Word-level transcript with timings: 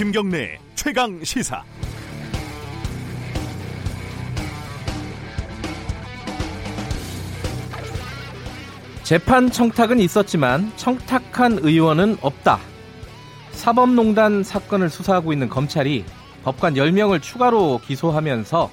김경래 0.00 0.58
최강 0.74 1.22
시사. 1.22 1.62
재판 9.02 9.50
청탁은 9.50 10.00
있었지만 10.00 10.72
청탁한 10.76 11.58
의원은 11.58 12.16
없다. 12.22 12.58
사법농단 13.50 14.42
사건을 14.42 14.88
수사하고 14.88 15.34
있는 15.34 15.50
검찰이 15.50 16.06
법관 16.44 16.76
10명을 16.76 17.20
추가로 17.20 17.82
기소하면서 17.84 18.70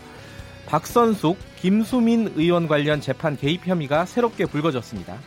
박선숙, 0.68 1.38
김수민 1.58 2.32
의원 2.38 2.70
관련 2.70 3.02
재판 3.02 3.36
개입 3.36 3.68
혐의가 3.68 4.06
새롭게 4.06 4.46
불거졌습니다. 4.46 5.18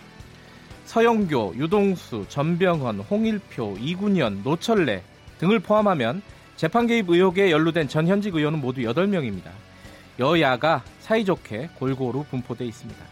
서영교, 0.87 1.57
유동수, 1.59 2.25
전병헌, 2.31 3.01
홍일표, 3.01 3.77
이군현, 3.79 4.41
노철래 4.45 5.03
등을 5.41 5.59
포함하면 5.59 6.23
재판 6.57 6.87
개입 6.87 7.09
의혹에 7.09 7.51
연루된 7.51 7.89
전 7.89 8.07
현직 8.07 8.35
의원은 8.35 8.61
모두 8.61 8.83
8명입니다. 8.83 9.51
여야가 10.19 10.85
사이좋게 11.01 11.71
골고루 11.77 12.25
분포돼 12.25 12.67
있습니다. 12.67 13.03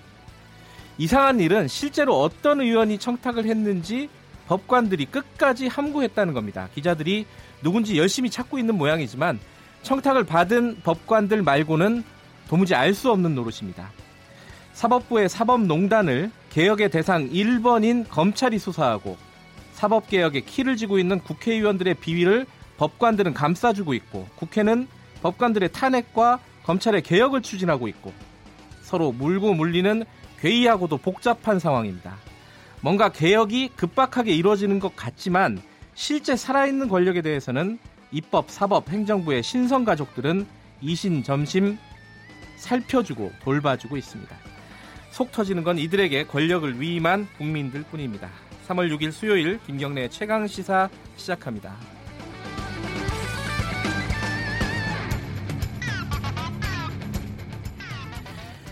이상한 0.98 1.40
일은 1.40 1.68
실제로 1.68 2.20
어떤 2.20 2.60
의원이 2.60 2.98
청탁을 2.98 3.46
했는지 3.46 4.10
법관들이 4.46 5.06
끝까지 5.06 5.68
함구했다는 5.68 6.34
겁니다. 6.34 6.68
기자들이 6.74 7.26
누군지 7.62 7.96
열심히 7.98 8.28
찾고 8.30 8.58
있는 8.58 8.76
모양이지만 8.76 9.40
청탁을 9.82 10.24
받은 10.24 10.80
법관들 10.82 11.42
말고는 11.42 12.04
도무지 12.48 12.74
알 12.74 12.92
수 12.94 13.10
없는 13.10 13.34
노릇입니다. 13.34 13.90
사법부의 14.72 15.28
사법농단을 15.28 16.30
개혁의 16.50 16.90
대상 16.90 17.28
1번인 17.30 18.08
검찰이 18.08 18.58
수사하고 18.58 19.16
사법개혁의 19.78 20.44
키를 20.44 20.76
쥐고 20.76 20.98
있는 20.98 21.20
국회의원들의 21.20 21.94
비위를 21.94 22.46
법관들은 22.78 23.32
감싸주고 23.32 23.94
있고 23.94 24.26
국회는 24.34 24.88
법관들의 25.22 25.70
탄핵과 25.72 26.40
검찰의 26.64 27.02
개혁을 27.02 27.42
추진하고 27.42 27.86
있고 27.86 28.12
서로 28.82 29.12
물고 29.12 29.54
물리는 29.54 30.04
괴이하고도 30.40 30.98
복잡한 30.98 31.60
상황입니다. 31.60 32.16
뭔가 32.80 33.10
개혁이 33.10 33.70
급박하게 33.76 34.34
이루어지는 34.34 34.80
것 34.80 34.96
같지만 34.96 35.62
실제 35.94 36.34
살아있는 36.34 36.88
권력에 36.88 37.22
대해서는 37.22 37.78
입법, 38.10 38.50
사법, 38.50 38.88
행정부의 38.88 39.44
신성 39.44 39.84
가족들은 39.84 40.44
이신점심 40.80 41.78
살펴주고 42.56 43.32
돌봐주고 43.42 43.96
있습니다. 43.96 44.36
속 45.12 45.30
터지는 45.30 45.62
건 45.62 45.78
이들에게 45.78 46.26
권력을 46.26 46.80
위임한 46.80 47.28
국민들 47.36 47.82
뿐입니다. 47.84 48.28
3월 48.68 48.94
6일 48.94 49.12
수요일 49.12 49.58
김경래 49.66 50.08
최강 50.08 50.46
시사 50.46 50.90
시작합니다. 51.16 51.74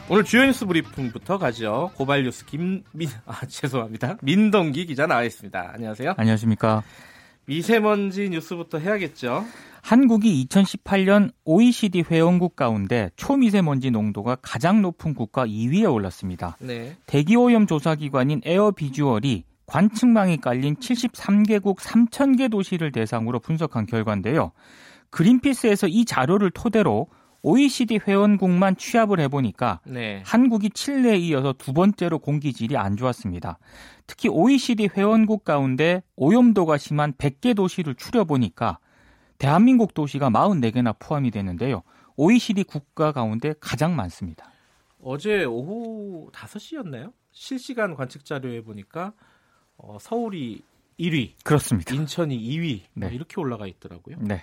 오늘 0.08 0.22
주요 0.22 0.44
뉴스 0.44 0.66
브리핑부터 0.66 1.38
가죠. 1.38 1.91
고발 1.94 2.25
뉴스 2.25 2.44
김민 2.44 2.83
아 3.25 3.41
죄송합니다. 3.48 4.19
민동기 4.22 4.86
기자 4.86 5.06
나와 5.06 5.25
있습니다. 5.25 5.72
안녕하세요. 5.75 6.14
안녕하십니까. 6.16 6.83
미세먼지 7.47 8.28
뉴스부터 8.28 8.78
해야겠죠. 8.78 9.47
한국이 9.81 10.47
2018년 10.47 11.31
OECD 11.44 12.03
회원국 12.10 12.55
가운데 12.55 13.10
초미세먼지 13.16 13.91
농도가 13.91 14.36
가장 14.42 14.83
높은 14.83 15.14
국가 15.14 15.47
2위에 15.47 15.91
올랐습니다. 15.91 16.56
네. 16.60 16.97
대기오염 17.06 17.66
조사기관인 17.66 18.42
에어비주얼이 18.44 19.44
관측망이 19.67 20.39
깔린 20.39 20.77
73개국 20.77 21.78
3,000개 21.78 22.50
도시를 22.50 22.93
대상으로 22.93 23.41
분석한 23.41 23.87
결과인데요. 23.87 24.53
그린피스에서 25.10 25.88
이 25.88 26.04
자료를 26.04 26.50
토대로 26.50 27.09
OECD 27.43 28.00
회원국만 28.06 28.76
취합을 28.76 29.21
해보니까 29.21 29.81
네. 29.84 30.21
한국이 30.26 30.71
칠레에 30.71 31.16
이어서 31.19 31.53
두 31.53 31.72
번째로 31.72 32.19
공기질이 32.19 32.76
안 32.76 32.97
좋았습니다. 32.97 33.59
특히 34.06 34.28
OECD 34.28 34.88
회원국 34.97 35.44
가운데 35.44 36.03
오염도가 36.16 36.76
심한 36.76 37.12
100개 37.12 37.55
도시를 37.55 37.94
추려보니까 37.94 38.78
대한민국 39.38 39.94
도시가 39.94 40.31
44개나 40.31 40.97
포함이 40.99 41.31
되는데요. 41.31 41.82
OECD 42.16 42.65
국가 42.65 43.12
가운데 43.12 43.55
가장 43.60 43.94
많습니다. 43.94 44.50
어제 45.00 45.44
오후 45.44 46.31
5시였나요? 46.32 47.12
실시간 47.31 47.94
관측 47.94 48.25
자료에 48.25 48.62
보니까 48.62 49.12
어, 49.78 49.98
서울이 50.00 50.62
1위, 50.98 51.32
그렇습니다. 51.44 51.94
인천이 51.94 52.38
2위 52.38 52.82
네. 52.94 53.10
이렇게 53.12 53.41
올라가 53.41 53.66
있더라고요. 53.66 54.16
네. 54.20 54.42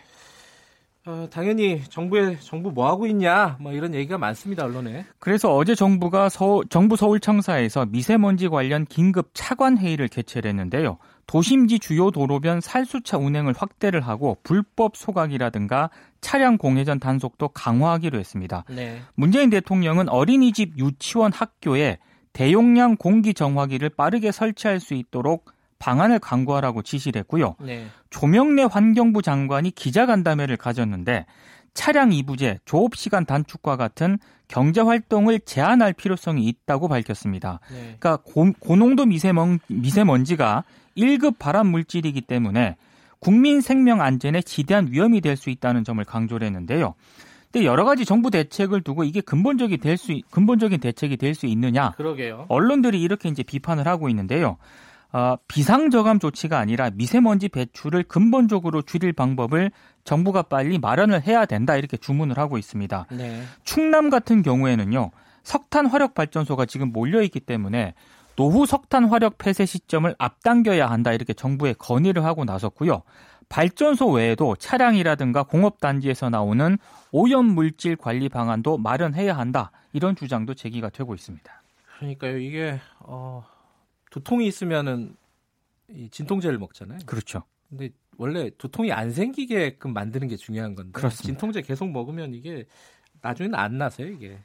어, 1.06 1.28
당연히 1.30 1.82
정부에 1.84 2.38
정부 2.40 2.72
뭐 2.72 2.88
하고 2.88 3.06
있냐 3.08 3.58
뭐 3.60 3.74
이런 3.74 3.94
얘기가 3.94 4.18
많습니다 4.18 4.64
언론에. 4.64 5.06
그래서 5.20 5.54
어제 5.54 5.76
정부가 5.76 6.30
서, 6.30 6.62
정부 6.70 6.96
서울 6.96 7.20
청사에서 7.20 7.86
미세먼지 7.88 8.48
관련 8.48 8.86
긴급 8.86 9.32
차관 9.34 9.78
회의를 9.78 10.08
개최를 10.08 10.48
했는데요. 10.50 10.98
도심지 11.28 11.80
주요 11.80 12.10
도로변 12.10 12.62
살수차 12.62 13.18
운행을 13.18 13.54
확대를 13.58 14.00
하고 14.00 14.38
불법 14.44 14.96
소각이라든가 14.96 15.90
차량 16.22 16.58
공회전 16.58 17.00
단속도 17.00 17.50
강화하기로 17.50 18.18
했습니다. 18.18 18.64
네. 18.70 19.02
문재인 19.16 19.50
대통령은 19.50 20.08
어린이집, 20.08 20.78
유치원, 20.78 21.34
학교에 21.34 21.98
대용량 22.34 22.98
공기 22.98 23.34
정화기를 23.34 23.90
빠르게 23.90 24.32
설치할 24.32 24.80
수 24.80 24.94
있도록 24.96 25.52
방안을 25.80 26.20
강구하라고 26.20 26.82
지시를 26.82 27.20
했고요. 27.20 27.56
네. 27.60 27.88
조명래 28.10 28.64
환경부 28.64 29.22
장관이 29.22 29.72
기자간담회를 29.72 30.58
가졌는데 30.58 31.26
차량 31.74 32.12
이부제, 32.14 32.60
조업 32.66 32.96
시간 32.96 33.26
단축과 33.26 33.78
같은 33.78 34.20
경제 34.48 34.82
활동을 34.82 35.40
제한할 35.40 35.94
필요성이 35.94 36.46
있다고 36.46 36.88
밝혔습니다. 36.88 37.60
네. 37.72 37.96
그러니까 38.00 38.18
고, 38.18 38.52
고농도 38.60 39.06
미세먼, 39.08 39.60
미세먼지가 39.68 40.64
1급 40.96 41.40
발암 41.40 41.68
물질이기 41.68 42.22
때문에 42.22 42.76
국민 43.20 43.62
생명 43.62 44.02
안전에 44.02 44.42
지대한 44.42 44.90
위험이 44.92 45.22
될 45.22 45.36
수 45.36 45.50
있다는 45.50 45.84
점을 45.84 46.04
강조를 46.04 46.46
했는데요. 46.46 46.94
근데 47.54 47.66
여러 47.68 47.86
가지 47.86 48.04
정부 48.04 48.32
대책을 48.32 48.82
두고 48.82 49.04
이게 49.04 49.22
근본적이 49.22 49.78
될 49.78 49.96
수 49.96 50.20
근본적인 50.32 50.80
대책이 50.80 51.18
될 51.18 51.36
수 51.36 51.46
있느냐? 51.46 51.92
그러게요. 51.92 52.46
언론들이 52.50 53.00
이렇게 53.00 53.30
이제 53.30 53.44
비판을 53.44 53.88
하고 53.88 54.10
있는데요. 54.10 54.58
어, 55.12 55.36
비상저감 55.48 56.18
조치가 56.20 56.58
아니라 56.58 56.90
미세먼지 56.96 57.48
배출을 57.50 58.04
근본적으로 58.04 58.82
줄일 58.82 59.14
방법을 59.14 59.70
정부가 60.04 60.42
빨리 60.42 60.80
마련을 60.80 61.22
해야 61.28 61.46
된다 61.46 61.76
이렇게 61.78 61.96
주문을 61.98 62.40
하고 62.40 62.58
있습니다. 62.58 63.06
네. 63.12 63.44
충남 63.64 64.10
같은 64.10 64.42
경우에는요. 64.42 65.12
석탄 65.44 65.86
화력 65.86 66.16
발전소가 66.16 66.66
지금 66.66 66.92
몰려 66.92 67.22
있기 67.22 67.40
때문에 67.40 67.94
노후 68.36 68.66
석탄 68.66 69.06
화력 69.06 69.38
폐쇄 69.38 69.68
시점을 69.68 70.16
앞당겨야 70.18 70.90
한다 70.90 71.14
이렇게 71.14 71.34
정부에 71.34 71.74
건의를 71.78 72.26
하고 72.26 72.46
나섰고요. 72.46 73.04
발전소 73.54 74.10
외에도 74.10 74.56
차량이라든가 74.56 75.44
공업단지에서 75.44 76.32
나오는 76.32 76.80
오염 77.12 77.46
물질 77.46 77.96
관리 77.96 78.28
방안도 78.28 78.80
마련해야 78.80 79.38
한다 79.38 79.70
이런 79.92 80.16
주장도 80.16 80.56
제기가 80.56 80.90
되고 80.90 81.14
있습니다. 81.14 81.64
그러니까요 82.00 82.40
이게 82.40 82.80
어, 83.02 83.46
두통이 84.10 84.48
있으면은 84.48 85.16
이 85.88 86.10
진통제를 86.10 86.58
먹잖아요. 86.58 87.02
그렇죠. 87.06 87.44
근데 87.70 87.92
원래 88.18 88.50
두통이 88.58 88.92
안 88.92 89.12
생기게끔 89.12 89.94
만드는 89.94 90.30
게 90.30 90.36
중요한 90.36 90.74
건데 90.74 90.92
그렇습니다. 90.92 91.24
진통제 91.24 91.62
계속 91.62 91.92
먹으면 91.92 92.34
이게 92.34 92.66
나중에는 93.22 93.54
안 93.54 93.78
나서요, 93.78 94.08
이게. 94.08 94.40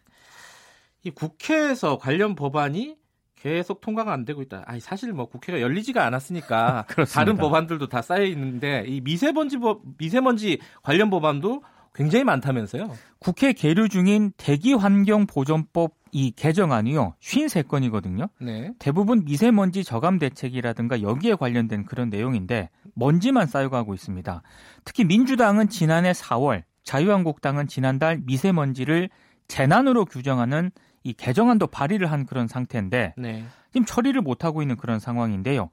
이 1.03 1.11
국회에서 1.11 1.97
관련 1.97 2.35
법안이 2.35 2.98
계속 3.43 3.81
통과가 3.81 4.13
안 4.13 4.25
되고 4.25 4.43
있다. 4.43 4.65
아니 4.67 4.81
사실 4.81 5.13
뭐 5.13 5.27
국회가 5.27 5.61
열리지가 5.61 6.05
않았으니까 6.05 6.87
다른 7.13 7.37
법안들도 7.37 7.89
다 7.89 8.03
쌓여 8.03 8.25
있는데 8.25 8.85
이 8.87 9.01
미세먼지 9.01 9.59
법 9.59 9.83
미세먼지 9.99 10.59
관련 10.83 11.11
법안도 11.11 11.63
굉장히 11.95 12.25
많다면서요. 12.25 12.91
국회 13.19 13.53
계류 13.53 13.89
중인 13.89 14.33
대기환경보전법 14.37 15.95
이 16.13 16.31
개정안이요. 16.31 17.15
53건이거든요. 17.21 18.29
네. 18.41 18.73
대부분 18.79 19.25
미세먼지 19.25 19.85
저감 19.85 20.19
대책이라든가 20.19 21.03
여기에 21.03 21.35
관련된 21.35 21.85
그런 21.85 22.09
내용인데 22.09 22.71
먼지만 22.95 23.47
쌓여가고 23.47 23.95
있습니다. 23.95 24.43
특히 24.85 25.05
민주당은 25.05 25.69
지난해 25.69 26.13
4월, 26.13 26.63
자유한국당은 26.85 27.67
지난달 27.67 28.21
미세먼지를 28.25 29.11
재난으로 29.49 30.05
규정하는 30.05 30.71
이 31.09 31.15
개정안도 31.15 31.69
발의를 31.69 32.13
한 32.13 32.27
그런 32.27 32.49
상태인데 32.49 33.15
네. 33.17 33.45
지금 33.73 33.87
처리를 33.87 34.21
못 34.21 34.45
하고 34.45 34.61
있는 34.61 34.77
그런 34.77 34.99
상황인데요. 34.99 35.71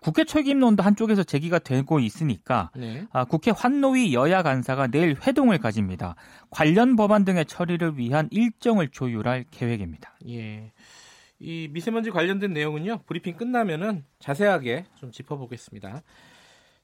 국회 0.00 0.24
책임론도 0.24 0.82
한쪽에서 0.82 1.22
제기가 1.22 1.58
되고 1.58 1.98
있으니까 1.98 2.70
네. 2.76 3.06
아, 3.10 3.24
국회 3.24 3.50
환노위 3.50 4.12
여야 4.12 4.42
간사가 4.42 4.88
내일 4.88 5.16
회동을 5.26 5.58
가집니다. 5.58 6.14
관련 6.50 6.96
법안 6.96 7.24
등의 7.24 7.46
처리를 7.46 7.96
위한 7.96 8.28
일정을 8.30 8.88
조율할 8.88 9.46
계획입니다. 9.50 10.14
예. 10.28 10.72
이 11.38 11.68
미세먼지 11.70 12.10
관련된 12.10 12.52
내용은요. 12.52 13.00
브리핑 13.06 13.36
끝나면은 13.36 14.04
자세하게 14.18 14.86
좀 14.96 15.10
짚어보겠습니다. 15.10 16.02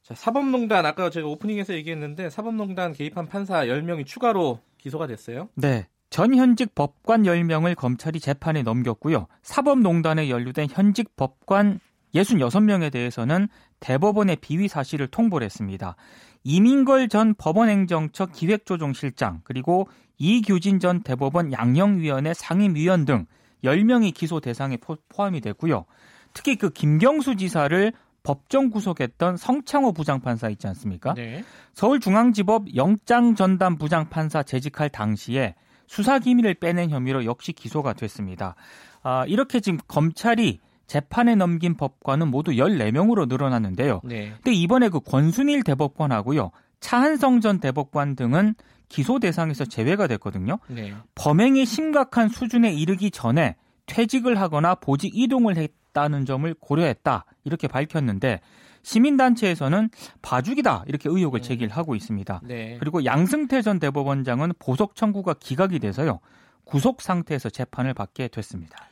자, 0.03 0.15
사법농단 0.15 0.87
아까 0.87 1.11
제가 1.11 1.29
오프닝에서 1.29 1.75
얘기했는데 1.75 2.31
사법농단 2.31 2.93
개입한 2.93 3.27
판사 3.29 3.67
10명이 3.67 4.07
추가로 4.07 4.61
기소가 4.79 5.07
됐어요. 5.07 5.49
네. 5.55 5.89
전 6.13 6.35
현직 6.35 6.75
법관 6.75 7.23
10명을 7.23 7.75
검찰이 7.75 8.21
재판에 8.21 8.63
넘겼고요. 8.63 9.29
사법농단에 9.41 10.29
연루된 10.29 10.69
현직 10.71 11.17
법관 11.17 11.81
66명에 12.15 12.93
대해서는 12.93 13.49
대법원의 13.81 14.37
비위 14.43 14.69
사실을 14.69 15.07
통보를 15.07 15.47
했습니다. 15.47 15.97
이민걸 16.45 17.09
전 17.09 17.35
법원행정처 17.35 18.27
기획조정실장 18.27 19.41
그리고 19.43 19.89
이규진 20.19 20.81
전 20.81 21.03
대법원 21.03 21.51
양형위원회 21.51 22.35
상임위원 22.35 23.07
등 23.07 23.25
10명이 23.65 24.13
기소 24.13 24.39
대상에 24.39 24.77
포함이 25.09 25.41
됐고요. 25.41 25.87
특히 26.35 26.57
그 26.57 26.69
김경수 26.69 27.37
지사를 27.37 27.91
법정 28.23 28.69
구속했던 28.69 29.39
성창호 29.39 29.93
부장판사 29.93 30.51
있지 30.51 30.67
않습니까? 30.67 31.15
네. 31.15 31.43
서울중앙지법 31.73 32.77
영장 32.77 33.35
전담 33.35 33.79
부장판사 33.79 34.43
재직할 34.43 34.91
당시에 34.91 35.55
수사 35.93 36.19
기밀을 36.19 36.55
빼낸 36.55 36.89
혐의로 36.89 37.27
역시 37.27 37.53
기소가 37.53 37.93
됐습니다. 37.93 38.55
아, 39.03 39.27
이렇게 39.27 39.61
지금 39.61 39.79
검찰이 39.89 40.59
재판에 40.87 41.35
넘긴 41.35 41.77
법관은 41.77 42.29
모두 42.29 42.53
14명으로 42.53 43.29
늘어났는데요. 43.29 44.01
네. 44.03 44.33
근데 44.37 44.55
이번에 44.55 44.89
그 44.89 45.01
권순일 45.01 45.63
대법관하고요. 45.65 46.51
차한성 46.81 47.43
전 47.43 47.61
대법관 47.61 48.17
등은 48.17 48.55
기소 48.89 49.19
대상에서 49.19 49.67
제외가 49.67 50.07
됐거든요. 50.07 50.61
네. 50.69 50.95
범행이 51.15 51.67
심각한 51.67 52.31
수준에 52.31 52.73
이르기 52.73 53.11
전에 53.11 53.57
퇴직을 53.85 54.41
하거나 54.41 54.75
보직 54.75 55.13
이동을 55.15 55.59
했다는 55.59 56.25
점을 56.25 56.55
고려했다. 56.59 57.27
이렇게 57.45 57.69
밝혔는데 57.69 58.41
시민단체에서는 58.83 59.91
봐주기다 60.23 60.85
이렇게 60.87 61.09
의혹을 61.09 61.41
네. 61.41 61.49
제기를 61.49 61.77
하고 61.77 61.95
있습니다. 61.95 62.41
네. 62.45 62.77
그리고 62.79 63.05
양승태 63.05 63.63
전 63.63 63.79
대법원장은 63.79 64.55
보석 64.59 64.97
청구가 64.97 65.35
기각이 65.35 65.79
돼서요. 65.79 66.21
구속 66.65 67.03
상태에서 67.03 67.51
재판을 67.51 67.95
받게 67.95 68.29
됐습니다. 68.29 68.89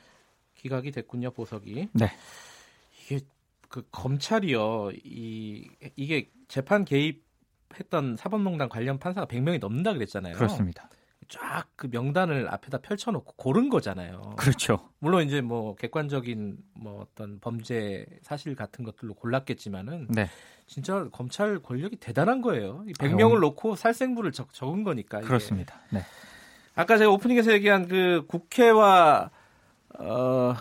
기각이 0.55 0.91
됐군요, 0.91 1.31
보석이. 1.31 1.89
네. 1.93 2.13
이게 3.05 3.21
그 3.69 3.87
검찰이요. 3.91 4.91
이 5.05 5.69
이게 5.97 6.31
재판 6.49 6.85
개입했던 6.85 8.17
사법농단 8.17 8.69
관련 8.69 8.99
판사가 8.99 9.27
100명이 9.27 9.61
넘는다 9.61 9.93
그랬잖아요. 9.95 10.35
그렇습니다. 10.37 10.91
쫙 11.31 11.71
그 11.77 11.89
명단을 11.91 12.47
앞에다 12.53 12.79
펼쳐놓고 12.79 13.33
고른 13.37 13.71
거잖아요. 13.71 14.35
그렇죠. 14.37 14.91
물론 14.99 15.27
이제 15.27 15.41
뭐 15.41 15.75
객관적인 15.77 16.59
뭐 16.75 17.01
어떤 17.01 17.41
범죄 17.41 18.05
사실 18.21 18.55
같은 18.55 18.85
것들로 18.85 19.15
골랐겠지만은 19.15 20.09
네. 20.11 20.29
진짜 20.67 21.09
검찰 21.11 21.59
권력이 21.59 21.97
대단한 21.97 22.43
거예요. 22.43 22.85
100명을 22.99 23.39
아, 23.39 23.41
놓고 23.41 23.77
살생부를 23.77 24.33
적, 24.33 24.53
적은 24.53 24.85
거니까. 24.85 25.21
이게. 25.21 25.27
그렇습니다. 25.27 25.81
네. 25.91 26.03
아까 26.75 26.99
제가 26.99 27.11
오프닝에서 27.13 27.51
얘기한 27.53 27.89
그 27.89 28.27
국회와 28.29 29.31
어, 29.99 30.55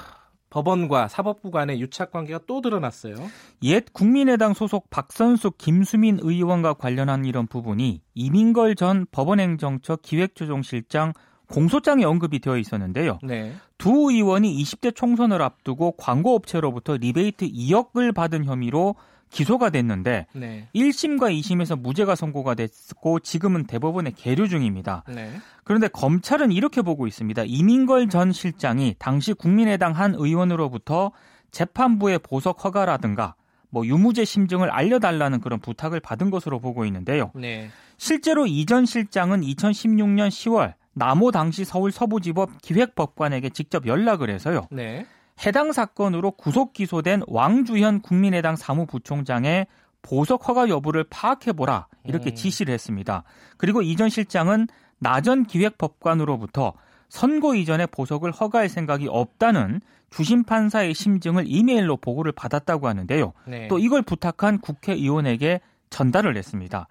법원과 0.49 1.07
사법부 1.07 1.51
간의 1.51 1.79
유착 1.79 2.11
관계가 2.11 2.41
또 2.47 2.61
드러났어요. 2.61 3.15
옛 3.63 3.85
국민의당 3.93 4.53
소속 4.53 4.89
박선숙 4.89 5.57
김수민 5.57 6.19
의원과 6.21 6.73
관련한 6.73 7.25
이런 7.25 7.47
부분이 7.47 8.01
이민걸 8.15 8.75
전 8.75 9.05
법원행정처 9.11 9.97
기획조정실장 9.97 11.13
공소장에 11.49 12.03
언급이 12.03 12.39
되어 12.39 12.57
있었는데요. 12.57 13.19
네. 13.23 13.53
두 13.77 14.11
의원이 14.11 14.55
20대 14.61 14.95
총선을 14.95 15.41
앞두고 15.41 15.93
광고업체로부터 15.93 16.97
리베이트 16.97 17.47
2억을 17.47 18.13
받은 18.13 18.45
혐의로 18.45 18.95
기소가 19.29 19.69
됐는데 19.69 20.25
네. 20.33 20.67
1심과 20.75 21.31
2심에서 21.39 21.79
무죄가 21.79 22.15
선고가 22.15 22.55
됐고 22.55 23.19
지금은 23.19 23.65
대법원에 23.65 24.13
계류 24.15 24.47
중입니다. 24.49 25.03
네. 25.07 25.31
그런데 25.63 25.87
검찰은 25.87 26.51
이렇게 26.51 26.81
보고 26.81 27.05
있습니다. 27.07 27.43
이민걸 27.45 28.09
전 28.09 28.31
실장이 28.31 28.95
당시 28.97 29.33
국민의당 29.33 29.91
한 29.93 30.15
의원으로부터 30.15 31.11
재판부의 31.51 32.19
보석 32.19 32.63
허가라든가 32.63 33.35
뭐 33.69 33.85
유무죄 33.85 34.25
심증을 34.25 34.71
알려달라는 34.71 35.41
그런 35.41 35.59
부탁을 35.59 35.99
받은 35.99 36.31
것으로 36.31 36.59
보고 36.59 36.85
있는데요. 36.85 37.31
네. 37.35 37.69
실제로 37.97 38.47
이 38.47 38.65
전 38.65 38.85
실장은 38.85 39.41
2016년 39.41 40.29
10월 40.29 40.73
남호 40.93 41.31
당시 41.31 41.65
서울 41.65 41.91
서부지법 41.91 42.61
기획법관에게 42.63 43.51
직접 43.51 43.85
연락을 43.85 44.29
해서요. 44.31 44.67
네. 44.71 45.05
해당 45.45 45.71
사건으로 45.71 46.31
구속 46.31 46.73
기소된 46.73 47.21
왕주현 47.27 48.01
국민의당 48.01 48.55
사무부총장의 48.55 49.67
보석 50.01 50.47
허가 50.47 50.69
여부를 50.69 51.05
파악해보라 51.09 51.87
이렇게 52.05 52.31
음. 52.31 52.35
지시를 52.35 52.73
했습니다. 52.73 53.23
그리고 53.57 53.81
이 53.81 53.95
전 53.95 54.09
실장은 54.09 54.67
나전 54.99 55.45
기획법관으로부터 55.45 56.73
선고 57.09 57.55
이전에 57.55 57.85
보석을 57.87 58.31
허가할 58.31 58.69
생각이 58.69 59.07
없다는 59.09 59.81
주심 60.09 60.43
판사의 60.43 60.93
심증을 60.93 61.45
이메일로 61.47 61.97
보고를 61.97 62.31
받았다고 62.31 62.87
하는데요. 62.87 63.33
네. 63.47 63.67
또 63.67 63.79
이걸 63.79 64.01
부탁한 64.01 64.59
국회의원에게 64.59 65.61
전달을 65.89 66.37
했습니다. 66.37 66.87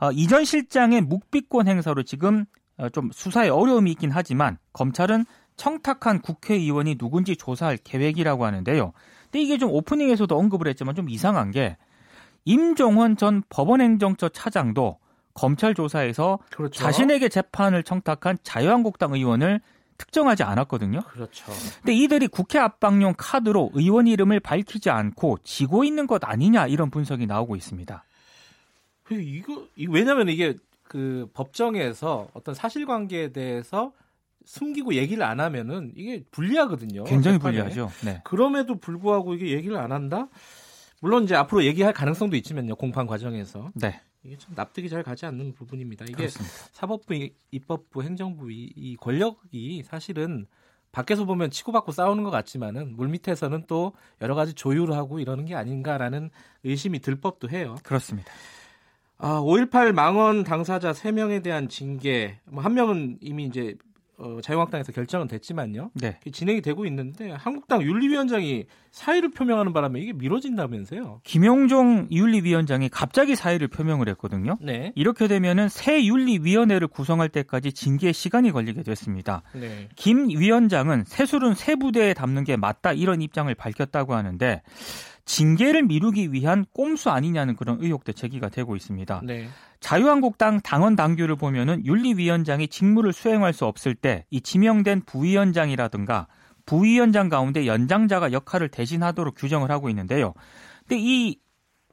어, 0.00 0.10
이전 0.12 0.44
실장의 0.44 1.02
묵비권 1.02 1.68
행사로 1.68 2.02
지금 2.02 2.44
어, 2.78 2.88
좀 2.88 3.10
수사에 3.12 3.48
어려움이 3.48 3.90
있긴 3.92 4.10
하지만 4.10 4.58
검찰은 4.72 5.24
청탁한 5.60 6.22
국회의원이 6.22 6.94
누군지 6.96 7.36
조사할 7.36 7.76
계획이라고 7.76 8.46
하는데요. 8.46 8.94
근데 9.24 9.42
이게 9.42 9.58
좀 9.58 9.70
오프닝에서도 9.70 10.34
언급을 10.34 10.68
했지만 10.68 10.94
좀 10.94 11.10
이상한 11.10 11.50
게 11.50 11.76
임종원 12.46 13.18
전 13.18 13.42
법원행정처 13.50 14.30
차장도 14.30 14.98
검찰 15.34 15.74
조사에서 15.74 16.38
그렇죠. 16.50 16.82
자신에게 16.82 17.28
재판을 17.28 17.82
청탁한 17.82 18.38
자유한국당 18.42 19.12
의원을 19.12 19.60
특정하지 19.98 20.44
않았거든요. 20.44 21.02
그렇죠. 21.02 21.52
근데 21.82 21.92
이들이 21.92 22.28
국회 22.28 22.58
압박용 22.58 23.12
카드로 23.18 23.70
의원 23.74 24.06
이름을 24.06 24.40
밝히지 24.40 24.88
않고 24.88 25.40
지고 25.44 25.84
있는 25.84 26.06
것 26.06 26.24
아니냐 26.24 26.68
이런 26.68 26.88
분석이 26.88 27.26
나오고 27.26 27.54
있습니다. 27.56 28.02
이거 29.10 29.66
왜냐하면 29.90 30.30
이게 30.30 30.56
그 30.84 31.28
법정에서 31.34 32.28
어떤 32.32 32.54
사실관계에 32.54 33.32
대해서 33.32 33.92
숨기고 34.44 34.94
얘기를 34.94 35.22
안 35.22 35.40
하면은 35.40 35.92
이게 35.94 36.22
불리하거든요. 36.30 37.04
굉장히 37.04 37.38
재판에. 37.38 37.58
불리하죠. 37.58 37.90
네. 38.04 38.20
그럼에도 38.24 38.76
불구하고 38.78 39.34
이게 39.34 39.50
얘기를 39.52 39.76
안 39.76 39.92
한다? 39.92 40.28
물론 41.00 41.24
이제 41.24 41.34
앞으로 41.34 41.64
얘기할 41.64 41.92
가능성도 41.92 42.36
있지만요. 42.36 42.76
공판 42.76 43.06
과정에서. 43.06 43.70
네. 43.74 44.00
이게 44.22 44.36
좀 44.36 44.54
납득이 44.54 44.88
잘 44.90 45.02
가지 45.02 45.24
않는 45.26 45.54
부분입니다. 45.54 46.04
이게 46.04 46.14
그렇습니다. 46.14 46.54
사법부, 46.72 47.28
입법부, 47.50 48.02
행정부 48.02 48.50
이, 48.52 48.70
이 48.76 48.96
권력이 48.96 49.82
사실은 49.84 50.46
밖에서 50.92 51.24
보면 51.24 51.50
치고받고 51.50 51.92
싸우는 51.92 52.24
것 52.24 52.30
같지만은 52.30 52.96
물 52.96 53.08
밑에서는 53.08 53.64
또 53.66 53.94
여러 54.20 54.34
가지 54.34 54.52
조율을 54.54 54.94
하고 54.94 55.20
이러는 55.20 55.44
게 55.46 55.54
아닌가라는 55.54 56.30
의심이 56.64 56.98
들 56.98 57.16
법도 57.16 57.48
해요. 57.48 57.76
그렇습니다. 57.84 58.30
아, 59.16 59.40
5.18 59.40 59.92
망원 59.92 60.44
당사자 60.44 60.92
3명에 60.92 61.42
대한 61.42 61.68
징계, 61.68 62.40
뭐 62.46 62.62
한 62.64 62.74
명은 62.74 63.18
이미 63.20 63.44
이제 63.44 63.74
어, 64.20 64.40
자유한국당에서 64.42 64.92
결정은 64.92 65.26
됐지만요. 65.26 65.90
네. 65.94 66.18
진행이 66.30 66.60
되고 66.60 66.84
있는데 66.86 67.30
한국당 67.32 67.82
윤리위원장이 67.82 68.66
사의를 68.90 69.30
표명하는 69.30 69.72
바람에 69.72 70.00
이게 70.00 70.12
미뤄진다면서요. 70.12 71.20
김용종 71.24 72.08
윤리위원장이 72.10 72.88
갑자기 72.90 73.34
사의를 73.34 73.68
표명을 73.68 74.08
했거든요. 74.10 74.56
네. 74.60 74.92
이렇게 74.94 75.26
되면은 75.26 75.68
새 75.68 76.04
윤리위원회를 76.04 76.88
구성할 76.88 77.28
때까지 77.28 77.72
징계 77.72 78.12
시간이 78.12 78.50
걸리게 78.50 78.82
됐습니다. 78.82 79.42
네. 79.54 79.88
김 79.96 80.28
위원장은 80.28 81.04
새술은 81.06 81.54
새 81.54 81.76
부대에 81.76 82.12
담는 82.12 82.44
게 82.44 82.56
맞다 82.56 82.92
이런 82.92 83.22
입장을 83.22 83.52
밝혔다고 83.54 84.14
하는데 84.14 84.62
징계를 85.30 85.84
미루기 85.84 86.32
위한 86.32 86.66
꼼수 86.72 87.08
아니냐는 87.08 87.54
그런 87.54 87.78
의혹도 87.80 88.12
제기가 88.12 88.48
되고 88.48 88.74
있습니다. 88.74 89.22
네. 89.24 89.46
자유한국당 89.78 90.60
당원 90.60 90.96
당규를 90.96 91.36
보면은 91.36 91.86
윤리위원장이 91.86 92.66
직무를 92.66 93.12
수행할 93.12 93.52
수 93.52 93.64
없을 93.64 93.94
때 93.94 94.24
이 94.30 94.40
지명된 94.40 95.02
부위원장이라든가 95.06 96.26
부위원장 96.66 97.28
가운데 97.28 97.66
연장자가 97.66 98.32
역할을 98.32 98.70
대신하도록 98.70 99.36
규정을 99.36 99.70
하고 99.70 99.88
있는데요. 99.88 100.34
근데 100.80 100.96
이 101.00 101.38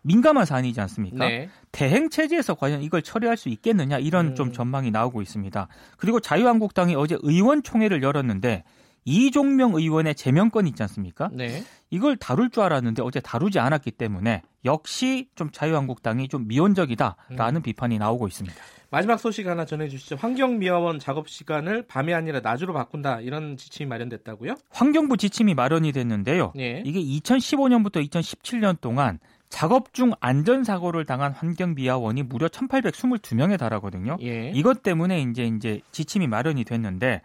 민감한 0.02 0.46
사안이지 0.46 0.82
않습니까? 0.82 1.28
네. 1.28 1.50
대행 1.72 2.10
체제에서 2.10 2.56
과연 2.56 2.82
이걸 2.82 3.04
처리할 3.04 3.38
수 3.38 3.50
있겠느냐 3.50 4.00
이런 4.00 4.30
음. 4.30 4.36
좀 4.36 4.52
전망이 4.52 4.90
나오고 4.90 5.22
있습니다. 5.22 5.68
그리고 5.98 6.20
자유한국당이 6.20 6.96
어제 6.96 7.18
의원총회를 7.22 8.02
열었는데 8.02 8.64
이종명 9.06 9.74
의원의 9.76 10.16
제명권 10.16 10.68
있지 10.68 10.84
않습니까? 10.84 11.30
네. 11.32 11.64
이걸 11.90 12.18
다룰 12.18 12.50
줄 12.50 12.64
알았는데 12.64 13.02
어제 13.02 13.20
다루지 13.20 13.60
않았기 13.60 13.92
때문에 13.92 14.42
역시 14.66 15.30
좀 15.36 15.50
자유한국당이 15.52 16.28
좀 16.28 16.48
미온적이다라는 16.48 17.60
음. 17.60 17.62
비판이 17.62 17.98
나오고 17.98 18.28
있습니다. 18.28 18.56
마지막 18.90 19.20
소식 19.20 19.48
하나 19.48 19.66
전해주시죠. 19.66 20.16
환경미화원 20.16 21.00
작업 21.00 21.28
시간을 21.28 21.88
밤이 21.88 22.14
아니라 22.14 22.40
낮으로 22.40 22.74
바꾼다 22.74 23.20
이런 23.22 23.58
지침이 23.58 23.88
마련됐다고요? 23.88 24.56
환경부 24.70 25.18
지침이 25.18 25.54
마련이 25.54 25.92
됐는데요. 25.92 26.54
네. 26.56 26.84
이게 26.86 27.02
2015년부터 27.02 28.08
2017년 28.10 28.80
동안 28.80 29.20
작업 29.50 29.94
중 29.94 30.12
안전사고를 30.20 31.06
당한 31.06 31.32
환경미화원이 31.32 32.24
무려 32.24 32.48
1,822명에 32.48 33.58
달하거든요. 33.58 34.18
예. 34.22 34.52
이것 34.54 34.84
때문에 34.84 35.22
이제 35.22 35.46
이제 35.46 35.82
지침이 35.92 36.28
마련이 36.28 36.64
됐는데 36.64 37.22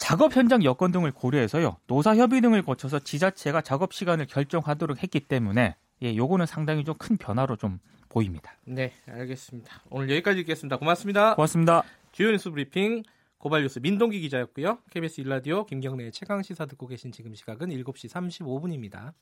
작업 0.00 0.34
현장 0.34 0.64
여건 0.64 0.90
등을 0.92 1.12
고려해서요. 1.12 1.76
노사 1.86 2.16
협의 2.16 2.40
등을 2.40 2.62
거쳐서 2.62 2.98
지자체가 3.00 3.60
작업 3.60 3.92
시간을 3.92 4.26
결정하도록 4.26 5.00
했기 5.02 5.20
때문에 5.20 5.76
예, 6.02 6.16
요거는 6.16 6.46
상당히 6.46 6.84
좀 6.84 6.94
큰 6.98 7.16
변화로 7.16 7.56
좀 7.56 7.78
보입니다. 8.08 8.52
네, 8.64 8.92
알겠습니다. 9.06 9.82
오늘 9.90 10.10
여기까지 10.10 10.38
듣겠습니다. 10.40 10.78
고맙습니다. 10.78 11.34
고맙습니다. 11.36 11.82
주요 12.12 12.30
뉴스 12.30 12.50
브리핑 12.50 13.04
고발 13.38 13.62
뉴스 13.62 13.78
민동기 13.78 14.20
기자였고요. 14.20 14.78
KBS 14.90 15.20
일라디오 15.20 15.64
김경래의 15.64 16.12
최강 16.12 16.42
시사 16.42 16.66
듣고 16.66 16.86
계신 16.88 17.12
지금 17.12 17.34
시각은 17.34 17.68
7시 17.68 18.10
35분입니다. 18.10 19.12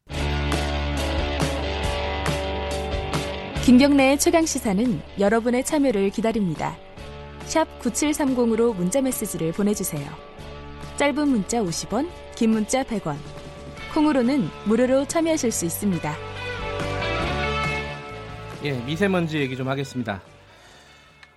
김경래의 3.65 4.19
최강 4.19 4.47
시사는 4.47 5.01
여러분의 5.19 5.65
참여를 5.65 6.11
기다립니다. 6.11 6.77
샵 7.45 7.67
9730으로 7.81 8.75
문자 8.75 9.01
메시지를 9.03 9.53
보내주세요. 9.53 10.28
짧은 10.99 11.29
문자 11.29 11.63
50원, 11.63 12.11
긴 12.35 12.51
문자 12.51 12.83
100원. 12.83 13.15
콩으로는 13.95 14.49
무료로 14.67 15.07
참여하실 15.07 15.53
수 15.53 15.65
있습니다. 15.65 16.13
예, 18.65 18.85
미세먼지 18.85 19.39
얘기 19.39 19.57
좀 19.57 19.69
하겠습니다. 19.69 20.21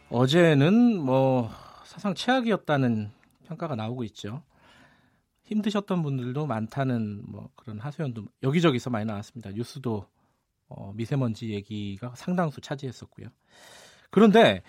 어제는 0.10 1.00
뭐 1.00 1.52
사상 1.86 2.16
최악이었다는 2.16 3.12
평가가 3.46 3.76
나오고 3.76 4.04
있죠. 4.06 4.42
힘드셨던 5.44 6.02
분들도 6.02 6.48
많다는 6.48 7.22
뭐 7.28 7.52
그런 7.56 7.80
하소연도 7.80 8.26
여기저기서 8.42 8.90
많이 8.90 9.06
나왔습니다. 9.06 9.52
뉴스도 9.52 10.08
어, 10.70 10.92
미세먼지 10.96 11.52
얘기가 11.52 12.14
상당수 12.16 12.62
차지했었고요. 12.62 13.28
그런데 14.10 14.64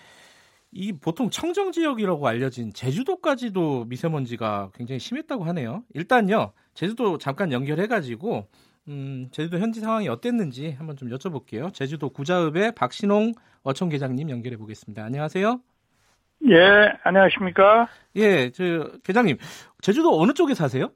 이 0.73 0.91
보통 0.93 1.29
청정 1.29 1.71
지역이라고 1.71 2.27
알려진 2.27 2.73
제주도까지도 2.73 3.85
미세먼지가 3.85 4.71
굉장히 4.73 4.99
심했다고 4.99 5.43
하네요. 5.45 5.83
일단요, 5.93 6.53
제주도 6.73 7.17
잠깐 7.17 7.51
연결해가지고 7.51 8.47
음, 8.89 9.27
제주도 9.31 9.59
현지 9.59 9.79
상황이 9.79 10.09
어땠는지 10.09 10.71
한번 10.71 10.97
좀 10.97 11.09
여쭤볼게요. 11.09 11.73
제주도 11.73 12.09
구자읍의 12.09 12.73
박신홍 12.75 13.33
어촌 13.63 13.89
계장님 13.89 14.29
연결해 14.29 14.57
보겠습니다. 14.57 15.03
안녕하세요. 15.03 15.61
예, 16.49 16.91
안녕하십니까? 17.03 17.87
예, 18.17 18.49
저 18.51 18.89
계장님, 19.03 19.37
제주도 19.81 20.19
어느 20.19 20.33
쪽에 20.33 20.53
사세요? 20.53 20.91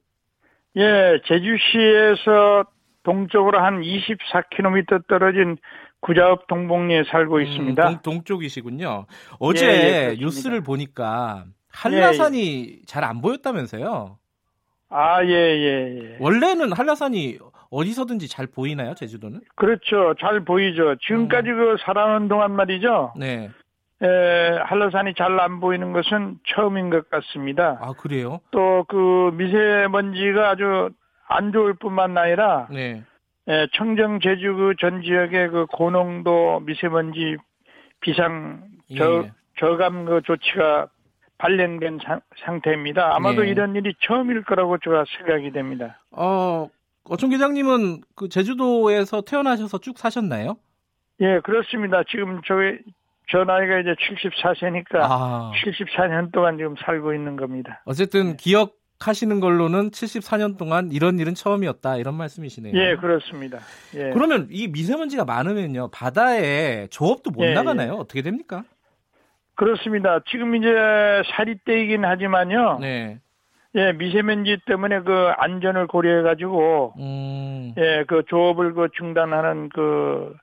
예, 0.76 1.22
제주시에서 1.26 2.66
동쪽으로 3.04 3.60
한 3.60 3.82
24km 3.82 5.08
떨어진 5.08 5.58
구자읍 6.02 6.48
동봉리에 6.48 7.04
살고 7.06 7.42
있습니다. 7.42 7.90
음, 7.90 7.98
동, 8.04 8.24
쪽이시군요 8.24 9.06
어제 9.40 9.66
예, 9.68 10.10
예. 10.12 10.16
뉴스를 10.20 10.62
보니까 10.62 11.46
한라산이 11.72 12.82
잘안 12.86 13.22
보였다면서요? 13.22 14.18
아, 14.90 15.24
예, 15.26 15.30
예, 15.30 16.00
예. 16.14 16.18
원래는 16.20 16.72
한라산이 16.72 17.40
어디서든지 17.70 18.30
잘 18.30 18.48
보이나요, 18.48 18.94
제주도는? 18.96 19.42
그렇죠. 19.56 20.14
잘 20.22 20.46
보이죠. 20.46 20.96
지금까지 21.06 21.50
그 21.50 21.76
살아오는 21.86 22.30
동안 22.30 22.54
말이죠. 22.54 23.14
네. 23.18 23.50
에, 24.02 24.58
한라산이 24.64 25.16
잘 25.16 25.38
안 25.40 25.60
보이는 25.60 25.92
것은 25.92 26.38
처음인 26.48 26.90
것 26.90 27.10
같습니다. 27.10 27.78
아, 27.82 27.92
그래요? 27.94 28.40
또 28.52 28.86
그 28.88 29.32
미세먼지가 29.34 30.52
아주 30.52 30.90
안 31.28 31.52
좋을 31.52 31.74
뿐만 31.74 32.18
아니라 32.18 32.68
네. 32.72 33.04
에, 33.48 33.68
청정 33.74 34.20
제주 34.20 34.54
그 34.56 34.74
전 34.80 35.02
지역의 35.02 35.50
그 35.50 35.66
고농도 35.68 36.62
미세먼지 36.62 37.38
비상 38.02 38.64
저, 38.98 39.24
예. 39.24 39.32
저감 39.60 40.06
그 40.06 40.22
조치가 40.24 40.88
발령된 41.38 42.00
상, 42.04 42.20
상태입니다. 42.44 43.16
아마도 43.16 43.42
네. 43.44 43.50
이런 43.50 43.76
일이 43.76 43.94
처음일 44.02 44.44
거라고 44.44 44.78
제가 44.80 45.06
생각이 45.18 45.52
됩니다. 45.52 46.02
어, 46.12 46.68
어촌 47.06 47.30
계장님은 47.30 48.02
그 48.16 48.28
제주도에서 48.28 49.22
태어나셔서 49.22 49.78
쭉 49.80 49.98
사셨나요? 49.98 50.58
예, 51.22 51.40
그렇습니다. 51.44 52.04
지금 52.10 52.42
저희 52.46 52.80
저 53.30 53.44
나이가 53.44 53.80
이제 53.80 53.94
74세니까 53.94 54.96
아, 55.02 55.52
74년 55.64 56.32
동안 56.32 56.58
지금 56.58 56.76
살고 56.78 57.14
있는 57.14 57.36
겁니다. 57.36 57.82
어쨌든 57.86 58.36
기억 58.38 58.77
하시는 59.00 59.40
걸로는 59.40 59.92
74년 59.92 60.58
동안 60.58 60.92
이런 60.92 61.20
일은 61.20 61.36
처음이었다 61.36 61.98
이런 61.98 62.16
말씀이시네요. 62.16 62.76
예, 62.76 62.96
그렇습니다. 62.96 63.60
예. 63.96 64.10
그러면 64.12 64.48
이 64.50 64.68
미세먼지가 64.68 65.26
많으면요 65.26 65.90
바다에 65.92 66.88
조업도 66.88 67.32
못 67.32 67.44
예, 67.46 67.54
나가나요? 67.54 67.94
어떻게 67.94 68.22
됩니까? 68.22 68.64
그렇습니다. 69.56 70.20
지금 70.30 70.56
이제 70.56 70.68
살이 71.36 71.58
때이긴 71.66 72.06
하지만요. 72.06 72.80
네. 72.80 73.20
예, 73.76 73.92
미세먼지 73.92 74.58
때문에 74.66 75.02
그 75.02 75.32
안전을 75.38 75.88
고려해 75.88 76.24
가지고 76.24 76.94
음, 76.98 77.74
예, 77.78 78.04
그 78.08 78.24
조업을 78.28 78.74
그 78.74 78.88
중단하는 78.98 79.70
그 79.70 80.36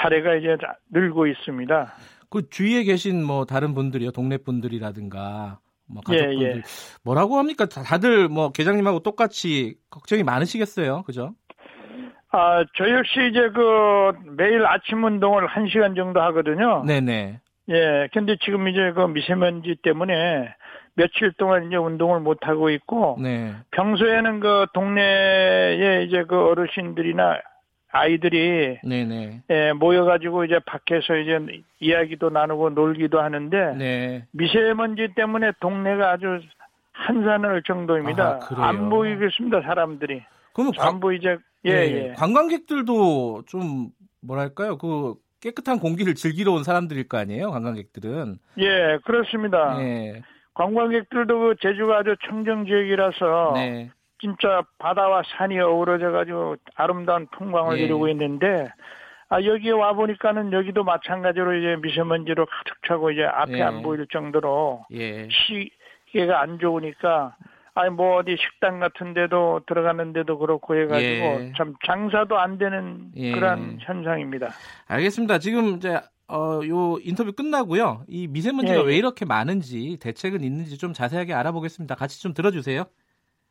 사례가 0.00 0.36
이제 0.36 0.56
다 0.60 0.78
늘고 0.90 1.26
있습니다. 1.26 1.92
그 2.30 2.48
주위에 2.48 2.84
계신 2.84 3.24
뭐 3.24 3.44
다른 3.44 3.74
분들이요, 3.74 4.12
동네 4.12 4.38
분들이라든가 4.38 5.58
뭐 5.92 6.02
예, 6.10 6.16
가족분들 6.18 6.56
예. 6.58 6.62
뭐라고 7.04 7.38
합니까? 7.38 7.66
다- 7.66 7.82
다들 7.82 8.28
뭐 8.28 8.50
계장님하고 8.52 9.00
똑같이 9.00 9.76
걱정이 9.90 10.22
많으시겠어요, 10.22 11.02
그죠? 11.02 11.34
아, 12.32 12.64
저 12.76 12.88
역시 12.90 13.28
이제 13.30 13.48
그 13.50 14.12
매일 14.36 14.64
아침 14.66 15.02
운동을 15.04 15.46
한시간 15.48 15.94
정도 15.96 16.20
하거든요. 16.22 16.84
네네. 16.84 17.40
예, 17.70 18.08
근데 18.12 18.36
지금 18.44 18.68
이제 18.68 18.92
그 18.94 19.02
미세먼지 19.06 19.76
때문에 19.82 20.54
며칠 20.94 21.32
동안 21.38 21.66
이제 21.66 21.76
운동을 21.76 22.20
못 22.20 22.38
하고 22.42 22.70
있고 22.70 23.16
네. 23.20 23.52
평소에는 23.72 24.40
그 24.40 24.66
동네에 24.74 26.04
이제 26.06 26.24
그 26.28 26.36
어르신들이나 26.50 27.38
아이들이 27.92 28.78
네네. 28.84 29.42
예, 29.50 29.72
모여가지고 29.72 30.44
이제 30.44 30.60
밖에서 30.64 31.16
이제 31.16 31.62
이야기도 31.80 32.30
나누고 32.30 32.70
놀기도 32.70 33.20
하는데 33.20 33.74
네. 33.76 34.26
미세먼지 34.32 35.08
때문에 35.16 35.52
동네가 35.60 36.12
아주 36.12 36.40
한산할 36.92 37.62
정도입니다. 37.66 38.40
아? 38.42 38.68
안 38.68 38.90
보이겠습니다, 38.90 39.62
사람들이. 39.62 40.22
그러면 40.52 40.72
관, 40.76 40.90
전부 40.90 41.14
이제 41.14 41.36
예, 41.66 41.70
예. 41.72 42.14
관광객들도 42.16 43.44
좀 43.46 43.90
뭐랄까요? 44.20 44.78
그 44.78 45.14
깨끗한 45.40 45.78
공기를 45.78 46.14
즐기러 46.14 46.52
온 46.52 46.64
사람들일 46.64 47.08
거 47.08 47.18
아니에요, 47.18 47.50
관광객들은. 47.50 48.38
예, 48.58 48.98
그렇습니다. 49.04 49.78
네. 49.78 50.22
관광객들도 50.54 51.38
그 51.38 51.54
제주가 51.60 51.98
아주 51.98 52.14
청정 52.28 52.66
지역이라서 52.66 53.52
네. 53.54 53.90
진짜 54.20 54.62
바다와 54.78 55.22
산이 55.36 55.58
어우러져 55.58 56.10
가지고 56.10 56.56
아름다운 56.74 57.26
풍광을 57.28 57.78
예. 57.78 57.84
이루고 57.84 58.08
있는데 58.08 58.68
아 59.28 59.42
여기에 59.42 59.70
와 59.72 59.92
보니까는 59.92 60.52
여기도 60.52 60.84
마찬가지로 60.84 61.54
이제 61.54 61.76
미세먼지로 61.80 62.46
가득 62.46 62.74
차고 62.86 63.12
이제 63.12 63.24
앞에 63.24 63.58
예. 63.58 63.62
안 63.62 63.82
보일 63.82 64.06
정도로 64.12 64.84
예. 64.92 65.28
시계가 65.30 66.40
안 66.40 66.58
좋으니까 66.58 67.36
아니 67.74 67.90
뭐 67.90 68.16
어디 68.16 68.36
식당 68.36 68.80
같은 68.80 69.14
데도 69.14 69.60
들어가는데도 69.66 70.38
그렇고 70.38 70.74
해가지고 70.76 71.04
예. 71.04 71.52
참 71.56 71.74
장사도 71.86 72.38
안 72.38 72.58
되는 72.58 73.12
예. 73.16 73.32
그런 73.32 73.78
현상입니다. 73.80 74.48
알겠습니다. 74.88 75.38
지금 75.38 75.76
이제 75.76 76.00
어, 76.28 76.60
요 76.66 76.98
인터뷰 77.02 77.32
끝나고요. 77.32 78.04
이 78.08 78.28
미세먼지가 78.28 78.80
예, 78.80 78.82
예. 78.82 78.86
왜 78.86 78.96
이렇게 78.96 79.24
많은지 79.24 79.98
대책은 80.00 80.42
있는지 80.42 80.76
좀 80.78 80.92
자세하게 80.92 81.34
알아보겠습니다. 81.34 81.94
같이 81.94 82.20
좀 82.20 82.34
들어주세요. 82.34 82.84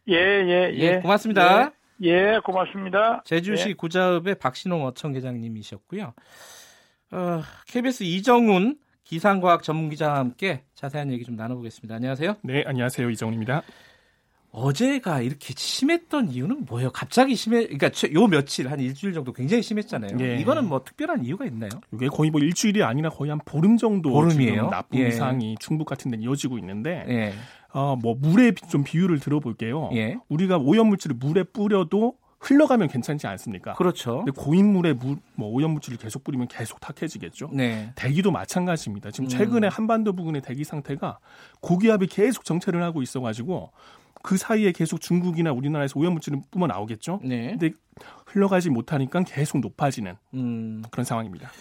예, 0.09 0.15
예, 0.15 0.71
예. 0.73 0.79
예, 0.79 0.99
고맙습니다. 0.99 1.71
예, 2.03 2.09
예, 2.09 2.39
고맙습니다. 2.43 3.21
제주시 3.25 3.69
예. 3.69 3.73
구자읍의 3.73 4.35
박신홍 4.35 4.85
어청 4.85 5.11
계장님이셨고요. 5.13 6.13
어, 7.11 7.41
KBS 7.67 8.03
이정훈 8.03 8.77
기상과학 9.03 9.63
전문기자와 9.63 10.17
함께 10.17 10.63
자세한 10.75 11.11
얘기 11.11 11.23
좀 11.25 11.35
나눠보겠습니다. 11.35 11.95
안녕하세요. 11.95 12.35
네, 12.43 12.63
안녕하세요. 12.65 13.09
이정훈입니다. 13.09 13.63
어제가 14.51 15.21
이렇게 15.21 15.53
심했던 15.55 16.29
이유는 16.31 16.65
뭐예요? 16.67 16.89
갑자기 16.91 17.35
심해, 17.35 17.61
그러니까 17.63 17.89
최- 17.89 18.11
요 18.13 18.25
며칠 18.25 18.69
한 18.71 18.79
일주일 18.79 19.13
정도 19.13 19.31
굉장히 19.31 19.61
심했잖아요. 19.61 20.17
예. 20.21 20.37
이거는 20.37 20.65
뭐 20.67 20.83
특별한 20.83 21.23
이유가 21.23 21.45
있나요? 21.45 21.69
이게 21.93 22.07
거의 22.07 22.31
뭐 22.31 22.41
일주일이 22.41 22.81
아니라 22.83 23.09
거의 23.09 23.29
한 23.29 23.39
보름 23.45 23.77
정도 23.77 24.09
보름이에요? 24.11 24.53
지금 24.53 24.69
나쁨 24.71 24.99
예. 24.99 25.07
이상이 25.09 25.55
충북 25.59 25.85
같은 25.85 26.09
데는 26.09 26.23
이어지고 26.23 26.57
있는데 26.57 27.05
예, 27.09 27.33
어, 27.73 27.95
뭐 27.95 28.15
물에 28.15 28.51
비- 28.51 28.67
좀 28.67 28.83
비율을 28.83 29.19
들어볼게요. 29.19 29.89
예. 29.93 30.17
우리가 30.29 30.57
오염물질을 30.57 31.15
물에 31.17 31.43
뿌려도 31.43 32.15
흘러가면 32.39 32.87
괜찮지 32.87 33.27
않습니까? 33.27 33.73
그렇죠. 33.73 34.23
근데 34.23 34.31
고인물에 34.31 34.93
물, 34.93 35.17
뭐 35.35 35.49
오염물질을 35.49 35.97
계속 35.97 36.23
뿌리면 36.23 36.47
계속 36.47 36.79
탁해지겠죠. 36.79 37.49
네, 37.53 37.91
대기도 37.95 38.31
마찬가지입니다. 38.31 39.11
지금 39.11 39.25
음. 39.25 39.29
최근에 39.29 39.67
한반도 39.67 40.13
부근의 40.13 40.41
대기 40.41 40.63
상태가 40.63 41.19
고기압이 41.59 42.07
계속 42.07 42.45
정체를 42.45 42.81
하고 42.81 43.01
있어가지고 43.01 43.71
그 44.23 44.37
사이에 44.37 44.71
계속 44.71 45.01
중국이나 45.01 45.51
우리나라에서 45.51 45.99
오염물질을 45.99 46.41
뿜어 46.51 46.67
나오겠죠. 46.67 47.19
네, 47.23 47.51
근데 47.57 47.71
흘러가지 48.25 48.69
못하니까 48.69 49.21
계속 49.23 49.59
높아지는 49.59 50.15
음, 50.33 50.81
그런 50.91 51.03
상황입니다. 51.03 51.51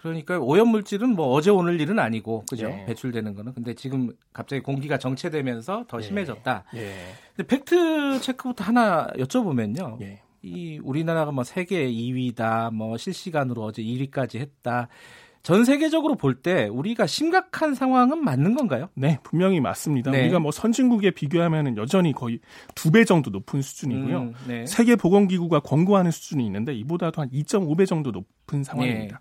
그러니까 0.00 0.38
오염 0.38 0.68
물질은 0.68 1.10
뭐 1.16 1.28
어제 1.32 1.50
오늘 1.50 1.80
일은 1.80 1.98
아니고 1.98 2.44
그죠? 2.48 2.66
예. 2.66 2.84
배출되는 2.86 3.34
거는 3.34 3.52
근데 3.54 3.74
지금 3.74 4.12
갑자기 4.32 4.62
공기가 4.62 4.98
정체되면서 4.98 5.84
더 5.88 5.98
예. 5.98 6.02
심해졌다. 6.02 6.64
예. 6.76 6.94
근데 7.36 7.46
팩트 7.46 8.20
체크부터 8.20 8.64
하나 8.64 9.08
여쭤보면요. 9.16 10.00
예. 10.02 10.20
이 10.42 10.78
우리나라가 10.84 11.32
뭐 11.32 11.42
세계 11.42 11.90
2위다, 11.90 12.72
뭐 12.72 12.96
실시간으로 12.96 13.62
어제 13.64 13.82
1위까지 13.82 14.38
했다. 14.38 14.88
전 15.42 15.64
세계적으로 15.64 16.14
볼 16.16 16.42
때 16.42 16.66
우리가 16.66 17.06
심각한 17.06 17.74
상황은 17.74 18.22
맞는 18.22 18.54
건가요? 18.54 18.88
네, 18.94 19.18
분명히 19.22 19.60
맞습니다. 19.60 20.10
네. 20.10 20.22
우리가 20.22 20.38
뭐 20.40 20.50
선진국에 20.52 21.12
비교하면 21.12 21.76
여전히 21.76 22.12
거의 22.12 22.40
두 22.74 22.90
배 22.90 23.04
정도 23.04 23.30
높은 23.30 23.62
수준이고요. 23.62 24.18
음, 24.20 24.34
네. 24.46 24.66
세계 24.66 24.94
보건기구가 24.94 25.60
권고하는 25.60 26.10
수준이 26.10 26.44
있는데 26.46 26.74
이보다도 26.74 27.22
한 27.22 27.30
2.5배 27.30 27.86
정도 27.86 28.10
높은 28.10 28.62
상황입니다. 28.62 29.18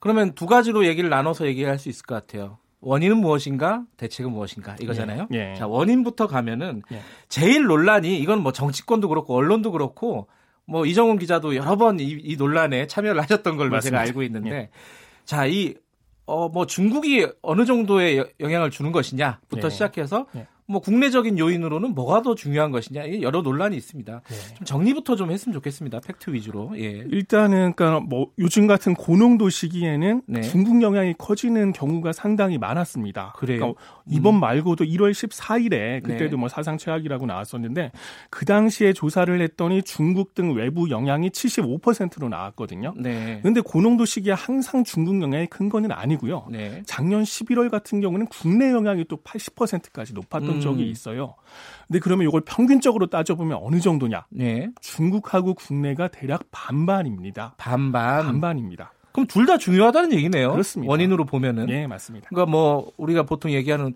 그러면 0.00 0.32
두 0.34 0.46
가지로 0.46 0.86
얘기를 0.86 1.08
나눠서 1.10 1.46
얘기할 1.46 1.78
수 1.78 1.88
있을 1.88 2.04
것 2.06 2.14
같아요. 2.14 2.58
원인은 2.80 3.18
무엇인가, 3.18 3.84
대책은 3.98 4.32
무엇인가 4.32 4.74
이거잖아요. 4.80 5.28
예. 5.34 5.50
예. 5.52 5.54
자 5.54 5.66
원인부터 5.66 6.26
가면은 6.26 6.82
예. 6.92 7.00
제일 7.28 7.64
논란이 7.66 8.18
이건 8.18 8.42
뭐 8.42 8.52
정치권도 8.52 9.08
그렇고 9.08 9.34
언론도 9.36 9.72
그렇고 9.72 10.28
뭐 10.64 10.86
이정훈 10.86 11.18
기자도 11.18 11.56
여러 11.56 11.76
번이 11.76 12.36
논란에 12.38 12.86
참여를 12.86 13.20
하셨던 13.22 13.56
걸로 13.58 13.70
맞습니다. 13.70 13.98
제가 13.98 14.08
알고 14.08 14.22
있는데 14.22 14.50
예. 14.50 14.70
자이 15.26 15.74
어 16.26 16.48
뭐 16.48 16.64
중국이 16.64 17.26
어느 17.42 17.64
정도의 17.64 18.16
여- 18.18 18.26
영향을 18.38 18.70
주는 18.70 18.92
것이냐부터 18.92 19.66
예. 19.66 19.70
시작해서 19.70 20.26
예. 20.36 20.46
뭐 20.70 20.80
국내적인 20.80 21.36
요인으로는 21.36 21.94
뭐가 21.94 22.22
더 22.22 22.36
중요한 22.36 22.70
것이냐 22.70 23.22
여러 23.22 23.42
논란이 23.42 23.76
있습니다. 23.76 24.22
예. 24.30 24.54
좀 24.54 24.64
정리부터 24.64 25.16
좀 25.16 25.32
했으면 25.32 25.52
좋겠습니다. 25.54 25.98
팩트 26.00 26.30
위주로. 26.32 26.70
예. 26.76 27.04
일단은 27.10 27.72
그러니까 27.74 27.98
뭐 27.98 28.28
요즘 28.38 28.68
같은 28.68 28.94
고농도 28.94 29.50
시기에는 29.50 30.22
네. 30.26 30.42
중국 30.42 30.80
영향이 30.80 31.14
커지는 31.18 31.72
경우가 31.72 32.12
상당히 32.12 32.56
많았습니다. 32.56 33.34
그래요? 33.36 33.58
그러니까 33.58 33.82
이번 34.08 34.38
말고도 34.38 34.84
1월 34.84 35.10
14일에 35.10 35.70
네. 35.70 36.00
그때도 36.00 36.36
뭐 36.36 36.48
사상 36.48 36.78
최악이라고 36.78 37.26
나왔었는데 37.26 37.90
그 38.30 38.44
당시에 38.44 38.92
조사를 38.92 39.40
했더니 39.40 39.82
중국 39.82 40.34
등 40.34 40.54
외부 40.54 40.88
영향이 40.88 41.30
75%로 41.30 42.28
나왔거든요. 42.28 42.94
네. 42.96 43.40
근데 43.42 43.60
고농도 43.60 44.04
시기에 44.04 44.34
항상 44.34 44.84
중국 44.84 45.20
영향이 45.20 45.48
큰 45.48 45.68
거는 45.68 45.90
아니고요. 45.90 46.46
네. 46.52 46.82
작년 46.86 47.24
11월 47.24 47.70
같은 47.70 48.00
경우는 48.00 48.26
국내 48.26 48.70
영향이 48.70 49.06
또 49.08 49.16
80%까지 49.16 50.14
높았던 50.14 50.48
음. 50.48 50.59
적이 50.60 50.90
있어요. 50.90 51.34
근데 51.86 51.98
그러면 51.98 52.26
이걸 52.28 52.40
평균적으로 52.42 53.06
따져보면 53.06 53.58
어느 53.60 53.80
정도냐? 53.80 54.26
네. 54.30 54.68
중국하고 54.80 55.54
국내가 55.54 56.08
대략 56.08 56.44
반반입니다. 56.50 57.54
반반. 57.56 58.24
반반입니다. 58.24 58.92
그럼 59.12 59.26
둘 59.26 59.46
다 59.46 59.58
중요하다는 59.58 60.12
얘기네요. 60.12 60.52
그렇습니다. 60.52 60.90
원인으로 60.90 61.24
보면은. 61.24 61.68
예, 61.68 61.86
맞습니다. 61.86 62.28
그러니까 62.28 62.50
뭐 62.50 62.92
우리가 62.96 63.24
보통 63.24 63.50
얘기하는 63.50 63.94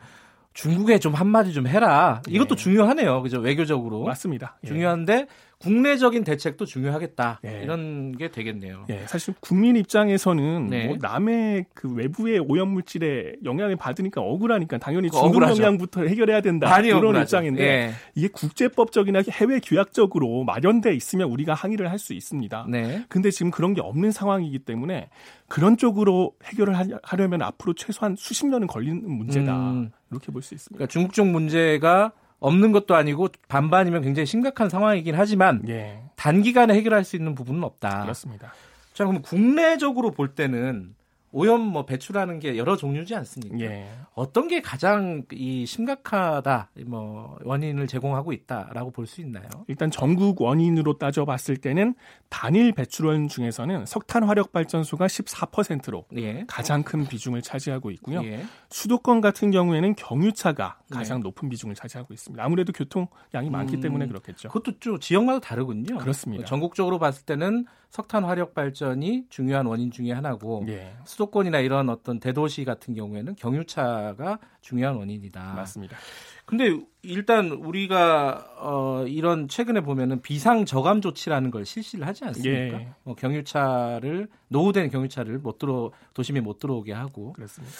중국에 0.54 0.98
좀 0.98 1.14
한마디 1.14 1.52
좀 1.52 1.66
해라. 1.66 2.20
이것도 2.28 2.50
예. 2.52 2.56
중요하네요. 2.56 3.22
그죠? 3.22 3.38
외교적으로. 3.40 4.04
맞습니다. 4.04 4.56
예. 4.64 4.68
중요한데 4.68 5.26
국내적인 5.64 6.24
대책도 6.24 6.64
중요하겠다. 6.66 7.40
예. 7.44 7.62
이런 7.64 8.16
게 8.16 8.30
되겠네요. 8.30 8.84
예, 8.90 9.00
사실 9.06 9.34
국민 9.40 9.76
입장에서는 9.76 10.66
네. 10.68 10.86
뭐 10.86 10.96
남의 11.00 11.66
그 11.74 11.92
외부의 11.92 12.38
오염 12.38 12.68
물질에 12.70 13.34
영향을 13.44 13.76
받으니까 13.76 14.20
억울하니까 14.20 14.78
당연히 14.78 15.10
중국 15.10 15.26
억울하죠. 15.28 15.62
영향부터 15.62 16.04
해결해야 16.04 16.40
된다 16.40 16.78
이런 16.80 16.98
억울하죠. 16.98 17.22
입장인데 17.22 17.64
예. 17.64 17.90
이게 18.14 18.28
국제법적이나 18.28 19.22
해외 19.30 19.58
규약적으로 19.60 20.44
마련돼 20.44 20.94
있으면 20.94 21.28
우리가 21.30 21.54
항의를 21.54 21.90
할 21.90 21.98
수 21.98 22.12
있습니다. 22.12 22.66
네. 22.68 23.04
근데 23.08 23.30
지금 23.30 23.50
그런 23.50 23.72
게 23.72 23.80
없는 23.80 24.10
상황이기 24.12 24.58
때문에 24.58 25.08
그런 25.48 25.76
쪽으로 25.78 26.32
해결을 26.44 26.76
하- 26.76 26.84
하려면 27.02 27.40
앞으로 27.40 27.72
최소한 27.74 28.14
수십 28.18 28.46
년은 28.46 28.66
걸리는 28.66 29.10
문제다. 29.10 29.56
음. 29.70 29.90
이렇게 30.10 30.30
볼 30.30 30.42
수 30.42 30.54
있습니다. 30.54 30.76
그러니까 30.76 30.92
중국 30.92 31.14
쪽 31.14 31.26
문제가 31.28 32.12
없는 32.40 32.72
것도 32.72 32.94
아니고 32.94 33.28
반반이면 33.48 34.02
굉장히 34.02 34.26
심각한 34.26 34.68
상황이긴 34.68 35.14
하지만 35.14 35.62
예, 35.68 36.02
단기간에 36.16 36.74
해결할 36.74 37.04
수 37.04 37.16
있는 37.16 37.34
부분은 37.34 37.64
없다. 37.64 38.02
그렇습니다. 38.02 38.52
자, 38.92 39.04
그럼 39.04 39.22
국내적으로 39.22 40.10
볼 40.10 40.34
때는 40.34 40.94
오염 41.36 41.60
뭐 41.60 41.84
배출하는 41.84 42.38
게 42.38 42.56
여러 42.56 42.76
종류지 42.76 43.12
않습니까? 43.16 43.58
예. 43.60 43.88
어떤 44.14 44.46
게 44.46 44.62
가장 44.62 45.24
이 45.32 45.66
심각하다, 45.66 46.70
뭐 46.86 47.36
원인을 47.42 47.88
제공하고 47.88 48.32
있다라고 48.32 48.92
볼 48.92 49.04
수 49.06 49.20
있나요? 49.20 49.44
일단 49.66 49.90
전국 49.90 50.40
원인으로 50.40 50.96
따져봤을 50.98 51.56
때는 51.56 51.94
단일 52.30 52.72
배출원 52.72 53.26
중에서는 53.28 53.84
석탄 53.86 54.22
화력 54.22 54.52
발전소가 54.52 55.06
14%로 55.08 56.06
예. 56.16 56.44
가장 56.46 56.84
큰 56.84 57.04
비중을 57.06 57.42
차지하고 57.42 57.90
있고요. 57.90 58.22
예. 58.24 58.44
수도권 58.70 59.20
같은 59.20 59.50
경우에는 59.50 59.96
경유차가 59.96 60.78
가장 60.90 61.18
네. 61.18 61.24
높은 61.24 61.48
비중을 61.48 61.74
차지하고 61.74 62.14
있습니다. 62.14 62.42
아무래도 62.44 62.72
교통량이 62.72 63.50
많기 63.50 63.76
음, 63.76 63.80
때문에 63.80 64.06
그렇겠죠. 64.06 64.48
그것도 64.48 64.78
좀 64.78 65.00
지역마다 65.00 65.40
다르군요. 65.40 65.98
그렇습니다. 65.98 66.44
전국적으로 66.44 66.98
봤을 67.00 67.24
때는 67.24 67.66
석탄 67.94 68.24
화력 68.24 68.54
발전이 68.54 69.26
중요한 69.28 69.66
원인 69.66 69.92
중에 69.92 70.10
하나고 70.10 70.64
예, 70.66 70.96
수도권이나 71.04 71.60
이런 71.60 71.88
어떤 71.88 72.18
대도시 72.18 72.64
같은 72.64 72.92
경우에는 72.92 73.36
경유차가 73.36 74.40
중요한 74.60 74.96
원인이다. 74.96 75.52
맞습니다. 75.54 75.96
근데 76.44 76.76
일단 77.02 77.52
우리가 77.52 78.46
어 78.58 79.04
이런 79.06 79.46
최근에 79.46 79.82
보면은 79.82 80.22
비상 80.22 80.64
저감 80.64 81.02
조치라는 81.02 81.52
걸 81.52 81.64
실시를 81.64 82.04
하지 82.04 82.24
않습니까? 82.24 82.80
예. 82.80 82.88
뭐 83.04 83.14
경유차를 83.14 84.26
노후된 84.48 84.90
경유차를 84.90 85.38
못 85.38 85.58
들어 85.60 85.92
도심에 86.14 86.40
못 86.40 86.58
들어오게 86.58 86.92
하고 86.92 87.32
그렇습니다. 87.34 87.72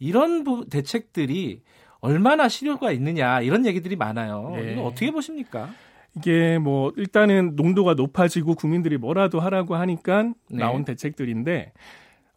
이런 0.00 0.42
부- 0.42 0.66
대책들이 0.68 1.62
얼마나 2.00 2.48
실효가 2.48 2.90
있느냐 2.90 3.40
이런 3.40 3.64
얘기들이 3.64 3.94
많아요. 3.94 4.52
예. 4.56 4.72
이거 4.72 4.82
어떻게 4.82 5.12
보십니까? 5.12 5.70
이게 6.16 6.58
뭐 6.58 6.92
일단은 6.96 7.56
농도가 7.56 7.94
높아지고 7.94 8.54
국민들이 8.54 8.96
뭐라도 8.96 9.40
하라고 9.40 9.76
하니까 9.76 10.24
네. 10.50 10.58
나온 10.58 10.84
대책들인데 10.84 11.72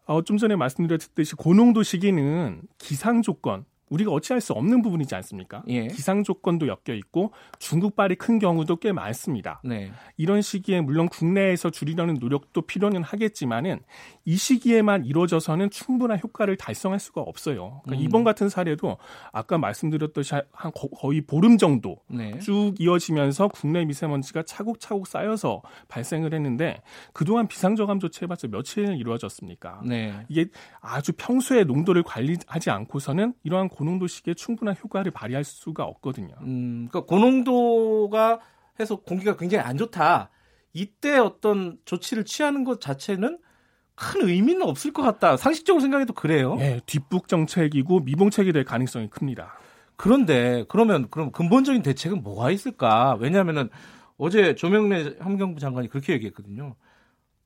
어, 0.06 0.22
좀 0.22 0.36
전에 0.36 0.56
말씀드렸듯이 0.56 1.34
고농도 1.34 1.82
시기는 1.82 2.62
기상 2.78 3.22
조건 3.22 3.64
우리가 3.90 4.10
어찌할 4.10 4.40
수 4.40 4.52
없는 4.54 4.82
부분이지 4.82 5.14
않습니까? 5.16 5.62
예. 5.68 5.86
기상 5.88 6.24
조건도 6.24 6.66
엮여 6.68 6.94
있고 6.96 7.32
중국발이 7.58 8.16
큰 8.16 8.38
경우도 8.38 8.76
꽤 8.76 8.92
많습니다. 8.92 9.60
네. 9.64 9.92
이런 10.16 10.42
시기에 10.42 10.80
물론 10.80 11.08
국내에서 11.08 11.70
줄이려는 11.70 12.14
노력도 12.14 12.62
필요는 12.62 13.02
하겠지만은 13.02 13.80
이 14.24 14.36
시기에만 14.36 15.04
이루어져서는 15.04 15.70
충분한 15.70 16.18
효과를 16.22 16.56
달성할 16.56 16.98
수가 16.98 17.20
없어요. 17.20 17.82
그러니까 17.84 18.02
음. 18.02 18.06
이번 18.08 18.24
같은 18.24 18.48
사례도 18.48 18.96
아까 19.32 19.58
말씀드렸듯이 19.58 20.34
한 20.52 20.72
거- 20.72 20.88
거의 20.88 21.20
보름 21.20 21.58
정도 21.58 21.96
네. 22.08 22.38
쭉 22.38 22.74
이어지면서 22.78 23.48
국내 23.48 23.84
미세먼지가 23.84 24.42
차곡차곡 24.44 25.06
쌓여서 25.06 25.62
발생을 25.88 26.32
했는데 26.34 26.80
그동안 27.12 27.46
비상저감 27.48 28.00
조치 28.00 28.24
해봤자 28.24 28.48
며칠 28.48 28.96
이루어졌습니까? 28.96 29.82
네. 29.84 30.14
이게 30.28 30.46
아주 30.80 31.12
평소에 31.16 31.64
농도를 31.64 32.02
관리하지 32.02 32.70
않고서는 32.70 33.34
이러한 33.44 33.68
고농도 33.74 34.06
시기에 34.06 34.34
충분한 34.34 34.76
효과를 34.82 35.10
발휘할 35.10 35.44
수가 35.44 35.84
없거든요. 35.84 36.34
음, 36.42 36.88
그러니까 36.90 37.08
고농도가 37.08 38.40
해서 38.80 38.96
공기가 38.96 39.36
굉장히 39.36 39.64
안 39.64 39.76
좋다. 39.76 40.30
이때 40.72 41.18
어떤 41.18 41.78
조치를 41.84 42.24
취하는 42.24 42.64
것 42.64 42.80
자체는 42.80 43.38
큰 43.94 44.28
의미는 44.28 44.62
없을 44.62 44.92
것 44.92 45.02
같다. 45.02 45.36
상식적으로 45.36 45.80
생각해도 45.80 46.12
그래요. 46.12 46.56
예, 46.60 46.80
뒷북 46.86 47.28
정책이고 47.28 48.00
미봉책이 48.00 48.52
될 48.52 48.64
가능성이 48.64 49.08
큽니다. 49.08 49.58
그런데 49.96 50.64
그러면 50.68 51.08
그럼 51.10 51.30
근본적인 51.30 51.82
대책은 51.82 52.22
뭐가 52.22 52.50
있을까? 52.50 53.16
왜냐하면은 53.20 53.68
어제 54.16 54.54
조명래 54.54 55.14
환경부 55.20 55.60
장관이 55.60 55.88
그렇게 55.88 56.12
얘기했거든요. 56.14 56.74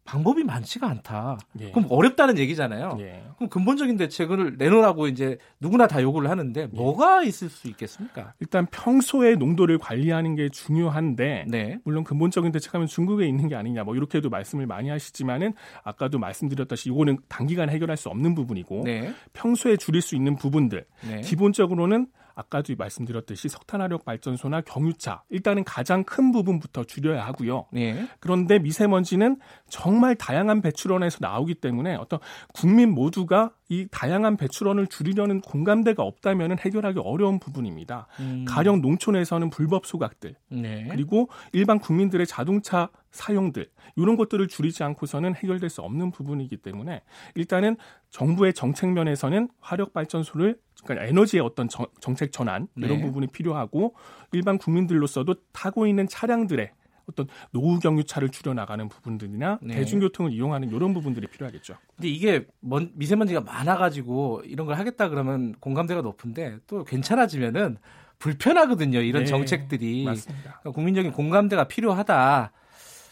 방법이 0.09 0.43
많지가 0.43 0.89
않다. 0.89 1.39
예. 1.61 1.71
그럼 1.71 1.87
어렵다는 1.91 2.39
얘기잖아요. 2.39 2.97
예. 3.01 3.23
그럼 3.37 3.51
근본적인 3.51 3.99
대책을 3.99 4.57
내놓으라고 4.57 5.07
이제 5.07 5.37
누구나 5.61 5.87
다 5.87 6.01
요구를 6.01 6.31
하는데 6.31 6.67
뭐가 6.69 7.23
있을 7.25 7.51
수 7.51 7.69
있겠습니까? 7.69 8.33
일단 8.41 8.67
평소에 8.71 9.35
농도를 9.35 9.77
관리하는 9.77 10.35
게 10.35 10.49
중요한데 10.49 11.45
네. 11.49 11.79
물론 11.85 12.05
근본적인 12.05 12.53
대책하면 12.53 12.87
중국에 12.87 13.27
있는 13.27 13.49
게 13.49 13.55
아니냐 13.55 13.85
뭐 13.85 13.95
이렇게도 13.95 14.31
말씀을 14.31 14.67
많이 14.67 14.89
하시지만은 14.89 15.53
아까도 15.85 16.19
말씀드렸다시피 16.19 16.89
이거는 16.89 17.19
단기간에 17.29 17.71
해결할 17.75 17.99
수 17.99 18.09
없는 18.09 18.35
부분이고 18.35 18.85
네. 18.85 19.13
평소에 19.35 19.77
줄일 19.77 20.01
수 20.01 20.17
있는 20.17 20.37
부분들 20.37 20.87
네. 21.07 21.21
기본적으로는 21.21 22.07
아까도 22.39 22.73
말씀드렸듯이 22.79 23.49
석탄화력 23.49 24.05
발전소나 24.05 24.61
경유차 24.61 25.25
일단은 25.29 25.65
가장 25.65 26.05
큰 26.05 26.31
부분부터 26.31 26.85
줄여야 26.85 27.27
하고요. 27.27 27.67
네. 27.73 28.07
그런데 28.21 28.61
미세먼지는 28.61 29.39
정말 29.69 30.15
다양한 30.15 30.63
배출원에서 30.63 31.19
나오기 31.21 31.57
때문에 31.57 31.97
어떤 31.97 32.21
국민 32.55 32.95
모두가 32.95 33.51
이 33.69 33.89
다양한 33.91 34.37
배출원을 34.37 34.87
줄이려는 34.87 35.41
공감대가 35.41 36.05
없다면 36.05 36.59
해결하기 36.61 37.01
어려운 37.01 37.41
부분입니다. 37.41 38.07
음. 38.21 38.45
가령 38.47 38.81
농촌에서는 38.83 39.51
불법 39.51 39.85
소각들 39.85 40.37
네. 40.51 40.87
그리고 40.91 41.29
일반 41.53 41.81
국민들의 41.81 42.25
자동차 42.27 42.89
사용들 43.11 43.69
이런 43.97 44.17
것들을 44.17 44.47
줄이지 44.49 44.83
않고서는 44.85 45.35
해결될 45.35 45.71
수 45.71 45.81
없는 45.83 46.11
부분이기 46.11 46.59
때문에 46.59 47.03
일단은 47.35 47.77
정부의 48.11 48.53
정책 48.55 48.91
면에서는 48.91 49.49
화력 49.61 49.93
발전소를 49.93 50.59
그러니까 50.85 51.07
에너지의 51.07 51.43
어떤 51.43 51.69
정, 51.69 51.87
책 52.17 52.33
전환 52.33 52.69
이런 52.77 52.99
네. 52.99 53.03
부분이 53.03 53.29
필요하고 53.29 53.95
일반 54.33 54.59
국민들로서도 54.59 55.35
타고 55.53 55.87
있는 55.87 56.07
차량들의 56.07 56.71
어떤 57.09 57.27
노후 57.53 57.79
경유차를 57.81 58.29
줄여 58.29 58.53
나가는 58.53 58.87
부분들이나 58.87 59.59
네. 59.63 59.75
대중교통을 59.77 60.31
이용하는 60.31 60.69
이런 60.71 60.93
부분들이 60.93 61.27
필요하겠죠. 61.27 61.75
근데 61.97 62.09
이게 62.09 62.47
먼- 62.61 62.93
미세먼지가 62.95 63.41
많아가지고 63.41 64.43
이런 64.45 64.67
걸 64.67 64.77
하겠다 64.77 65.09
그러면 65.09 65.55
공감대가 65.59 66.03
높은데 66.03 66.59
또 66.67 66.85
괜찮아지면은 66.85 67.79
불편하거든요. 68.19 69.01
이런 69.01 69.23
네, 69.23 69.27
정책들이 69.27 70.05
맞습니다. 70.05 70.59
그러니까 70.61 70.71
국민적인 70.73 71.13
공감대가 71.13 71.65
필요하다. 71.69 72.53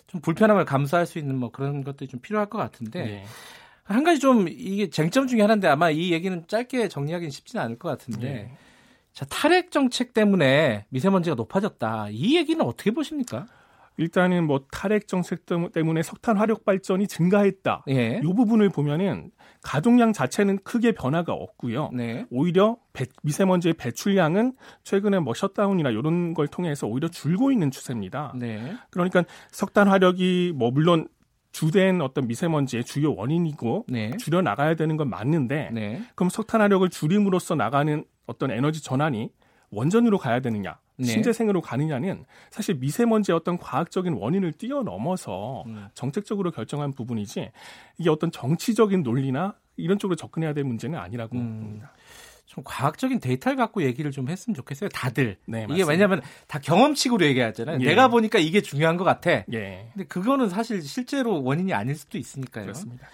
좀 0.06 0.20
불편함을 0.20 0.64
감수할 0.64 1.06
수 1.06 1.18
있는 1.18 1.36
뭐 1.36 1.50
그런 1.50 1.82
것들이 1.84 2.08
좀 2.08 2.20
필요할 2.20 2.48
것 2.48 2.58
같은데 2.58 3.04
네. 3.04 3.24
한 3.82 4.02
가지 4.04 4.20
좀 4.20 4.48
이게 4.48 4.90
쟁점 4.90 5.26
중에 5.26 5.40
하나인데 5.40 5.68
아마 5.68 5.90
이 5.90 6.12
얘기는 6.12 6.44
짧게 6.46 6.88
정리하기는 6.88 7.30
쉽지는 7.30 7.64
않을 7.64 7.78
것 7.78 7.88
같은데 7.88 8.28
네. 8.28 8.56
자 9.12 9.24
탈핵 9.26 9.70
정책 9.70 10.12
때문에 10.12 10.86
미세먼지가 10.90 11.36
높아졌다. 11.36 12.08
이 12.10 12.36
얘기는 12.36 12.60
어떻게 12.64 12.90
보십니까? 12.90 13.46
일단은 13.98 14.46
뭐 14.46 14.66
탈핵 14.70 15.08
정책 15.08 15.46
때- 15.46 15.56
때문에 15.72 16.02
석탄 16.02 16.36
화력 16.36 16.64
발전이 16.64 17.06
증가했다. 17.08 17.84
예. 17.88 18.20
이 18.22 18.32
부분을 18.34 18.68
보면은 18.68 19.30
가동량 19.62 20.12
자체는 20.12 20.58
크게 20.64 20.92
변화가 20.92 21.32
없고요. 21.32 21.90
네. 21.94 22.26
오히려 22.30 22.76
배- 22.92 23.06
미세먼지의 23.22 23.74
배출량은 23.74 24.52
최근에 24.84 25.18
뭐 25.20 25.32
셧다운이나 25.34 25.90
이런 25.90 26.34
걸 26.34 26.46
통해서 26.48 26.86
오히려 26.86 27.08
줄고 27.08 27.50
있는 27.52 27.70
추세입니다. 27.70 28.34
네. 28.38 28.74
그러니까 28.90 29.24
석탄 29.50 29.88
화력이 29.88 30.52
뭐 30.54 30.70
물론 30.70 31.08
주된 31.52 32.02
어떤 32.02 32.26
미세먼지의 32.26 32.84
주요 32.84 33.14
원인이고 33.14 33.86
네. 33.88 34.14
줄여 34.18 34.42
나가야 34.42 34.74
되는 34.74 34.98
건 34.98 35.08
맞는데 35.08 35.70
네. 35.72 36.02
그럼 36.14 36.28
석탄 36.28 36.60
화력을 36.60 36.86
줄임으로써 36.90 37.54
나가는 37.54 38.04
어떤 38.26 38.50
에너지 38.50 38.82
전환이 38.82 39.30
원전으로 39.70 40.18
가야 40.18 40.40
되느냐, 40.40 40.78
네. 40.98 41.06
신재생으로 41.06 41.60
가느냐는 41.60 42.24
사실 42.50 42.76
미세먼지의 42.76 43.36
어떤 43.36 43.58
과학적인 43.58 44.14
원인을 44.14 44.52
뛰어넘어서 44.52 45.64
음. 45.66 45.88
정책적으로 45.94 46.50
결정한 46.50 46.92
부분이지 46.92 47.50
이게 47.98 48.10
어떤 48.10 48.30
정치적인 48.30 49.02
논리나 49.02 49.54
이런 49.76 49.98
쪽으로 49.98 50.16
접근해야 50.16 50.54
될 50.54 50.64
문제는 50.64 50.98
아니라고 50.98 51.36
음. 51.36 51.60
봅니다. 51.60 51.92
좀 52.46 52.62
과학적인 52.64 53.20
데이터를 53.20 53.56
갖고 53.56 53.82
얘기를 53.82 54.10
좀 54.12 54.28
했으면 54.28 54.54
좋겠어요. 54.54 54.88
다들. 54.90 55.36
네, 55.46 55.58
이게 55.58 55.66
맞습니다. 55.66 55.90
왜냐하면 55.90 56.22
다 56.46 56.58
경험칙으로 56.58 57.26
얘기하잖아요. 57.26 57.78
예. 57.80 57.84
내가 57.84 58.08
보니까 58.08 58.38
이게 58.38 58.62
중요한 58.62 58.96
것 58.96 59.04
같아. 59.04 59.44
예, 59.52 59.90
근데 59.92 60.06
그거는 60.06 60.48
사실 60.48 60.80
실제로 60.80 61.42
원인이 61.42 61.74
아닐 61.74 61.96
수도 61.96 62.16
있으니까요. 62.18 62.64
그렇습니다. 62.64 63.08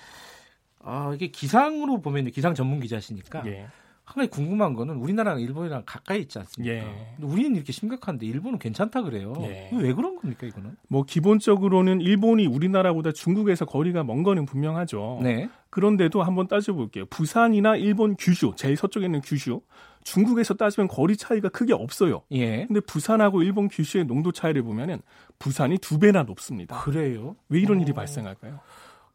아 0.85 1.13
이게 1.15 1.29
기상으로 1.29 2.03
보면 2.03 2.31
기상 2.31 2.55
전문 2.55 2.81
기자시니까 2.81 3.45
예. 3.47 3.69
한 4.13 4.27
가지 4.27 4.29
궁금한 4.29 4.75
거는 4.75 4.97
우리나라랑 4.97 5.41
일본이랑 5.41 5.85
가까이 5.87 6.21
있지 6.21 6.39
않습니까? 6.39 6.75
예. 6.75 7.15
우리는 7.23 7.57
이렇게 7.57 7.73
심각한데 7.73 8.27
일본은 8.27 8.59
괜찮다 8.59 9.03
그래요. 9.03 9.33
예. 9.41 9.71
왜 9.73 9.95
그런 9.95 10.17
겁니까 10.17 10.47
이거는? 10.47 10.77
뭐 10.89 11.05
기본적으로는 11.05 12.03
일본이 12.03 12.47
우리나라보다 12.47 13.13
중국에서 13.13 13.65
거리가 13.65 14.05
먼 14.05 14.23
거는 14.23 14.45
분명하죠. 14.45 15.21
네. 15.23 15.49
그런데도 15.71 16.23
한번 16.23 16.47
따져볼게요. 16.47 17.07
부산이나 17.07 17.77
일본 17.77 18.15
규슈, 18.19 18.53
제일 18.55 18.77
서쪽에 18.77 19.07
있는 19.07 19.23
규슈, 19.23 19.63
중국에서 20.05 20.55
따지면 20.55 20.89
거리 20.89 21.17
차이가 21.17 21.49
크게 21.49 21.73
없어요. 21.73 22.23
예. 22.33 22.67
근데 22.67 22.81
부산하고 22.81 23.43
일본 23.43 23.69
규슈의 23.69 24.05
농도 24.05 24.31
차이를 24.31 24.63
보면은 24.63 25.01
부산이 25.39 25.79
두 25.79 25.99
배나 25.99 26.25
높습니다. 26.25 26.79
그래요? 26.83 27.35
왜 27.49 27.61
이런 27.61 27.81
일이 27.81 27.93
어. 27.93 27.95
발생할까요? 27.95 28.61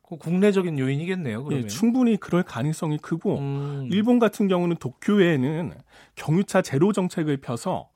그 0.08 0.16
국내적인 0.16 0.80
요인이겠네요. 0.80 1.44
그러면. 1.44 1.66
예, 1.66 1.68
충분히 1.68 2.16
그럴 2.16 2.42
가능성이 2.42 2.98
크고 2.98 3.40
음. 3.40 3.90
일본 3.92 4.20
같은 4.20 4.48
경우는 4.48 4.78
도쿄에는 4.78 5.74
경유차 6.16 6.62
제로 6.62 6.94
정책을 6.94 7.38
펴서 7.38 7.90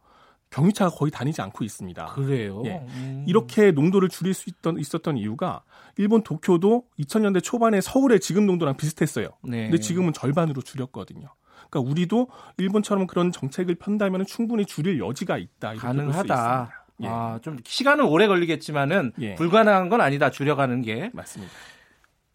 경유차가 0.49 0.91
거의 0.91 1.09
다니지 1.09 1.41
않고 1.41 1.63
있습니다. 1.63 2.07
그래요. 2.07 2.61
예. 2.65 2.85
음. 2.95 3.23
이렇게 3.25 3.71
농도를 3.71 4.09
줄일 4.09 4.33
수 4.33 4.49
있던, 4.49 4.77
있었던 4.77 5.15
이유가 5.15 5.63
일본 5.95 6.23
도쿄도 6.23 6.83
2000년대 6.99 7.41
초반에 7.41 7.79
서울의 7.79 8.19
지금 8.19 8.45
농도랑 8.45 8.75
비슷했어요. 8.75 9.29
네. 9.43 9.69
근데 9.69 9.79
지금은 9.79 10.11
절반으로 10.11 10.61
줄였거든요. 10.61 11.29
그러니까 11.69 11.89
우리도 11.89 12.27
일본처럼 12.57 13.07
그런 13.07 13.31
정책을 13.31 13.75
편다면 13.75 14.25
충분히 14.25 14.65
줄일 14.65 14.99
여지가 14.99 15.37
있다. 15.37 15.75
가능하다. 15.75 16.71
예. 17.03 17.07
아, 17.07 17.39
좀 17.41 17.57
시간은 17.63 18.03
오래 18.03 18.27
걸리겠지만은 18.27 19.13
예. 19.21 19.35
불가능한 19.35 19.87
건 19.87 20.01
아니다. 20.01 20.29
줄여가는 20.29 20.81
게. 20.81 21.09
맞습니다. 21.13 21.53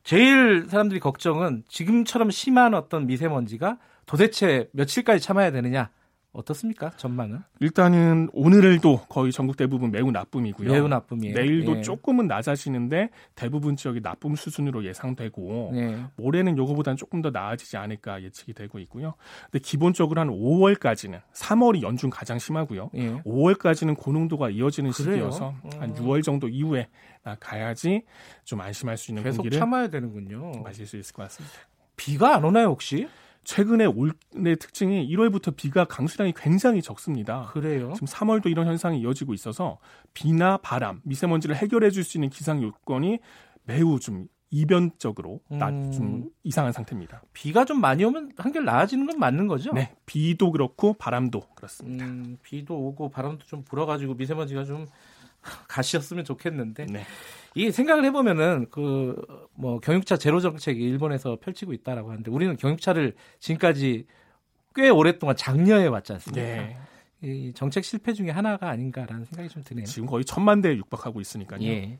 제일 0.06 0.68
사람들이 0.68 1.00
걱정은 1.00 1.64
지금처럼 1.66 2.30
심한 2.30 2.74
어떤 2.74 3.08
미세먼지가 3.08 3.76
도대체 4.06 4.68
며칠까지 4.70 5.20
참아야 5.20 5.50
되느냐. 5.50 5.90
어떻습니까? 6.36 6.90
전망은? 6.96 7.40
일단은 7.60 8.28
오늘도 8.32 9.06
거의 9.08 9.32
전국 9.32 9.56
대부분 9.56 9.90
매우 9.90 10.10
나쁨이고요. 10.10 10.70
매우 10.70 10.86
나쁨이에요. 10.88 11.34
내일도 11.34 11.78
예. 11.78 11.82
조금은 11.82 12.26
낮아지는데 12.26 13.10
대부분 13.34 13.76
지역이 13.76 14.02
나쁨 14.02 14.34
수준으로 14.34 14.84
예상되고 14.84 15.70
네. 15.72 16.04
모레는 16.16 16.58
요거보다는 16.58 16.96
조금 16.96 17.22
더 17.22 17.30
나아지지 17.30 17.76
않을까 17.76 18.22
예측이 18.22 18.52
되고 18.52 18.78
있고요. 18.80 19.14
근데 19.50 19.60
기본적으로 19.62 20.20
한 20.20 20.28
5월까지는 20.28 21.20
3월이 21.32 21.82
연중 21.82 22.10
가장 22.10 22.38
심하고요. 22.38 22.90
예. 22.96 23.22
5월까지는 23.22 23.96
고농도가 23.96 24.50
이어지는 24.50 24.90
그래요? 24.90 25.30
시기여서 25.30 25.54
한 25.78 25.90
음. 25.90 25.94
6월 25.94 26.22
정도 26.22 26.48
이후에 26.48 26.88
가야지 27.40 28.02
좀 28.44 28.60
안심할 28.60 28.96
수 28.96 29.10
있는 29.10 29.22
계속 29.22 29.38
공기를 29.38 29.58
참아야 29.58 29.88
되는군요. 29.88 30.52
마실 30.62 30.86
수 30.86 30.96
있을 30.96 31.14
것 31.14 31.22
같습니다. 31.24 31.56
비가 31.96 32.36
안 32.36 32.44
오나요, 32.44 32.68
혹시? 32.68 33.08
최근에 33.46 33.86
올해 33.86 34.56
특징이 34.56 35.08
1월부터 35.08 35.54
비가 35.54 35.84
강수량이 35.84 36.34
굉장히 36.36 36.82
적습니다. 36.82 37.48
그래요. 37.52 37.92
지금 37.94 38.08
3월도 38.08 38.50
이런 38.50 38.66
현상이 38.66 39.00
이어지고 39.00 39.34
있어서 39.34 39.78
비나 40.14 40.56
바람, 40.56 41.00
미세먼지를 41.04 41.54
해결해 41.54 41.90
줄 41.90 42.02
수 42.02 42.18
있는 42.18 42.28
기상 42.28 42.60
요건이 42.60 43.20
매우 43.64 44.00
좀 44.00 44.26
이변적으로 44.50 45.40
낮, 45.48 45.70
음. 45.70 45.92
좀 45.92 46.30
이상한 46.42 46.72
상태입니다. 46.72 47.22
비가 47.32 47.64
좀 47.64 47.80
많이 47.80 48.04
오면 48.04 48.32
한결 48.36 48.64
나아지는 48.64 49.06
건 49.06 49.18
맞는 49.18 49.46
거죠? 49.46 49.72
네, 49.72 49.94
비도 50.06 50.50
그렇고 50.50 50.94
바람도 50.94 51.42
그렇습니다. 51.54 52.04
음, 52.04 52.38
비도 52.42 52.74
오고 52.76 53.10
바람도 53.10 53.46
좀 53.46 53.62
불어가지고 53.64 54.14
미세먼지가 54.14 54.64
좀 54.64 54.86
가시였으면 55.68 56.24
좋겠는데 56.24 56.86
네. 56.86 57.04
이 57.54 57.70
생각을 57.70 58.04
해보면은 58.06 58.66
그 58.70 59.14
뭐 59.58 59.80
경유차 59.80 60.18
제로 60.18 60.38
정책이 60.40 60.82
일본에서 60.82 61.38
펼치고 61.40 61.72
있다라고 61.72 62.10
하는데 62.10 62.30
우리는 62.30 62.56
경유차를 62.58 63.14
지금까지 63.40 64.06
꽤 64.74 64.90
오랫동안 64.90 65.34
장려해 65.34 65.86
왔지 65.86 66.12
않습니까? 66.12 66.42
네. 66.46 66.76
이 67.22 67.52
정책 67.54 67.82
실패 67.82 68.12
중에 68.12 68.28
하나가 68.30 68.68
아닌가라는 68.68 69.24
생각이 69.24 69.48
좀 69.48 69.62
드네요. 69.64 69.86
지금 69.86 70.06
거의 70.06 70.26
천만 70.26 70.60
대에 70.60 70.76
육박하고 70.76 71.22
있으니까요. 71.22 71.62
예. 71.62 71.96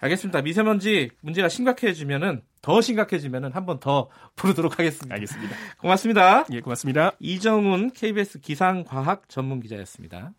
알겠습니다. 0.00 0.40
미세먼지 0.40 1.10
문제가 1.20 1.50
심각해지면은 1.50 2.40
더 2.62 2.80
심각해지면은 2.80 3.52
한 3.52 3.66
번 3.66 3.78
더 3.78 4.08
부르도록 4.36 4.78
하겠습니다. 4.78 5.14
알겠습니다. 5.14 5.54
고맙습니다. 5.78 6.46
예, 6.52 6.60
고맙습니다. 6.62 7.12
이정훈 7.20 7.90
KBS 7.92 8.40
기상과학 8.40 9.28
전문 9.28 9.60
기자였습니다. 9.60 10.32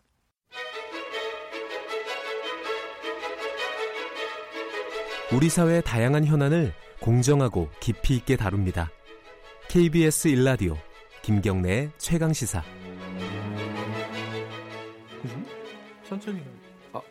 우리 5.34 5.50
사회의 5.50 5.82
다양한 5.82 6.26
현안을 6.26 6.74
공정하고 7.02 7.70
깊이 7.80 8.16
있게 8.16 8.36
다룹니다. 8.36 8.90
KBS 9.70 10.28
일라디오 10.28 10.78
김경래의 11.24 11.92
최강 11.98 12.32
시사. 12.32 12.64
천천히. 16.08 16.44
어. 16.94 17.02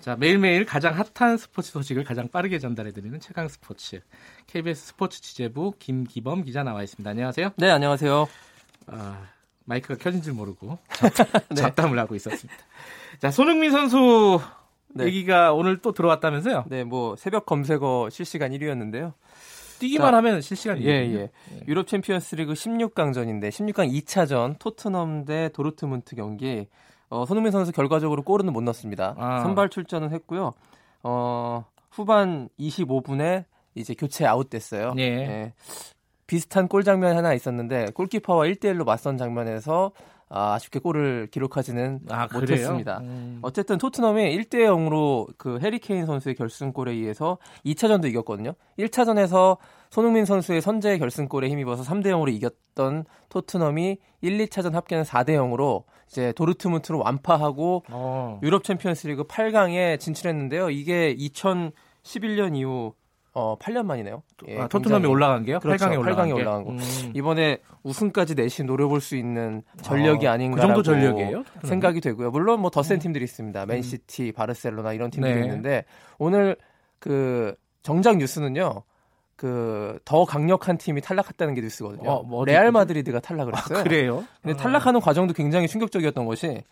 자 0.00 0.16
매일매일 0.16 0.64
가장 0.64 0.94
핫한 0.94 1.36
스포츠 1.36 1.70
소식을 1.72 2.04
가장 2.04 2.28
빠르게 2.28 2.58
전달해드리는 2.58 3.20
최강 3.20 3.48
스포츠 3.48 4.00
KBS 4.46 4.86
스포츠 4.86 5.20
취재부 5.20 5.74
김기범 5.78 6.44
기자 6.44 6.62
나와 6.62 6.82
있습니다. 6.82 7.08
안녕하세요. 7.10 7.50
네, 7.56 7.68
안녕하세요. 7.70 8.26
아, 8.86 9.26
마이크가 9.66 9.96
켜진 10.02 10.22
줄 10.22 10.32
모르고 10.32 10.78
잡담을 11.54 11.98
하고 11.98 12.14
있었습니다. 12.14 12.58
자 13.20 13.30
손흥민 13.30 13.70
선수 13.70 14.40
네. 14.94 15.04
얘기가 15.04 15.52
오늘 15.52 15.78
또 15.78 15.92
들어왔다면서요? 15.92 16.64
네, 16.68 16.84
뭐 16.84 17.16
새벽 17.16 17.46
검색어 17.46 18.08
실시간 18.10 18.52
1위였는데요. 18.52 19.12
뛰기만 19.78 20.12
자, 20.12 20.16
하면 20.16 20.40
실시간 20.40 20.82
예, 20.82 20.88
예. 20.88 21.30
유럽 21.68 21.86
챔피언스리그 21.86 22.52
16강전인데 22.52 23.48
16강 23.48 23.92
2차전 24.02 24.58
토트넘 24.58 25.24
대 25.24 25.50
도르트문트 25.50 26.16
경기 26.16 26.66
어, 27.10 27.24
손흥민 27.26 27.52
선수 27.52 27.72
결과적으로 27.72 28.22
골은 28.22 28.52
못 28.52 28.60
넣었습니다. 28.62 29.14
아. 29.16 29.40
선발 29.42 29.70
출전은 29.70 30.10
했고요. 30.12 30.54
어, 31.02 31.64
후반 31.90 32.48
25분에 32.58 33.44
이제 33.74 33.94
교체 33.94 34.26
아웃됐어요. 34.26 34.94
예. 34.98 35.52
비슷한 36.26 36.68
골 36.68 36.84
장면 36.84 37.16
하나 37.16 37.32
있었는데 37.32 37.86
골키퍼와 37.94 38.44
1대1로 38.46 38.84
맞선 38.84 39.16
장면에서 39.16 39.92
아, 40.30 40.54
아쉽게 40.54 40.78
골을 40.78 41.28
기록하지는 41.30 42.00
아, 42.10 42.28
못했습니다. 42.32 42.98
음. 42.98 43.38
어쨌든 43.42 43.78
토트넘이 43.78 44.36
1대 44.36 44.56
0으로 44.66 45.26
그 45.38 45.58
해리케인 45.60 46.04
선수의 46.06 46.34
결승골에 46.34 46.92
의해서 46.92 47.38
2차전도 47.64 48.06
이겼거든요. 48.06 48.52
1차전에서 48.78 49.56
손흥민 49.90 50.26
선수의 50.26 50.60
선제 50.60 50.98
결승골에 50.98 51.48
힘입어서 51.48 51.82
3대 51.82 52.08
0으로 52.08 52.32
이겼던 52.32 53.04
토트넘이 53.30 53.98
1, 54.20 54.38
2차전 54.38 54.72
합계는 54.72 55.04
4대 55.04 55.30
0으로 55.30 55.84
이제 56.08 56.32
도르트문트로 56.32 56.98
완파하고 56.98 57.84
어. 57.90 58.40
유럽 58.42 58.64
챔피언스리그 58.64 59.24
8강에 59.24 59.98
진출했는데요. 59.98 60.70
이게 60.70 61.14
2011년 61.16 62.56
이후 62.56 62.94
어 63.38 63.56
8년 63.58 63.84
만이네요. 63.86 64.22
예, 64.48 64.58
아, 64.58 64.66
토트넘이 64.66 65.06
올라간 65.06 65.44
게요? 65.44 65.60
그렇죠. 65.60 65.84
8강에 65.86 65.98
올라간, 65.98 66.26
8강에 66.28 66.34
게? 66.34 66.40
올라간 66.40 66.64
거. 66.64 66.70
음. 66.72 66.78
이번에 67.14 67.58
우승까지 67.84 68.34
내심 68.34 68.66
노려볼 68.66 69.00
수 69.00 69.14
있는 69.14 69.62
전력이 69.82 70.26
어, 70.26 70.32
아닌가 70.32 70.56
그 70.56 70.60
정도 70.62 70.82
전력이에요? 70.82 71.44
생각이 71.62 72.00
되고요. 72.00 72.30
물론 72.32 72.60
뭐 72.60 72.70
더센 72.70 72.98
팀들이 72.98 73.24
있습니다. 73.24 73.66
맨시티, 73.66 74.32
바르셀로나 74.32 74.92
이런 74.92 75.10
팀들이 75.10 75.34
네. 75.34 75.40
있는데 75.42 75.84
오늘 76.18 76.56
그 76.98 77.54
정작 77.82 78.16
뉴스는요. 78.16 78.82
그 79.36 80.00
더 80.04 80.24
강력한 80.24 80.78
팀이 80.78 81.00
탈락했다는 81.00 81.54
게 81.54 81.60
뉴스거든요. 81.60 82.10
어, 82.10 82.22
뭐 82.24 82.44
레알? 82.44 82.72
마드리드가 82.72 83.20
탈락을 83.20 83.54
아, 83.54 83.58
했어요. 83.60 83.84
그래요? 83.84 84.24
근데 84.42 84.56
탈락하는 84.56 85.00
과정도 85.00 85.32
굉장히 85.32 85.68
충격적이었던 85.68 86.24
것이 86.26 86.62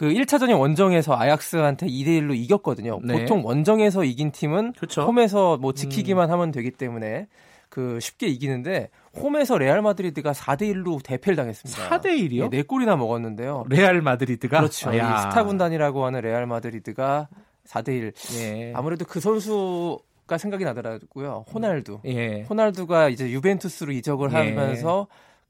그 0.00 0.06
1차전이 0.08 0.58
원정에서 0.58 1.14
아약스한테 1.14 1.86
2대 1.86 2.06
1로 2.22 2.34
이겼거든요. 2.34 3.00
네. 3.04 3.12
보통 3.20 3.44
원정에서 3.44 4.02
이긴 4.04 4.32
팀은 4.32 4.72
그렇죠. 4.72 5.02
홈에서 5.02 5.58
뭐 5.58 5.74
지키기만 5.74 6.30
하면 6.30 6.52
되기 6.52 6.70
때문에 6.70 7.26
그 7.68 8.00
쉽게 8.00 8.26
이기는데 8.28 8.88
홈에서 9.14 9.58
레알 9.58 9.82
마드리드가 9.82 10.32
4대 10.32 10.62
1로 10.74 11.02
대패를 11.04 11.36
당했습니다. 11.36 11.90
4대 11.90 12.06
1이요? 12.18 12.48
네 12.48 12.62
골이나 12.62 12.96
먹었는데요. 12.96 13.64
레알 13.68 14.00
마드리드가 14.00 14.60
그렇죠. 14.60 14.90
이 14.94 14.96
야. 14.96 15.18
스타 15.18 15.44
군단이라고 15.44 16.02
하는 16.06 16.22
레알 16.22 16.46
마드리드가 16.46 17.28
4대 17.68 17.88
1. 17.90 18.12
예. 18.38 18.72
아무래도 18.74 19.04
그 19.04 19.20
선수 19.20 19.98
가 20.26 20.38
생각이 20.38 20.64
나더라고요. 20.64 21.44
호날두. 21.52 22.00
예. 22.06 22.46
호날두가 22.48 23.10
이제 23.10 23.28
유벤투스로 23.30 23.92
이적을 23.92 24.32
예. 24.32 24.36
하면서 24.36 25.08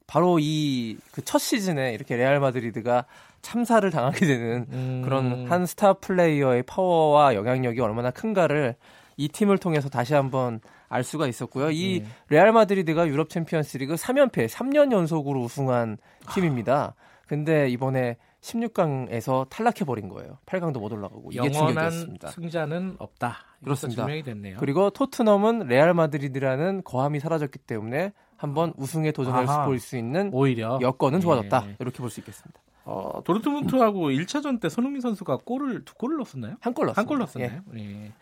바로 0.09 0.39
이 0.41 0.97
그 1.13 1.23
첫 1.23 1.39
시즌에 1.39 1.93
이렇게 1.95 2.17
레알 2.17 2.41
마드리드가 2.41 3.05
참사를 3.43 3.89
당하게 3.91 4.27
되는 4.27 4.67
음. 4.73 5.03
그런 5.05 5.47
한 5.51 5.67
스타 5.67 5.95
플레이어의 5.95 6.63
파워와 6.65 7.35
영향력이 7.35 7.81
얼마나 7.81 8.11
큰가를 8.11 8.77
이 9.17 9.29
팀을 9.29 9.59
통해서 9.59 9.89
다시 9.89 10.15
한번 10.15 10.61
알 10.89 11.05
수가 11.05 11.27
있었고요. 11.27 11.71
이 11.71 12.01
예. 12.03 12.07
레알 12.29 12.53
마드리드가 12.53 13.07
유럽 13.09 13.29
챔피언스리그 13.29 13.95
3연패, 13.95 14.49
3년 14.49 14.93
연속으로 14.93 15.41
우승한 15.43 15.99
팀입니다. 16.35 16.95
근데 17.27 17.69
이번에 17.69 18.17
16강에서 18.41 19.49
탈락해 19.49 19.85
버린 19.85 20.09
거예요. 20.09 20.39
8강도 20.47 20.79
못 20.81 20.93
올라가고 20.93 21.31
이게 21.33 21.51
충격이었습니다. 21.51 22.29
승자는 22.29 22.97
없다. 22.99 23.37
그렇습니다. 23.63 24.03
증명이 24.05 24.23
됐네요. 24.23 24.57
그리고 24.59 24.91
토트넘은 24.91 25.67
레알 25.67 25.93
마드리드라는 25.95 26.83
거함이 26.85 27.21
사라졌기 27.21 27.59
때문에 27.61 28.13
한번 28.37 28.73
우승에 28.79 29.13
도전할 29.13 29.45
아하. 29.49 29.65
수 29.65 29.69
볼 29.69 29.79
수 29.79 29.97
있는 29.99 30.31
오히려 30.33 30.79
여건은 30.81 31.21
좋아졌다. 31.21 31.65
예. 31.69 31.77
이렇게 31.79 31.99
볼 31.99 32.09
수 32.11 32.21
있겠습니다. 32.21 32.61
어, 32.91 33.23
도르트문트하고 33.25 34.11
1차전 34.11 34.61
때 34.61 34.69
손흥민 34.69 35.01
선수가 35.01 35.39
골을 35.45 35.85
두 35.85 35.95
골을 35.95 36.17
넣었었나요? 36.17 36.57
한 36.61 36.75
골 36.75 36.87
넣었습니다. 36.87 37.01
한골 37.01 37.19
넣었었나요? 37.19 37.61
예. 37.79 38.13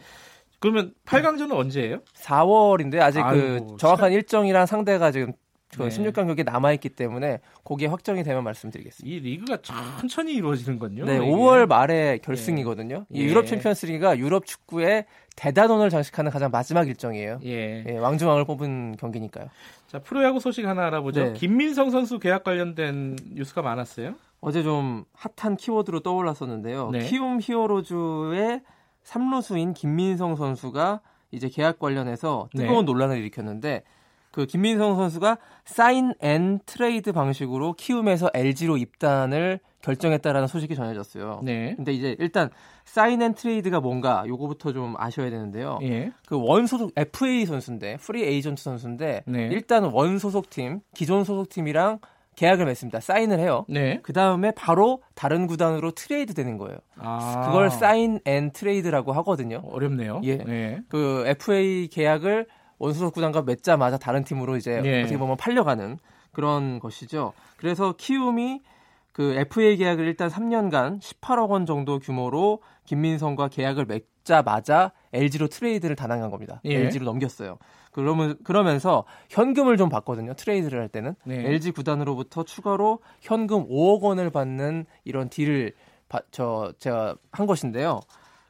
그러면 0.60 0.92
8강전은 1.06 1.52
언제예요? 1.52 2.00
4월인데 2.14 3.00
아직 3.00 3.20
아이고, 3.20 3.66
그 3.66 3.76
정확한 3.78 4.12
일정이랑 4.12 4.66
상대가 4.66 5.10
지금 5.10 5.32
그 5.76 5.82
네. 5.82 5.88
16강 5.88 6.26
경기 6.26 6.44
남아 6.44 6.72
있기 6.72 6.88
때문에 6.88 7.40
그게 7.62 7.86
확정이 7.86 8.22
되면 8.24 8.42
말씀드리겠습니다. 8.42 9.14
이 9.14 9.20
리그가 9.20 9.58
천천히 9.62 10.32
이루어지는군요. 10.34 11.04
네, 11.04 11.16
이게. 11.16 11.24
5월 11.26 11.66
말에 11.66 12.18
결승이거든요. 12.24 13.04
이 13.10 13.20
예. 13.20 13.24
유럽 13.26 13.46
챔피언스리그가 13.46 14.18
유럽 14.18 14.46
축구의 14.46 15.04
대단원을 15.36 15.90
장식하는 15.90 16.30
가장 16.30 16.50
마지막 16.50 16.88
일정이에요. 16.88 17.40
예. 17.44 17.84
예, 17.86 17.96
왕중왕을 17.98 18.44
뽑은 18.46 18.96
경기니까요. 18.98 19.48
자, 19.86 19.98
프로야구 20.00 20.40
소식 20.40 20.66
하나 20.66 20.86
알아보죠. 20.86 21.22
네. 21.24 21.32
김민성 21.34 21.90
선수 21.90 22.18
계약 22.18 22.44
관련된 22.44 23.16
뉴스가 23.34 23.62
많았어요. 23.62 24.14
어제 24.40 24.62
좀 24.62 25.04
핫한 25.14 25.56
키워드로 25.56 26.00
떠올랐었는데요. 26.00 26.90
네. 26.90 27.00
키움 27.00 27.40
히어로즈의 27.42 28.62
삼루수인 29.02 29.74
김민성 29.74 30.36
선수가 30.36 31.00
이제 31.30 31.48
계약 31.48 31.78
관련해서 31.78 32.48
뜨거운 32.56 32.84
네. 32.84 32.92
논란을 32.92 33.18
일으켰는데 33.18 33.82
그 34.30 34.46
김민성 34.46 34.96
선수가 34.96 35.38
sign 35.64 36.14
and 36.20 36.60
trade 36.66 37.12
방식으로 37.12 37.72
키움에서 37.72 38.30
LG로 38.34 38.76
입단을 38.76 39.58
결정했다라는 39.80 40.46
소식이 40.48 40.74
전해졌어요. 40.74 41.40
네. 41.42 41.74
근데 41.76 41.92
이제 41.92 42.14
일단 42.18 42.50
sign 42.84 43.22
and 43.22 43.34
trade가 43.34 43.80
뭔가 43.80 44.24
요거부터 44.26 44.72
좀 44.72 44.94
아셔야 44.98 45.30
되는데요. 45.30 45.78
예. 45.82 46.12
그 46.26 46.38
원소속 46.40 46.92
FA 46.96 47.46
선수인데 47.46 47.96
프리 47.96 48.24
에이전트 48.24 48.62
선수인데 48.62 49.22
네. 49.26 49.48
일단 49.50 49.84
원 49.84 50.18
소속팀 50.18 50.80
기존 50.94 51.24
소속팀이랑 51.24 52.00
계약을 52.38 52.66
맺습니다. 52.66 53.00
사인을 53.00 53.40
해요. 53.40 53.64
네. 53.68 53.98
그 54.02 54.12
다음에 54.12 54.52
바로 54.52 55.02
다른 55.16 55.48
구단으로 55.48 55.90
트레이드 55.90 56.34
되는 56.34 56.56
거예요. 56.56 56.78
아. 56.96 57.46
그걸 57.46 57.68
sign 57.68 58.20
and 58.24 58.52
trade라고 58.52 59.12
하거든요. 59.14 59.60
어렵네요. 59.64 60.20
예. 60.22 60.36
네. 60.36 60.78
그 60.88 61.24
FA 61.26 61.88
계약을 61.88 62.46
원소속 62.78 63.14
구단과 63.14 63.42
맺자마자 63.42 63.98
다른 63.98 64.22
팀으로 64.22 64.56
이제 64.56 64.80
예. 64.84 65.00
어떻게 65.00 65.18
보면 65.18 65.36
팔려가는 65.36 65.98
그런 66.30 66.78
것이죠. 66.78 67.32
그래서 67.56 67.94
키움이 67.98 68.62
그 69.10 69.34
FA 69.34 69.76
계약을 69.76 70.04
일단 70.04 70.30
3년간 70.30 71.00
18억 71.00 71.50
원 71.50 71.66
정도 71.66 71.98
규모로 71.98 72.62
김민성과 72.84 73.48
계약을 73.48 73.86
맺자마자 73.86 74.92
LG로 75.12 75.48
트레이드를 75.48 75.96
단행한 75.96 76.30
겁니다. 76.30 76.60
예. 76.66 76.76
LG로 76.76 77.04
넘겼어요. 77.04 77.58
그러면 78.02 78.36
그러면서 78.44 79.04
현금을 79.30 79.76
좀 79.76 79.88
받거든요. 79.88 80.34
트레이드를 80.34 80.80
할 80.80 80.88
때는 80.88 81.14
네. 81.24 81.46
LG 81.46 81.72
구단으로부터 81.72 82.44
추가로 82.44 83.00
현금 83.20 83.66
5억 83.68 84.02
원을 84.02 84.30
받는 84.30 84.86
이런 85.04 85.28
딜을 85.28 85.72
바- 86.08 86.22
저 86.30 86.72
제가 86.78 87.16
한 87.32 87.46
것인데요. 87.46 88.00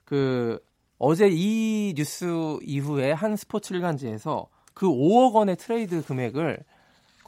그 0.05 0.59
어제 0.99 1.29
이 1.31 1.95
뉴스 1.97 2.59
이후에 2.63 3.13
한 3.13 3.37
스포츠 3.37 3.73
일간지에서 3.73 4.49
그 4.75 4.87
5억 4.87 5.35
원의 5.35 5.57
트레이드 5.57 6.05
금액을 6.05 6.59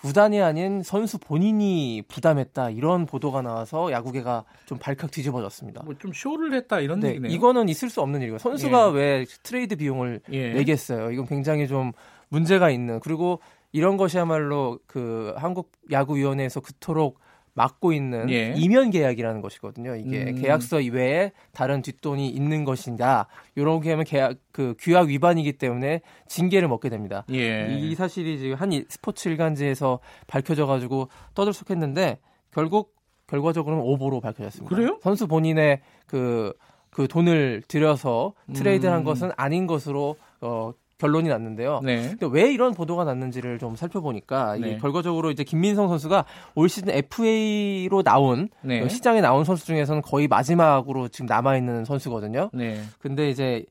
구단이 0.03 0.41
아닌 0.41 0.83
선수 0.83 1.19
본인이 1.19 2.03
부담했다 2.09 2.71
이런 2.71 3.05
보도가 3.07 3.43
나와서 3.43 3.93
야구계가 3.93 4.45
좀 4.67 4.79
발칵 4.79 5.11
뒤집어졌습니다. 5.11 5.83
뭐 5.83 5.95
좀 5.99 6.13
쇼를 6.15 6.55
했다 6.55 6.81
이런 6.81 7.01
네, 7.01 7.11
얘기네요. 7.11 7.31
이거는 7.33 7.69
있을 7.69 7.91
수 7.91 8.01
없는 8.01 8.23
일이에요. 8.23 8.39
선수가 8.39 8.89
예. 8.89 8.93
왜 8.97 9.27
트레이드 9.43 9.77
비용을 9.77 10.21
예. 10.33 10.53
내겠어요. 10.55 11.11
이건 11.11 11.27
굉장히 11.27 11.69
좀 11.69 11.93
문제가 12.29 12.71
있는 12.71 13.01
그리고 13.01 13.41
이런 13.73 13.97
것이야말로 13.97 14.79
그 14.87 15.35
한국 15.37 15.71
야구위원회에서 15.91 16.61
그토록 16.61 17.21
막고 17.55 17.93
있는 17.93 18.31
예. 18.31 18.55
이면 18.57 18.91
계약이라는 18.91 19.41
것이거든요. 19.41 19.97
이게 19.97 20.31
음. 20.31 20.35
계약서 20.41 20.81
이외에 20.81 21.33
다른 21.53 21.83
뒷돈이 21.83 22.29
있는 22.29 22.65
것인가 22.65 23.27
이렇게 23.55 23.91
하면 23.91 24.05
계약 24.05 24.37
그 24.53 24.75
규약 24.79 25.09
위반이기 25.09 25.55
때문에 25.55 26.01
징계를 26.29 26.69
먹게 26.69 26.89
됩니다. 26.89 27.25
예. 27.33 27.67
이 27.71 27.95
사실이 27.95 28.39
지금 28.39 28.57
한 28.57 28.73
이- 28.73 28.85
스포츠 28.89 29.29
일간지에서 29.29 29.99
밝혀져 30.27 30.67
가지고 30.67 31.09
떠들썩했는데 31.35 32.19
결국 32.53 32.95
결과적으로는 33.27 33.85
오보로 33.85 34.21
밝혀졌습니다. 34.21 34.75
그래요? 34.75 34.99
선수 35.03 35.27
본인의 35.29 35.81
그, 36.07 36.53
그 36.91 37.07
돈을 37.07 37.63
들여서 37.69 38.35
트레이드한 38.55 39.01
음. 39.01 39.05
것은 39.05 39.31
아닌 39.37 39.67
것으로 39.69 40.17
어, 40.41 40.73
결론이 41.01 41.29
났는데요. 41.29 41.81
네. 41.83 42.15
근데 42.19 42.29
왜 42.31 42.53
이런 42.53 42.75
보도가 42.75 43.05
났는지를 43.05 43.59
좀 43.59 43.75
살펴보니까 43.75 44.57
네. 44.61 44.79
결과적으로 44.79 45.31
이제 45.31 45.43
김민성 45.43 45.89
선수가 45.89 46.25
올 46.55 46.69
시즌 46.69 46.91
FA로 46.91 48.03
나온 48.03 48.49
네. 48.61 48.83
어, 48.83 48.89
시장에 48.89 49.21
나온 49.21 49.45
선수 49.45 49.67
중에서는 49.67 50.03
거의 50.03 50.29
마지막으로 50.29 51.09
지금 51.09 51.27
남아 51.27 51.57
있는 51.57 51.85
선수거든요. 51.85 52.51
네. 52.53 52.81
근데 52.99 53.31
이제 53.31 53.65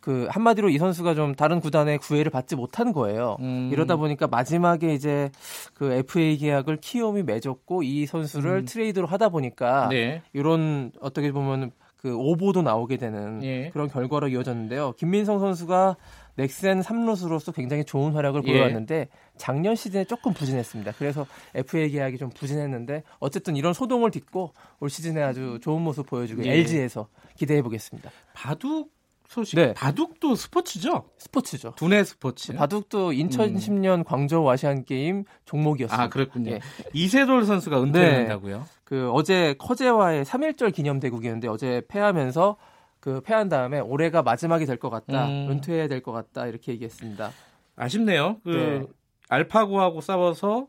그 0.00 0.28
한마디로 0.30 0.68
이 0.68 0.78
선수가 0.78 1.14
좀 1.14 1.34
다른 1.34 1.60
구단의 1.60 1.98
구애를 1.98 2.30
받지 2.30 2.56
못한 2.56 2.92
거예요. 2.92 3.36
음. 3.40 3.70
이러다 3.72 3.96
보니까 3.96 4.26
마지막에 4.26 4.94
이제 4.94 5.30
그 5.74 5.92
FA 5.92 6.36
계약을 6.36 6.76
키움이 6.76 7.22
맺었고 7.24 7.82
이 7.82 8.06
선수를 8.06 8.58
음. 8.58 8.64
트레이드로 8.64 9.06
하다 9.06 9.30
보니까 9.30 9.88
네. 9.88 10.22
이런 10.32 10.92
어떻게 11.00 11.32
보면 11.32 11.72
그 11.96 12.14
오보도 12.16 12.62
나오게 12.62 12.96
되는 12.96 13.42
예. 13.42 13.70
그런 13.70 13.88
결과로 13.88 14.28
이어졌는데요. 14.28 14.92
김민성 14.92 15.40
선수가 15.40 15.96
넥센 16.38 16.80
3루수로서 16.80 17.52
굉장히 17.52 17.84
좋은 17.84 18.12
활약을 18.12 18.42
예. 18.46 18.52
보여왔는데 18.52 19.08
작년 19.36 19.74
시즌에 19.74 20.04
조금 20.04 20.32
부진했습니다. 20.32 20.92
그래서 20.96 21.26
FA 21.54 21.90
계약이 21.90 22.16
좀 22.16 22.30
부진했는데 22.30 23.02
어쨌든 23.18 23.56
이런 23.56 23.72
소동을 23.72 24.12
딛고 24.12 24.52
올 24.78 24.88
시즌에 24.88 25.20
아주 25.20 25.58
좋은 25.60 25.82
모습 25.82 26.06
보여주고 26.06 26.44
예. 26.44 26.52
LG에서 26.52 27.08
기대해 27.36 27.60
보겠습니다. 27.60 28.10
바둑 28.34 28.92
소식. 29.26 29.56
네. 29.56 29.74
바둑도 29.74 30.36
스포츠죠? 30.36 31.04
스포츠죠. 31.18 31.74
두뇌 31.76 32.04
스포츠. 32.04 32.54
바둑도 32.54 33.10
2010년 33.10 34.04
광저우 34.04 34.48
아시안 34.48 34.84
게임 34.84 35.24
종목이었습니다. 35.44 36.02
아 36.02 36.08
그렇군요. 36.08 36.52
예. 36.52 36.60
이세돌 36.94 37.44
선수가 37.44 37.82
은퇴한다고요? 37.82 38.64
그 38.84 39.10
어제 39.10 39.54
커제와의 39.58 40.24
3일절 40.24 40.72
기념 40.72 40.98
대국이었는데 41.00 41.48
어제 41.48 41.82
패하면서 41.88 42.56
그 43.08 43.20
패한 43.22 43.48
다음에 43.48 43.80
올해가 43.80 44.22
마지막이 44.22 44.66
될 44.66 44.76
것 44.78 44.90
같다. 44.90 45.26
음. 45.26 45.48
은퇴해야 45.50 45.88
될 45.88 46.02
것 46.02 46.12
같다. 46.12 46.46
이렇게 46.46 46.72
얘기했습니다. 46.72 47.30
아쉽네요. 47.76 48.36
그 48.44 48.50
네. 48.50 48.86
알파고하고 49.30 50.00
싸워서 50.02 50.66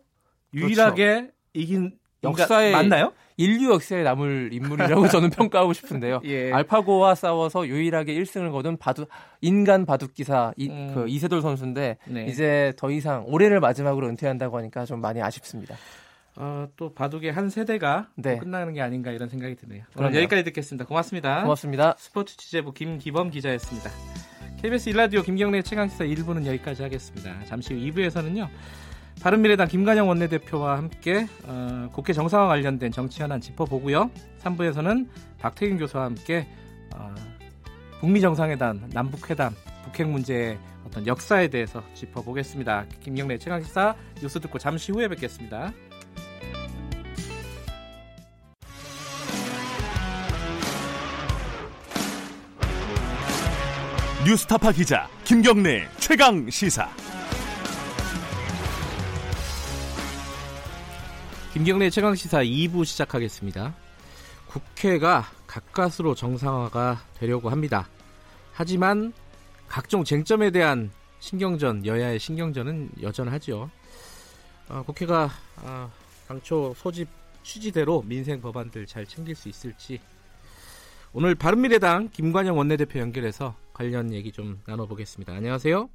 유일하게 0.53 1.31
이긴 1.53 1.97
역사에- 2.23 2.71
맞나요? 2.71 3.11
인류 3.37 3.71
역사에 3.73 4.03
남을 4.03 4.49
인물이라고 4.51 5.07
저는 5.07 5.29
평가하고 5.31 5.71
싶은데요. 5.73 6.21
예. 6.25 6.51
알파고와 6.51 7.15
싸워서 7.15 7.67
유일하게 7.67 8.13
1승을 8.13 8.51
거둔 8.51 8.75
바둑 8.77 9.07
인간 9.41 9.85
바둑 9.85 10.13
기사 10.13 10.53
이, 10.57 10.69
음. 10.69 10.91
그 10.93 11.07
이세돌 11.07 11.41
선수인데 11.41 11.97
네. 12.05 12.25
이제 12.25 12.73
더 12.77 12.89
이상 12.91 13.23
올해를 13.27 13.59
마지막으로 13.61 14.07
은퇴한다고 14.07 14.57
하니까 14.57 14.85
좀 14.85 14.99
많이 15.01 15.21
아쉽습니다. 15.21 15.75
어, 16.41 16.69
또 16.77 16.93
바둑의 16.93 17.33
한 17.33 17.49
세대가 17.49 18.07
네. 18.15 18.37
끝나는 18.37 18.73
게 18.73 18.81
아닌가 18.81 19.11
이런 19.11 19.27
생각이 19.27 19.55
드네요. 19.55 19.83
오늘 19.97 20.09
그럼요. 20.09 20.15
여기까지 20.15 20.45
듣겠습니다. 20.45 20.85
고맙습니다. 20.85 21.41
고맙습니다. 21.43 21.95
스포츠 21.97 22.37
취재부 22.37 22.73
김기범 22.73 23.29
기자였습니다. 23.29 23.91
KBS 24.61 24.89
일라디오 24.89 25.21
김경래 25.21 25.61
최강시사 25.61 26.05
1부는 26.05 26.45
여기까지 26.45 26.81
하겠습니다. 26.83 27.43
잠시 27.43 27.73
후 27.73 27.79
2부에서는요. 27.81 28.47
바른미래당 29.21 29.67
김관영 29.67 30.07
원내대표와 30.07 30.77
함께 30.77 31.27
어, 31.43 31.89
국회 31.91 32.13
정상화 32.13 32.47
관련된 32.47 32.93
정치 32.93 33.21
현안 33.21 33.41
짚어보고요. 33.41 34.09
3부에서는 34.41 35.09
박태균 35.39 35.77
교수와 35.77 36.05
함께 36.05 36.47
어, 36.95 37.13
북미 37.99 38.21
정상회담, 38.21 38.91
남북회담, 38.93 39.53
북핵 39.83 40.07
문제의 40.07 40.57
어떤 40.85 41.05
역사에 41.05 41.49
대해서 41.49 41.83
짚어보겠습니다. 41.95 42.85
김경래 43.01 43.37
최강시사 43.37 43.95
뉴스 44.21 44.39
듣고 44.39 44.57
잠시 44.57 44.93
후에 44.93 45.09
뵙겠습니다. 45.09 45.73
뉴스타파 54.29 54.71
기자 54.73 55.09
김경래 55.23 55.89
최강 55.97 56.47
시사. 56.51 56.87
김경래 61.51 61.89
최강 61.89 62.13
시사 62.13 62.43
2부 62.43 62.85
시작하겠습니다. 62.85 63.73
국회가 64.45 65.25
가까스로 65.47 66.13
정상화가 66.13 67.01
되려고 67.17 67.49
합니다. 67.49 67.89
하지만 68.53 69.13
각종 69.67 70.03
쟁점에 70.03 70.51
대한 70.51 70.91
신경전, 71.21 71.87
여야의 71.87 72.19
신경전은 72.19 72.91
여전하죠. 73.01 73.67
어, 74.67 74.83
국회가 74.85 75.31
아, 75.55 75.89
당초 76.27 76.75
소집 76.77 77.07
취지대로 77.41 78.03
민생 78.03 78.39
법안들 78.39 78.85
잘 78.85 79.07
챙길 79.07 79.33
수 79.33 79.49
있을지 79.49 79.99
오늘 81.13 81.33
바른미래당 81.33 82.09
김관영 82.13 82.55
원내대표 82.55 82.99
연결해서 82.99 83.55
관련 83.79 84.11
얘기 84.11 84.29
좀 84.33 84.59
나눠보겠습니다. 84.67 85.33
안녕하세요. 85.33 85.89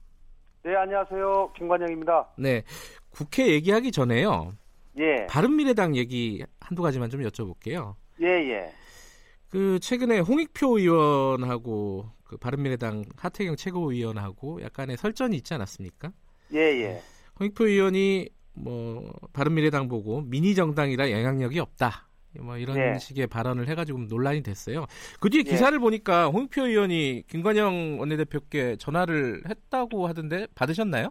네, 0.64 0.74
안녕하세요. 0.74 1.52
김관영입니다. 1.54 2.30
네, 2.38 2.62
국회 3.10 3.48
얘기하기 3.48 3.92
전에요. 3.92 4.54
예, 4.98 5.26
바른미래당 5.26 5.94
얘기 5.94 6.42
한두 6.60 6.80
가지만 6.80 7.10
좀 7.10 7.20
여쭤볼게요. 7.20 7.94
예, 8.22 8.26
예. 8.26 8.72
그 9.50 9.78
최근에 9.80 10.20
홍익표 10.20 10.78
의원하고 10.78 12.08
그 12.24 12.38
바른미래당 12.38 13.04
하태경 13.18 13.56
최고위원하고 13.56 14.62
약간의 14.62 14.96
설전이 14.96 15.36
있지 15.36 15.52
않았습니까? 15.52 16.10
예, 16.54 16.58
예. 16.58 17.02
홍익표 17.38 17.66
의원이 17.66 18.30
뭐 18.54 19.12
바른미래당 19.34 19.88
보고 19.88 20.22
미니 20.22 20.54
정당이라 20.54 21.10
영향력이 21.10 21.58
없다. 21.58 22.08
뭐 22.40 22.56
이런 22.56 22.76
네. 22.76 22.98
식의 22.98 23.26
발언을 23.26 23.68
해가지고 23.68 23.98
논란이 24.08 24.42
됐어요. 24.42 24.86
그 25.20 25.30
뒤에 25.30 25.42
예. 25.46 25.50
기사를 25.50 25.78
보니까 25.78 26.28
홍익표 26.28 26.66
의원이 26.66 27.24
김관영 27.28 28.00
원내대표께 28.00 28.76
전화를 28.76 29.42
했다고 29.48 30.06
하던데 30.06 30.46
받으셨나요? 30.54 31.10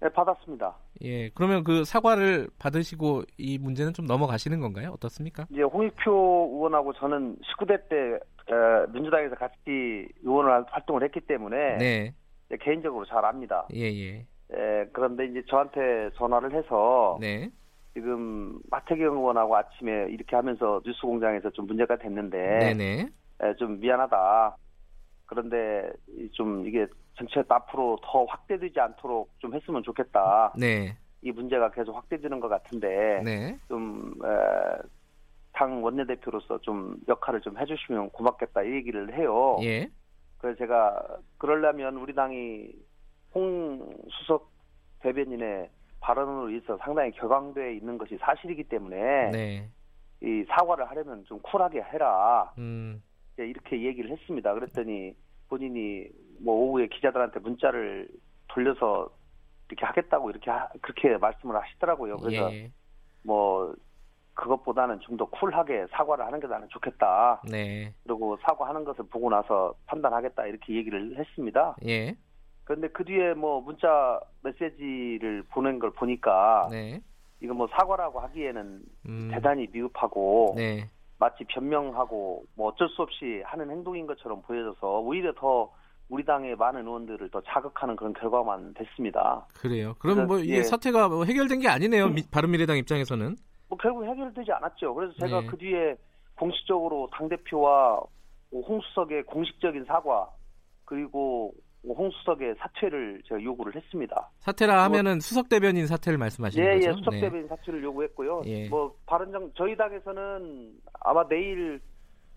네, 0.00 0.08
받았습니다. 0.10 0.76
예, 1.02 1.28
그러면 1.30 1.64
그 1.64 1.84
사과를 1.84 2.48
받으시고 2.58 3.22
이 3.36 3.58
문제는 3.58 3.92
좀 3.92 4.06
넘어가시는 4.06 4.60
건가요? 4.60 4.92
어떻습니까? 4.92 5.46
이제 5.50 5.62
홍익표 5.62 6.50
의원하고 6.52 6.92
저는 6.94 7.36
19대 7.36 7.88
때 7.88 7.96
에, 7.96 8.92
민주당에서 8.92 9.34
같이 9.34 10.08
의원을 10.22 10.64
활동을 10.68 11.02
했기 11.02 11.20
때문에 11.20 11.76
네, 11.78 12.14
개인적으로 12.60 13.04
잘 13.06 13.24
압니다. 13.24 13.66
예, 13.74 13.82
예, 13.92 14.26
에, 14.52 14.86
그런데 14.92 15.26
이제 15.26 15.42
저한테 15.48 16.10
전화를 16.16 16.52
해서 16.52 17.18
네, 17.20 17.50
지금 17.98 18.60
하태경 18.70 19.16
의원하고 19.16 19.56
아침에 19.56 20.06
이렇게 20.10 20.36
하면서 20.36 20.80
뉴스공장에서 20.86 21.50
좀 21.50 21.66
문제가 21.66 21.96
됐는데 21.96 22.58
네, 22.60 22.74
네, 22.74 23.08
에, 23.42 23.54
좀 23.56 23.80
미안하다. 23.80 24.56
그런데 25.26 25.90
이- 26.16 26.30
좀 26.32 26.64
이게 26.64 26.86
정책 27.16 27.50
앞으로 27.50 27.98
더 28.04 28.24
확대되지 28.24 28.78
않도록 28.78 29.30
좀 29.38 29.52
했으면 29.52 29.82
좋겠다. 29.82 30.52
네, 30.56 30.96
이 31.22 31.32
문제가 31.32 31.70
계속 31.72 31.96
확대되는 31.96 32.38
것 32.38 32.46
같은데 32.48 33.20
네, 33.24 33.58
좀 33.66 34.14
에, 34.24 34.28
당 35.52 35.82
원내대표로서 35.82 36.58
좀 36.60 36.96
역할을 37.08 37.40
좀 37.40 37.58
해주시면 37.58 38.10
고맙겠다 38.10 38.62
이 38.62 38.74
얘기를 38.74 39.12
해요. 39.12 39.58
예, 39.62 39.88
그래서 40.38 40.56
제가 40.58 41.18
그러려면 41.36 41.96
우리 41.96 42.14
당이 42.14 42.70
홍 43.34 43.90
수석 44.08 44.52
대변인의 45.00 45.68
발언으로 46.00 46.50
있어 46.50 46.76
상당히 46.78 47.10
격앙돼 47.12 47.74
있는 47.76 47.98
것이 47.98 48.16
사실이기 48.18 48.64
때문에 48.64 49.30
네, 49.30 49.68
이 50.22 50.44
사과를 50.48 50.88
하려면 50.90 51.24
좀 51.24 51.40
쿨하게 51.42 51.80
해라 51.82 52.52
음, 52.58 53.02
이렇게 53.36 53.82
얘기를 53.82 54.10
했습니다. 54.10 54.52
그랬더니 54.54 55.14
본인이 55.48 56.06
뭐 56.40 56.54
오후에 56.54 56.86
기자들한테 56.88 57.40
문자를 57.40 58.08
돌려서 58.48 59.08
이렇게 59.68 59.84
하겠다고 59.86 60.30
이렇게 60.30 60.50
하- 60.50 60.68
그렇게 60.80 61.16
말씀을 61.18 61.56
하시더라고요. 61.60 62.16
그래서 62.18 62.52
예, 62.52 62.70
뭐 63.22 63.74
그것보다는 64.34 65.00
좀 65.00 65.16
더 65.16 65.24
쿨하게 65.26 65.86
사과를 65.90 66.24
하는 66.24 66.38
게 66.38 66.46
나는 66.46 66.68
좋겠다. 66.68 67.42
네, 67.50 67.92
그리고 68.04 68.36
사과하는 68.42 68.84
것을 68.84 69.04
보고 69.10 69.28
나서 69.28 69.74
판단하겠다 69.86 70.46
이렇게 70.46 70.74
얘기를 70.74 71.18
했습니다. 71.18 71.76
예, 71.86 72.14
그런데 72.68 72.86
그 72.88 73.02
뒤에 73.02 73.32
뭐 73.32 73.62
문자 73.62 74.20
메시지를 74.42 75.42
보낸 75.50 75.78
걸 75.78 75.90
보니까 75.90 76.68
네, 76.70 77.00
이거 77.40 77.54
뭐 77.54 77.66
사과라고 77.68 78.20
하기에는 78.20 78.82
음, 79.08 79.30
대단히 79.32 79.66
미흡하고 79.72 80.52
네, 80.54 80.84
마치 81.18 81.44
변명하고 81.44 82.44
뭐 82.54 82.68
어쩔 82.68 82.90
수 82.90 83.00
없이 83.00 83.40
하는 83.46 83.70
행동인 83.70 84.06
것처럼 84.06 84.42
보여져서 84.42 85.00
오히려 85.00 85.32
더 85.38 85.72
우리 86.10 86.26
당의 86.26 86.56
많은 86.56 86.86
의원들을 86.86 87.30
더 87.30 87.40
자극하는 87.40 87.96
그런 87.96 88.12
결과만 88.12 88.74
됐습니다. 88.74 89.46
그래요. 89.54 89.94
그럼 89.98 90.26
뭐 90.26 90.38
이게 90.38 90.58
예. 90.58 90.62
사태가 90.62 91.08
뭐 91.08 91.24
해결된 91.24 91.60
게 91.60 91.68
아니네요. 91.68 92.08
미- 92.08 92.28
바른미래당 92.30 92.76
입장에서는. 92.76 93.34
뭐 93.70 93.78
결국 93.78 94.04
해결되지 94.04 94.52
않았죠. 94.52 94.94
그래서 94.94 95.14
제가 95.14 95.40
네. 95.40 95.46
그 95.46 95.56
뒤에 95.56 95.96
공식적으로 96.38 97.08
당 97.12 97.30
대표와 97.30 98.02
홍 98.52 98.78
수석의 98.82 99.22
공식적인 99.24 99.86
사과 99.86 100.28
그리고 100.84 101.52
홍 101.94 102.10
수석의 102.10 102.54
사퇴를 102.58 103.22
제가 103.26 103.42
요구를 103.42 103.74
했습니다. 103.76 104.30
사태라 104.40 104.84
하면은 104.84 105.20
수석 105.20 105.48
대변인 105.48 105.86
사태를 105.86 106.18
말씀하시는 106.18 106.64
예, 106.64 106.74
거죠? 106.74 106.88
예, 106.88 106.92
수석 106.94 107.10
네. 107.14 107.20
대변인 107.20 107.48
사퇴를 107.48 107.82
요구했고요. 107.84 108.42
예. 108.46 108.68
뭐 108.68 108.94
바른정 109.06 109.52
저희 109.56 109.76
당에서는 109.76 110.72
아마 111.00 111.26
내일 111.28 111.80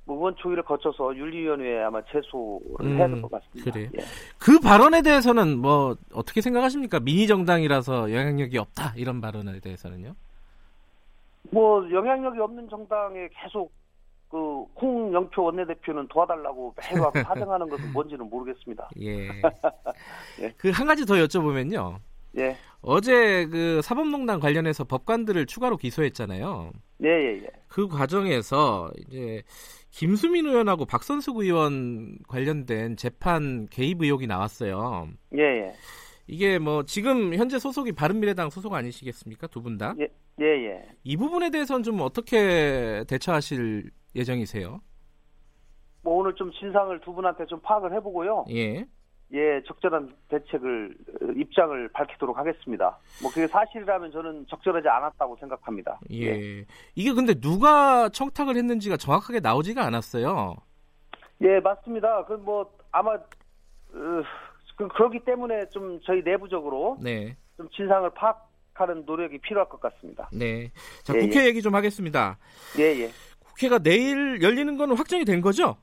뭐 0.06 0.18
의원 0.18 0.36
초위를 0.38 0.64
거쳐서 0.64 1.16
윤리위원회에 1.16 1.84
아마 1.84 2.02
제소를 2.06 2.62
음, 2.82 2.98
해야 2.98 3.08
될 3.08 3.22
것 3.22 3.30
같습니다. 3.32 3.72
그래요. 3.72 3.90
예. 3.96 4.04
그 4.40 4.60
발언에 4.60 5.02
대해서는 5.04 5.58
뭐 5.60 5.96
어떻게 6.14 6.42
생각하십니까? 6.42 7.00
미니 7.00 7.28
정당이라서 7.28 8.12
영향력이 8.12 8.58
없다 8.58 8.94
이런 8.96 9.22
발언에 9.22 9.60
대해서는요. 9.60 10.16
뭐 11.52 11.90
영향력이 11.92 12.40
없는 12.40 12.70
정당에 12.70 13.28
계속 13.34 13.72
그 14.32 14.64
홍영표 14.82 15.44
원내대표는 15.44 16.08
도와달라고 16.08 16.74
와서 17.02 17.12
사정하는 17.24 17.70
것은 17.70 17.92
뭔지는 17.92 18.30
모르겠습니다. 18.30 18.90
예. 19.02 19.28
예. 20.42 20.52
그 20.58 20.72
한 20.72 20.88
가지 20.88 21.06
더 21.06 21.16
여쭤보면요. 21.16 21.98
예, 22.38 22.56
어제 22.82 23.46
그 23.48 23.82
사법농단 23.84 24.40
관련해서 24.40 24.86
법관들을 24.86 25.46
추가로 25.48 25.76
기소했잖아요. 25.76 26.72
예, 27.04 27.10
예, 27.10 27.42
예. 27.44 27.48
그 27.68 27.90
과정에서 27.90 28.90
이제 29.06 29.44
김수민 29.90 30.46
의원하고 30.46 30.86
박선숙 30.86 31.40
의원 31.40 32.18
관련된 32.30 32.96
재판 32.96 33.68
개입 33.70 34.02
의혹이 34.02 34.28
나왔어요. 34.28 35.10
예, 35.38 35.42
예. 35.42 35.74
이게 36.28 36.58
뭐 36.58 36.84
지금 36.84 37.36
현재 37.36 37.60
소속이 37.60 37.92
바른미래당 37.92 38.50
소속 38.50 38.74
아니시겠습니까? 38.76 39.48
두 39.48 39.62
분 39.62 39.78
다? 39.78 39.94
예, 40.00 40.08
예, 40.40 40.46
예. 40.46 40.86
이 41.04 41.18
부분에 41.18 41.50
대해서는 41.50 41.84
좀 41.84 42.00
어떻게 42.00 43.04
대처하실 43.10 43.92
예정이세요? 44.16 44.82
뭐 46.04 46.16
오늘 46.16 46.34
좀 46.36 46.52
진상을 46.52 47.00
두 47.02 47.14
분한테 47.14 47.46
좀 47.46 47.60
파악을 47.62 47.94
해보고요. 47.94 48.46
예. 48.50 48.86
예, 49.34 49.62
적절한 49.66 50.14
대책을 50.28 50.96
어, 51.22 51.26
입장을 51.38 51.90
밝히도록 51.94 52.38
하겠습니다. 52.38 52.98
뭐 53.22 53.32
그게 53.32 53.48
사실이라면 53.48 54.12
저는 54.12 54.46
적절하지 54.50 54.88
않았다고 54.90 55.38
생각합니다. 55.40 56.00
예. 56.12 56.66
이게 56.96 57.14
근데 57.14 57.34
누가 57.34 58.10
청탁을 58.10 58.58
했는지가 58.58 58.98
정확하게 58.98 59.40
나오지가 59.40 59.86
않았어요. 59.86 60.56
예, 61.42 61.60
맞습니다. 61.62 62.26
그 62.26 62.34
뭐 62.34 62.70
아마 62.92 63.14
어, 63.14 63.20
그, 64.76 64.88
그렇기 64.88 65.20
때문에 65.24 65.70
좀 65.70 66.00
저희 66.04 66.22
내부적으로 66.24 66.98
네. 67.02 67.38
좀 67.56 67.70
진상을 67.70 68.10
파악하는 68.12 69.06
노력이 69.06 69.38
필요할 69.40 69.70
것 69.70 69.80
같습니다. 69.80 70.30
네. 70.34 70.72
자, 71.04 71.14
예, 71.16 71.20
국회 71.22 71.46
얘기 71.46 71.62
좀 71.62 71.76
하겠습니다. 71.76 72.38
예, 72.80 72.84
예. 73.04 73.10
국회가 73.62 73.78
내일 73.78 74.42
열리는 74.42 74.76
건 74.76 74.92
확정이 74.98 75.24
된 75.24 75.40
거죠? 75.40 75.78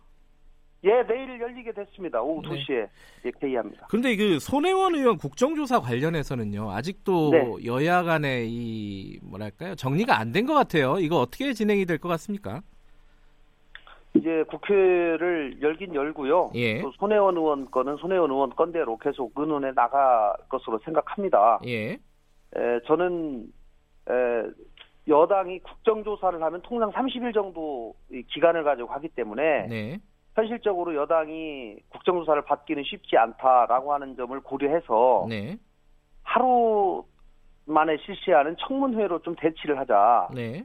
예, 0.83 0.91
내일 1.09 1.41
열리게 1.41 1.72
됐습니다. 1.72 2.20
오후 2.20 2.43
네. 2.43 2.49
2시에 2.64 2.89
예, 3.24 3.31
개의합니다. 3.41 3.87
근데 3.89 4.16
그 4.16 4.41
손혜원 4.41 4.97
의원 4.97 5.16
국정조사 5.16 5.81
관련해서는요. 5.81 6.70
아직도 6.72 7.31
네. 7.31 7.66
여야 7.66 8.03
간의 8.03 8.49
이 8.51 9.18
뭐랄까요? 9.22 9.76
정리가 9.76 10.18
안 10.18 10.33
된 10.33 10.47
것 10.47 10.55
같아요. 10.55 10.99
이거 10.99 11.18
어떻게 11.20 11.53
진행이 11.53 11.85
될 11.87 11.99
것 11.99 12.09
같습니까? 12.09 12.62
이제 14.14 14.43
국회를 14.49 15.59
열긴 15.62 15.95
열고요. 15.95 16.51
예. 16.57 16.81
또 16.83 16.91
손혜원 16.99 17.37
의원 17.37 17.70
거는 17.70 17.97
손혜원 17.99 18.31
의원 18.31 18.51
건대로 18.51 18.97
계속 18.99 19.33
의논해 19.37 19.70
나갈 19.72 20.33
것으로 20.49 20.81
생각합니다. 20.85 21.61
예. 21.66 21.93
에, 21.93 22.81
저는 22.87 23.47
에, 24.11 24.12
여당이 25.09 25.61
국정조사를 25.61 26.43
하면 26.43 26.63
통상 26.63 26.91
30일 26.91 27.33
정도 27.33 27.95
이 28.13 28.23
기간을 28.23 28.63
가지고 28.65 28.89
하기 28.93 29.09
때문에 29.09 29.67
네. 29.67 29.99
현실적으로 30.35 30.95
여당이 30.95 31.77
국정조사를 31.89 32.43
받기는 32.43 32.85
쉽지 32.85 33.17
않다라고 33.17 33.93
하는 33.93 34.17
점을 34.17 34.39
고려해서 34.41 35.27
네. 35.29 35.59
하루 36.23 37.05
만에 37.65 37.97
실시하는 38.05 38.57
청문회로 38.59 39.23
좀 39.23 39.35
대치를 39.37 39.79
하자 39.79 40.29
네. 40.35 40.65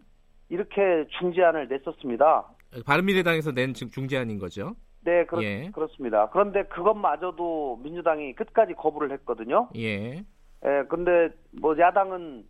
이렇게 0.50 1.06
중재안을 1.20 1.68
냈었습니다. 1.70 2.46
바른미래당에서 2.86 3.52
낸 3.54 3.74
중재안인 3.74 4.40
거죠. 4.40 4.76
네, 5.06 5.26
그렇, 5.26 5.44
예. 5.44 5.70
그렇습니다. 5.74 6.30
그런데 6.30 6.64
그것마저도 6.64 7.80
민주당이 7.84 8.34
끝까지 8.36 8.74
거부를 8.74 9.12
했거든요. 9.12 9.70
예. 9.76 10.24
예, 10.66 10.84
근데 10.88 11.30
뭐 11.60 11.78
야당은 11.78 12.46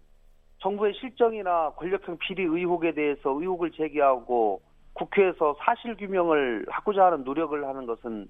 정부의 0.63 0.93
실정이나 0.93 1.71
권력형 1.75 2.17
비리 2.19 2.43
의혹에 2.43 2.93
대해서 2.93 3.29
의혹을 3.29 3.71
제기하고 3.71 4.61
국회에서 4.93 5.55
사실 5.59 5.95
규명을 5.97 6.65
하고자 6.69 7.05
하는 7.05 7.25
노력을 7.25 7.67
하는 7.67 7.85
것은 7.85 8.27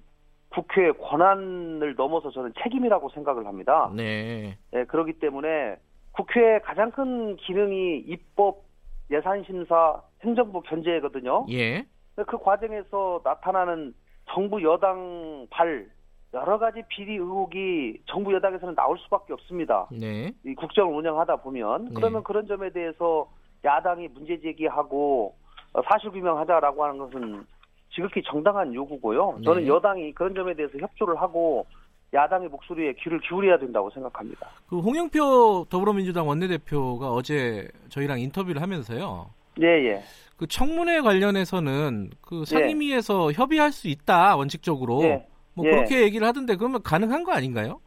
국회의 0.48 0.92
권한을 0.94 1.94
넘어서 1.94 2.30
저는 2.30 2.52
책임이라고 2.62 3.08
생각을 3.10 3.46
합니다. 3.46 3.90
네. 3.94 4.58
예, 4.72 4.84
그렇기 4.84 5.14
때문에 5.14 5.76
국회의 6.12 6.60
가장 6.62 6.90
큰 6.90 7.36
기능이 7.36 7.98
입법, 8.06 8.62
예산심사, 9.10 10.02
행정부 10.22 10.62
견제거든요. 10.62 11.46
예. 11.50 11.84
그 12.16 12.38
과정에서 12.38 13.20
나타나는 13.24 13.94
정부 14.30 14.62
여당 14.62 15.46
발 15.50 15.86
여러 16.34 16.58
가지 16.58 16.82
비리 16.88 17.14
의혹이 17.14 18.00
정부 18.06 18.34
여당에서는 18.34 18.74
나올 18.74 18.98
수밖에 18.98 19.32
없습니다. 19.32 19.86
네. 19.92 20.32
이 20.44 20.54
국정을 20.54 20.92
운영하다 20.92 21.36
보면 21.36 21.84
네. 21.86 21.90
그러면 21.94 22.24
그런 22.24 22.46
점에 22.46 22.70
대해서 22.70 23.28
야당이 23.64 24.08
문제 24.08 24.40
제기하고 24.40 25.34
어, 25.72 25.80
사실 25.88 26.10
규명하자라고 26.10 26.84
하는 26.84 26.98
것은 26.98 27.46
지극히 27.94 28.22
정당한 28.24 28.74
요구고요. 28.74 29.38
저는 29.44 29.62
네. 29.62 29.68
여당이 29.68 30.12
그런 30.14 30.34
점에 30.34 30.54
대해서 30.54 30.76
협조를 30.76 31.20
하고 31.20 31.66
야당의 32.12 32.48
목소리에 32.48 32.94
귀를 32.94 33.20
기울여야 33.20 33.58
된다고 33.58 33.90
생각합니다. 33.90 34.48
그 34.68 34.80
홍영표 34.80 35.66
더불어민주당 35.70 36.26
원내대표가 36.28 37.10
어제 37.12 37.68
저희랑 37.88 38.20
인터뷰를 38.20 38.60
하면서요. 38.60 39.30
예, 39.62 39.66
예. 39.66 40.02
그 40.36 40.48
청문회 40.48 41.00
관련해서는 41.00 42.10
그 42.20 42.44
상임위에서 42.44 43.30
협의할 43.30 43.70
수 43.70 43.88
있다 43.88 44.36
원칙적으로 44.36 45.02
예. 45.04 45.26
뭐 45.54 45.66
예. 45.66 45.70
그렇게 45.70 46.02
얘기를 46.02 46.26
하던데 46.26 46.56
그러면 46.56 46.82
가능한 46.82 47.24
거 47.24 47.32
아닌가요? 47.32 47.80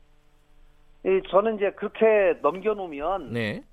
이 1.06 1.22
저는 1.30 1.56
이제 1.58 1.72
그렇게 1.72 2.40
넘겨놓으면 2.42 3.34
네. 3.34 3.64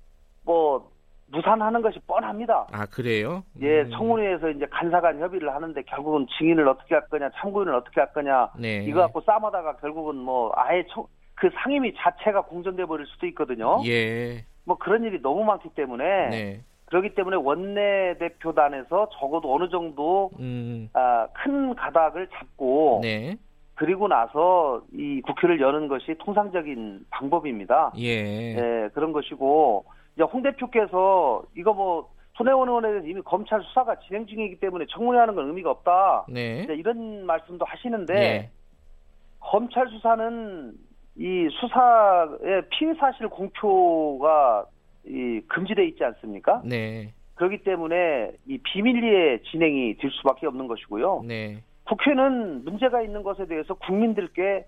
뭐 0.43 0.91
무산하는 1.27 1.81
것이 1.81 1.99
뻔합니다. 2.05 2.67
아 2.71 2.85
그래요? 2.85 3.43
예, 3.61 3.81
음, 3.81 3.89
청문회에서 3.91 4.51
이제 4.51 4.67
간사간 4.69 5.19
협의를 5.19 5.53
하는데 5.53 5.81
결국은 5.83 6.27
증인을 6.37 6.67
어떻게 6.67 6.93
할 6.95 7.07
거냐, 7.07 7.29
참고인을 7.37 7.73
어떻게 7.73 7.99
할 7.99 8.13
거냐, 8.13 8.51
네. 8.59 8.83
이거 8.85 9.01
갖고 9.01 9.21
싸우다가 9.21 9.77
결국은 9.77 10.17
뭐 10.17 10.51
아예 10.55 10.85
청- 10.89 11.07
그 11.33 11.49
상임위 11.63 11.93
자체가 11.97 12.41
공전돼 12.43 12.85
버릴 12.85 13.05
수도 13.07 13.25
있거든요. 13.27 13.81
예. 13.85 14.45
뭐 14.65 14.77
그런 14.77 15.03
일이 15.03 15.19
너무 15.21 15.43
많기 15.43 15.69
때문에 15.69 16.29
네. 16.29 16.61
그렇기 16.85 17.15
때문에 17.15 17.37
원내 17.37 18.17
대표단에서 18.19 19.09
적어도 19.19 19.53
어느 19.53 19.67
정도 19.69 20.29
음. 20.39 20.89
아, 20.93 21.27
큰 21.33 21.73
가닥을 21.75 22.29
잡고 22.29 22.99
네. 23.01 23.35
그리고 23.75 24.07
나서 24.07 24.81
이 24.93 25.21
국회를 25.21 25.59
여는 25.59 25.87
것이 25.87 26.15
통상적인 26.19 27.05
방법입니다. 27.09 27.91
예. 27.97 28.55
예, 28.55 28.89
그런 28.93 29.11
것이고 29.11 29.85
이제 30.15 30.23
홍 30.23 30.41
대표께서 30.41 31.43
이거 31.57 31.73
뭐 31.73 32.09
손혜원 32.35 32.67
의원에 32.69 32.89
대해서 32.89 33.07
이미 33.07 33.21
검찰 33.21 33.61
수사가 33.61 33.99
진행 33.99 34.25
중이기 34.25 34.59
때문에 34.59 34.85
청문회하는 34.89 35.35
건 35.35 35.47
의미가 35.47 35.71
없다. 35.71 36.25
네. 36.29 36.65
이런 36.69 37.25
말씀도 37.25 37.65
하시는데 37.65 38.13
예. 38.15 38.49
검찰 39.39 39.87
수사는 39.89 40.73
이 41.17 41.47
수사의 41.51 42.63
피의 42.71 42.95
사실 42.95 43.27
공표가 43.27 44.65
이 45.05 45.41
금지돼 45.47 45.85
있지 45.87 46.03
않습니까? 46.03 46.61
네. 46.65 47.13
그렇기 47.35 47.59
때문에 47.63 48.31
이 48.47 48.57
비밀리에 48.57 49.41
진행이 49.51 49.97
될 49.97 50.11
수밖에 50.11 50.47
없는 50.47 50.67
것이고요. 50.67 51.23
네. 51.25 51.61
국회는 51.85 52.63
문제가 52.63 53.01
있는 53.01 53.23
것에 53.23 53.45
대해서 53.45 53.73
국민들께 53.75 54.65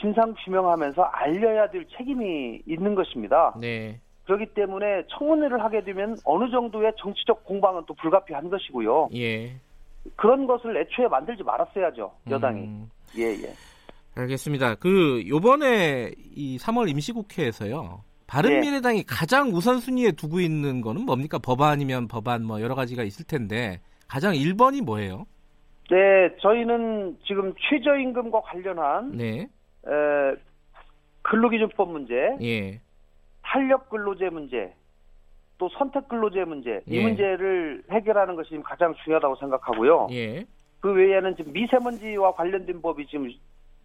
진상 0.00 0.34
규명하면서 0.44 1.02
알려야 1.02 1.70
될 1.70 1.86
책임이 1.96 2.62
있는 2.66 2.94
것입니다. 2.94 3.54
네. 3.60 4.00
그렇기 4.24 4.46
때문에 4.54 5.04
청문회를 5.08 5.62
하게 5.62 5.82
되면 5.82 6.16
어느 6.24 6.48
정도의 6.50 6.92
정치적 6.98 7.44
공방은 7.44 7.82
또 7.86 7.94
불가피한 7.94 8.48
것이고요. 8.48 9.10
예. 9.14 9.56
그런 10.16 10.46
것을 10.46 10.76
애초에 10.76 11.08
만들지 11.08 11.42
말았어야죠. 11.42 12.12
여당이. 12.30 12.60
음, 12.60 12.90
예, 13.18 13.24
예. 13.24 13.52
알겠습니다. 14.14 14.76
그 14.76 15.24
요번에 15.28 16.12
이 16.36 16.58
3월 16.58 16.88
임시국회에서요. 16.90 18.04
바른미래당이 18.26 19.02
가장 19.02 19.48
우선순위에 19.48 20.12
두고 20.12 20.38
있는 20.40 20.80
거는 20.80 21.04
뭡니까? 21.04 21.38
법안이면 21.38 22.06
법안 22.06 22.44
뭐 22.44 22.60
여러 22.60 22.76
가지가 22.76 23.02
있을 23.02 23.26
텐데 23.26 23.80
가장 24.06 24.34
1번이 24.34 24.82
뭐예요? 24.82 25.26
네, 25.90 26.36
저희는 26.38 27.18
지금 27.26 27.52
최저임금과 27.58 28.42
관련한 28.42 29.10
네. 29.12 29.48
에, 29.86 30.36
근로기준법 31.22 31.90
문제, 31.90 32.36
예. 32.40 32.80
탄력 33.42 33.90
근로제 33.90 34.30
문제, 34.30 34.72
또 35.58 35.68
선택 35.70 36.08
근로제 36.08 36.44
문제 36.44 36.80
이 36.86 36.96
예. 36.96 37.02
문제를 37.02 37.82
해결하는 37.90 38.36
것이 38.36 38.50
지금 38.50 38.62
가장 38.62 38.94
중요하다고 39.02 39.36
생각하고요. 39.36 40.06
예. 40.12 40.44
그 40.78 40.92
외에는 40.92 41.36
지금 41.36 41.52
미세먼지와 41.52 42.34
관련된 42.34 42.80
법이 42.80 43.06
지금 43.08 43.28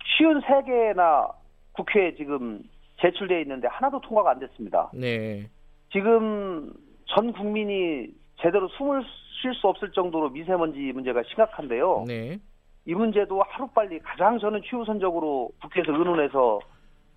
쉬운 0.05 0.39
세 0.41 0.61
개나 0.63 1.27
국회에 1.73 2.15
지금 2.15 2.61
제출돼 3.01 3.41
있는데 3.41 3.67
하나도 3.67 3.99
통과가 4.01 4.31
안 4.31 4.39
됐습니다. 4.39 4.91
네. 4.93 5.49
지금 5.91 6.71
전 7.07 7.33
국민이 7.33 8.07
제대로 8.39 8.67
숨을 8.69 9.03
쉴 9.41 9.53
수 9.55 9.67
없을 9.67 9.91
정도로 9.91 10.29
미세먼지 10.29 10.79
문제가 10.93 11.23
심각한데요. 11.23 12.05
네. 12.07 12.39
이 12.85 12.93
문제도 12.93 13.41
하루빨리 13.41 13.99
가장 13.99 14.39
저는 14.39 14.61
최우선적으로 14.63 15.51
국회에서 15.61 15.91
의논해서 15.91 16.59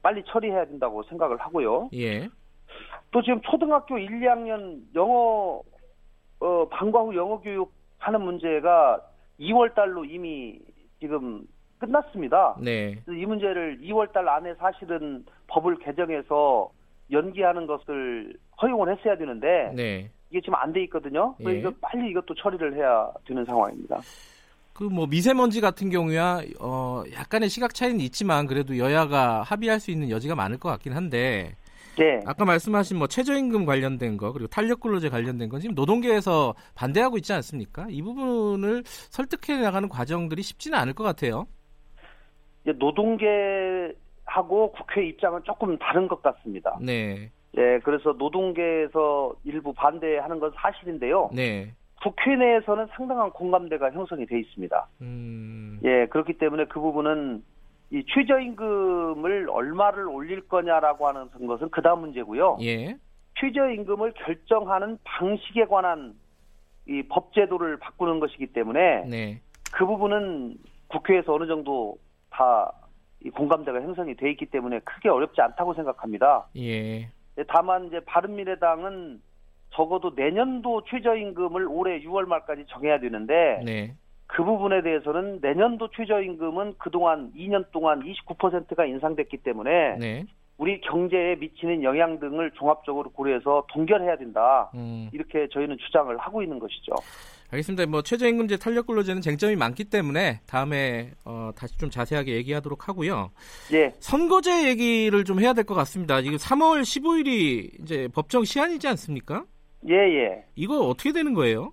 빨리 0.02 0.22
처리해야 0.24 0.64
된다고 0.66 1.02
생각을 1.04 1.36
하고요. 1.36 1.90
예. 1.94 2.28
또 3.10 3.22
지금 3.22 3.40
초등학교 3.42 3.98
1, 3.98 4.08
2학년 4.20 4.80
영어 4.94 5.62
어, 6.40 6.68
방과 6.70 7.00
후 7.00 7.14
영어 7.16 7.40
교육 7.40 7.72
하는 7.98 8.22
문제가 8.22 9.00
2월 9.40 9.74
달로 9.74 10.04
이미 10.04 10.58
지금 11.00 11.46
끝났습니다. 11.78 12.56
네. 12.60 13.02
이 13.08 13.26
문제를 13.26 13.80
2월 13.82 14.12
달 14.12 14.28
안에 14.28 14.54
사실은 14.54 15.24
법을 15.48 15.78
개정해서 15.78 16.70
연기하는 17.10 17.66
것을 17.66 18.34
허용을 18.60 18.96
했어야 18.96 19.16
되는데 19.16 19.72
네. 19.74 20.10
이게 20.30 20.40
지금 20.40 20.54
안 20.56 20.72
돼 20.72 20.82
있거든요. 20.84 21.34
그래서 21.36 21.54
예. 21.54 21.58
이거 21.60 21.72
빨리 21.80 22.10
이것도 22.10 22.34
처리를 22.34 22.74
해야 22.76 23.10
되는 23.26 23.44
상황입니다. 23.44 24.00
그 24.74 24.84
뭐 24.84 25.08
미세먼지 25.08 25.60
같은 25.60 25.90
경우야 25.90 26.40
어 26.60 27.02
약간의 27.12 27.48
시각 27.48 27.74
차이는 27.74 27.98
있지만 28.00 28.46
그래도 28.46 28.78
여야가 28.78 29.42
합의할 29.42 29.80
수 29.80 29.90
있는 29.90 30.08
여지가 30.08 30.36
많을 30.36 30.56
것 30.58 30.68
같긴 30.68 30.92
한데 30.92 31.56
네. 31.96 32.20
아까 32.26 32.44
말씀하신 32.44 32.96
뭐 32.96 33.08
최저임금 33.08 33.66
관련된 33.66 34.18
거 34.18 34.32
그리고 34.32 34.46
탄력근로제 34.46 35.08
관련된 35.08 35.48
건 35.48 35.60
지금 35.60 35.74
노동계에서 35.74 36.54
반대하고 36.76 37.16
있지 37.16 37.32
않습니까? 37.32 37.88
이 37.90 38.02
부분을 38.02 38.84
설득해 38.86 39.60
나가는 39.60 39.88
과정들이 39.88 40.42
쉽지는 40.42 40.78
않을 40.78 40.92
것 40.94 41.02
같아요. 41.02 41.48
노동계하고 42.64 44.70
국회 44.72 45.08
입장은 45.08 45.42
조금 45.44 45.76
다른 45.78 46.06
것 46.06 46.22
같습니다. 46.22 46.78
네, 46.80 47.32
예, 47.58 47.80
그래서 47.82 48.14
노동계에서 48.16 49.34
일부 49.44 49.72
반대하는 49.72 50.38
건 50.38 50.52
사실인데요. 50.54 51.30
네, 51.34 51.74
국회 52.02 52.36
내에서는 52.36 52.86
상당한 52.94 53.30
공감대가 53.30 53.90
형성이 53.90 54.26
돼 54.26 54.38
있습니다. 54.38 54.88
음, 55.02 55.80
예, 55.82 56.06
그렇기 56.06 56.34
때문에 56.34 56.66
그 56.66 56.80
부분은 56.80 57.42
이 57.90 58.04
최저임금을 58.14 59.48
얼마를 59.50 60.06
올릴 60.06 60.46
거냐라고 60.46 61.08
하는 61.08 61.28
것은 61.46 61.70
그 61.70 61.82
다음 61.82 62.00
문제고요. 62.00 62.58
예, 62.62 62.96
최저임금을 63.40 64.12
결정하는 64.12 64.98
방식에 65.02 65.64
관한 65.64 66.14
이 66.86 67.02
법제도를 67.08 67.78
바꾸는 67.78 68.20
것이기 68.20 68.46
때문에 68.48 69.04
네, 69.06 69.40
그 69.72 69.84
부분은 69.84 70.56
국회에서 70.86 71.34
어느 71.34 71.46
정도 71.48 71.96
다이 72.30 73.30
공감대가 73.34 73.80
형성이 73.80 74.14
돼 74.14 74.30
있기 74.30 74.46
때문에 74.46 74.78
크게 74.80 75.08
어렵지 75.08 75.40
않다고 75.40 75.74
생각합니다. 75.74 76.46
예, 76.54 76.82
네, 77.00 77.10
다만 77.46 77.86
이제 77.86 78.00
바른미래당은 78.00 79.20
적어도 79.70 80.12
내년도 80.16 80.82
최저임금을 80.84 81.66
올해 81.68 82.00
6월 82.00 82.26
말까지 82.26 82.66
정해야 82.68 82.98
되는데 82.98 83.60
네, 83.64 83.94
그 84.26 84.44
부분에 84.44 84.82
대해서는 84.82 85.40
내년도 85.40 85.88
최저임금은 85.90 86.74
그동안 86.78 87.32
2년 87.34 87.70
동안 87.70 88.02
29%가 88.02 88.86
인상됐기 88.86 89.38
때문에 89.38 89.96
네, 89.98 90.24
우리 90.58 90.80
경제에 90.80 91.36
미치는 91.36 91.84
영향 91.84 92.18
등을 92.18 92.50
종합적으로 92.52 93.10
고려해서 93.10 93.64
동결해야 93.68 94.16
된다. 94.16 94.70
음, 94.74 95.08
이렇게 95.12 95.48
저희는 95.48 95.78
주장을 95.78 96.16
하고 96.18 96.42
있는 96.42 96.58
것이죠. 96.58 96.94
알겠습니다. 97.50 97.86
뭐 97.86 98.02
최저임금제 98.02 98.58
탄력근로제는 98.58 99.22
쟁점이 99.22 99.56
많기 99.56 99.84
때문에 99.84 100.40
다음에 100.46 101.12
어, 101.24 101.50
다시 101.56 101.78
좀 101.78 101.88
자세하게 101.88 102.34
얘기하도록 102.36 102.88
하고요. 102.88 103.30
예, 103.72 103.94
선거제 104.00 104.68
얘기를 104.68 105.24
좀 105.24 105.40
해야 105.40 105.52
될 105.54 105.64
것 105.64 105.74
같습니다. 105.74 106.20
지금 106.22 106.36
3월 106.36 106.82
15일이 106.82 107.82
이제 107.82 108.08
법정 108.14 108.44
시한이지 108.44 108.86
않습니까? 108.88 109.44
예, 109.88 109.94
예. 109.94 110.44
이거 110.56 110.80
어떻게 110.80 111.12
되는 111.12 111.32
거예요? 111.34 111.72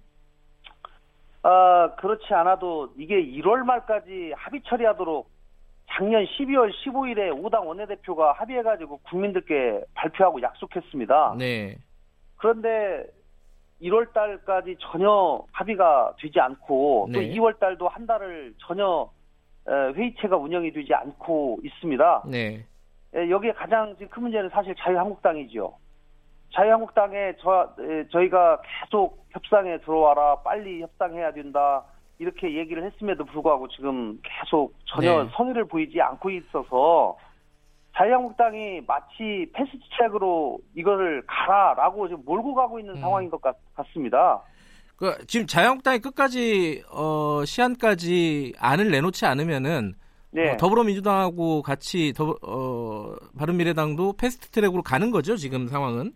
아, 1.43 1.93
그렇지 1.97 2.34
않아도 2.34 2.89
이게 2.97 3.15
1월 3.15 3.63
말까지 3.65 4.34
합의 4.36 4.61
처리하도록 4.65 5.30
작년 5.91 6.26
12월 6.26 6.71
15일에 6.71 7.32
5당 7.43 7.65
원내대표가 7.65 8.34
합의해가지고 8.34 8.97
국민들께 9.09 9.82
발표하고 9.93 10.41
약속했습니다. 10.41 11.36
네, 11.38 11.78
그런데 12.38 13.05
1월 13.82 14.13
달까지 14.13 14.78
전혀 14.80 15.43
합의가 15.51 16.13
되지 16.19 16.39
않고 16.39 17.09
또 17.13 17.19
네. 17.19 17.30
2월 17.34 17.59
달도 17.59 17.88
한 17.88 18.05
달을 18.05 18.53
전혀 18.59 19.09
에, 19.67 19.71
회의체가 19.93 20.38
운영이 20.38 20.71
되지 20.71 20.93
않고 20.93 21.59
있습니다. 21.63 22.23
네, 22.30 22.65
에, 23.13 23.30
여기에 23.30 23.53
가장 23.53 23.95
큰 23.95 24.23
문제는 24.23 24.49
사실 24.49 24.73
자유한국당이죠. 24.76 25.76
자유한국당에 26.53 27.34
저, 27.39 27.73
에, 27.80 28.07
저희가 28.09 28.61
계속 28.61 29.26
협상에 29.32 29.78
들어와라, 29.80 30.38
빨리 30.38 30.82
협상해야 30.82 31.34
된다, 31.34 31.84
이렇게 32.17 32.55
얘기를 32.55 32.84
했음에도 32.84 33.26
불구하고 33.26 33.67
지금 33.67 34.19
계속 34.23 34.73
전혀 34.86 35.23
네. 35.23 35.30
성의를 35.34 35.65
보이지 35.65 35.99
않고 35.99 36.30
있어서 36.30 37.17
자유한국당이 37.95 38.81
마치 38.85 39.49
패스트트랙으로 39.53 40.59
이거를 40.75 41.23
가라라고 41.27 42.07
지금 42.07 42.23
몰고 42.25 42.53
가고 42.53 42.79
있는 42.79 42.95
음. 42.95 42.99
상황인 42.99 43.29
것 43.29 43.41
같, 43.41 43.55
같습니다. 43.73 44.41
그 44.97 45.13
지금 45.27 45.45
자유한국당이 45.45 45.99
끝까지 45.99 46.83
어, 46.91 47.43
시한까지 47.45 48.53
안을 48.59 48.91
내놓지 48.91 49.25
않으면은 49.25 49.93
네. 50.31 50.51
어, 50.51 50.57
더불어민주당하고 50.57 51.61
같이 51.61 52.13
더, 52.13 52.35
어, 52.41 53.15
바른미래당도 53.37 54.13
패스트트랙으로 54.17 54.83
가는 54.83 55.11
거죠 55.11 55.37
지금 55.37 55.67
상황은. 55.67 56.11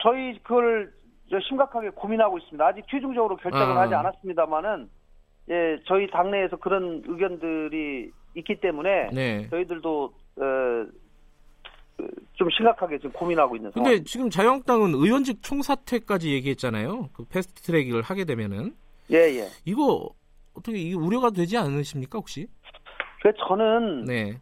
저희 0.00 0.38
그걸 0.44 0.92
저 1.28 1.38
심각하게 1.40 1.90
고민하고 1.90 2.38
있습니다. 2.38 2.64
아직 2.64 2.84
최종적으로 2.88 3.36
결정을 3.36 3.76
아. 3.76 3.80
하지 3.82 3.94
않았습니다만은 3.94 4.88
예, 5.50 5.78
저희 5.86 6.08
당내에서 6.10 6.56
그런 6.56 7.02
의견들이 7.06 8.10
있기 8.36 8.60
때문에 8.60 9.10
네. 9.12 9.48
저희들도 9.48 10.12
좀 12.34 12.48
심각하게 12.50 12.98
지금 12.98 13.12
고민하고 13.12 13.56
있는 13.56 13.70
상황. 13.72 13.90
근데 13.90 14.04
지금 14.04 14.30
자유한국당은 14.30 14.94
의원직 14.94 15.42
총사퇴까지 15.42 16.32
얘기했잖아요. 16.32 17.10
그 17.12 17.24
패스트트랙을 17.24 18.02
하게 18.02 18.24
되면은 18.24 18.74
예, 19.12 19.16
예. 19.16 19.46
이거 19.64 20.08
어떻게 20.54 20.78
이게 20.78 20.94
우려가 20.94 21.30
되지 21.30 21.58
않으십니까 21.58 22.18
혹시? 22.18 22.46
그래서 23.20 23.38
저는 23.46 24.04
네, 24.04 24.40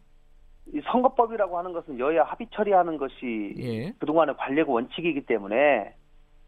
이 0.73 0.81
선거법이라고 0.91 1.57
하는 1.57 1.73
것은 1.73 1.99
여야 1.99 2.23
합의 2.23 2.47
처리하는 2.53 2.97
것이 2.97 3.53
예, 3.57 3.91
그동안의 3.99 4.37
관례고 4.37 4.73
원칙이기 4.73 5.25
때문에 5.25 5.93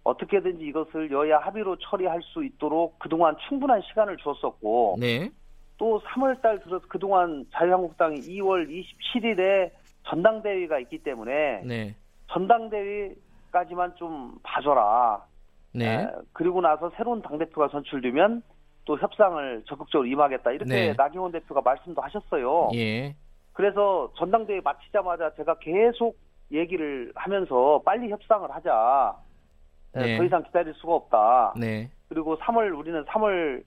어떻게든지 0.04 0.64
이것을 0.66 1.12
여야 1.12 1.40
합의로 1.40 1.78
처리할 1.78 2.22
수 2.24 2.44
있도록 2.44 2.98
그동안 3.00 3.36
충분한 3.48 3.82
시간을 3.90 4.18
줬었고 4.18 4.98
네, 5.00 5.30
또 5.82 6.00
3월 6.00 6.40
달 6.44 6.60
들어서 6.60 6.86
그동안 6.88 7.44
자유한국당이 7.54 8.20
2월 8.20 8.70
27일에 8.70 9.72
전당대회가 10.04 10.78
있기 10.78 11.00
때문에 11.00 11.64
네, 11.66 11.96
전당대회까지만 12.28 13.96
좀 13.96 14.36
봐줘라. 14.44 15.26
네, 15.74 16.04
에, 16.04 16.08
그리고 16.34 16.62
나서 16.62 16.92
새로운 16.96 17.24
당대표가 17.24 17.70
선출되면 17.70 18.44
또 18.86 18.96
협상을 19.00 19.64
적극적으로 19.66 20.08
임하겠다. 20.08 20.52
이렇게 20.52 20.72
네. 20.72 20.94
나경원 20.96 21.32
대표가 21.32 21.62
말씀도 21.62 22.00
하셨어요. 22.00 22.70
예, 22.76 23.16
그래서 23.54 24.14
전당대회 24.18 24.62
마치자마자 24.64 25.34
제가 25.34 25.56
계속 25.56 26.16
얘기를 26.52 27.12
하면서 27.16 27.82
빨리 27.84 28.12
협상을 28.12 28.52
하자. 28.52 29.16
에, 29.96 30.00
네. 30.00 30.18
더 30.20 30.26
이상 30.26 30.44
기다릴 30.44 30.76
수가 30.76 30.94
없다. 30.94 31.56
네, 31.58 31.90
그리고 32.08 32.38
3월 32.38 32.78
우리는 32.78 33.04
3월 33.06 33.64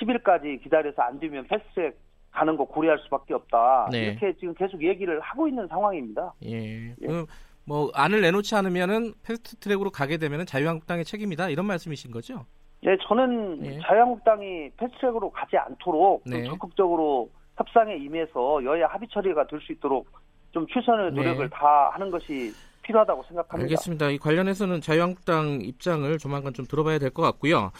10일까지 0.00 0.62
기다려서 0.62 1.02
안 1.02 1.18
되면 1.18 1.46
패스트트랙 1.46 1.96
가는 2.30 2.56
거 2.56 2.64
고려할 2.64 2.98
수밖에 3.04 3.34
없다. 3.34 3.88
네. 3.92 4.06
이렇게 4.06 4.32
지금 4.34 4.54
계속 4.54 4.82
얘기를 4.82 5.20
하고 5.20 5.46
있는 5.46 5.68
상황입니다. 5.68 6.32
예. 6.44 6.94
그럼 7.00 7.26
뭐 7.64 7.90
안을 7.94 8.20
내놓지 8.20 8.54
않으면은 8.56 9.14
패스트트랙으로 9.22 9.90
가게 9.90 10.18
되면은 10.18 10.44
자유한국당의 10.46 11.04
책임이다 11.04 11.48
이런 11.50 11.66
말씀이신 11.66 12.10
거죠? 12.10 12.44
예, 12.84 12.96
저는 13.06 13.64
예. 13.64 13.78
자유한국당이 13.80 14.70
패스트트랙으로 14.76 15.30
가지 15.30 15.56
않도록 15.56 16.24
좀 16.24 16.32
네. 16.32 16.44
적극적으로 16.44 17.30
협상에 17.56 17.96
임해서 17.96 18.64
여야 18.64 18.88
합의 18.88 19.08
처리가 19.08 19.46
될 19.46 19.60
수 19.60 19.72
있도록 19.72 20.08
좀 20.50 20.66
최선의 20.66 21.12
네. 21.12 21.16
노력을 21.16 21.48
다 21.50 21.90
하는 21.94 22.10
것이 22.10 22.50
필요하다고 22.84 23.22
생각합니다. 23.24 23.62
알겠습니다. 23.64 24.10
이 24.10 24.18
관련해서는 24.18 24.80
자유한국당 24.80 25.60
입장을 25.62 26.16
조만간 26.18 26.52
좀 26.54 26.66
들어봐야 26.66 26.98
될 26.98 27.10
것 27.10 27.22
같고요. 27.22 27.70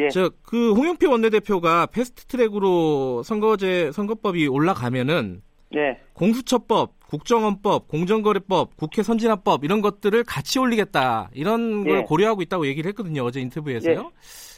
예. 0.00 0.08
저그 0.08 0.72
홍영표 0.74 1.10
원내대표가 1.10 1.86
패스트트랙으로 1.86 3.22
선거제 3.22 3.92
선거법이 3.92 4.46
올라가면은 4.48 5.42
예, 5.74 5.98
공수처법, 6.12 7.00
국정원법, 7.08 7.88
공정거래법, 7.88 8.76
국회 8.76 9.02
선진화법 9.02 9.64
이런 9.64 9.80
것들을 9.80 10.22
같이 10.24 10.58
올리겠다 10.58 11.30
이런 11.32 11.84
걸 11.84 11.98
예. 11.98 12.02
고려하고 12.02 12.42
있다고 12.42 12.66
얘기를 12.66 12.88
했거든요 12.90 13.24
어제 13.24 13.40
인터뷰에서요. 13.40 14.10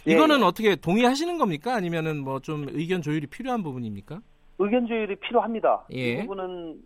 예, 0.09 0.13
이거는 0.13 0.41
예. 0.41 0.45
어떻게 0.45 0.77
동의하시는 0.77 1.39
겁니까? 1.39 1.75
아니면은 1.75 2.19
뭐 2.25 2.41
좀 2.41 2.67
의견 2.71 3.01
조율이 3.03 3.27
필요한 3.29 3.63
부분입니까? 3.63 4.21
의견 4.59 4.87
조율이 4.87 5.15
필요합니다. 5.17 5.87
예. 5.95 6.13
이 6.15 6.21
부분은 6.23 6.77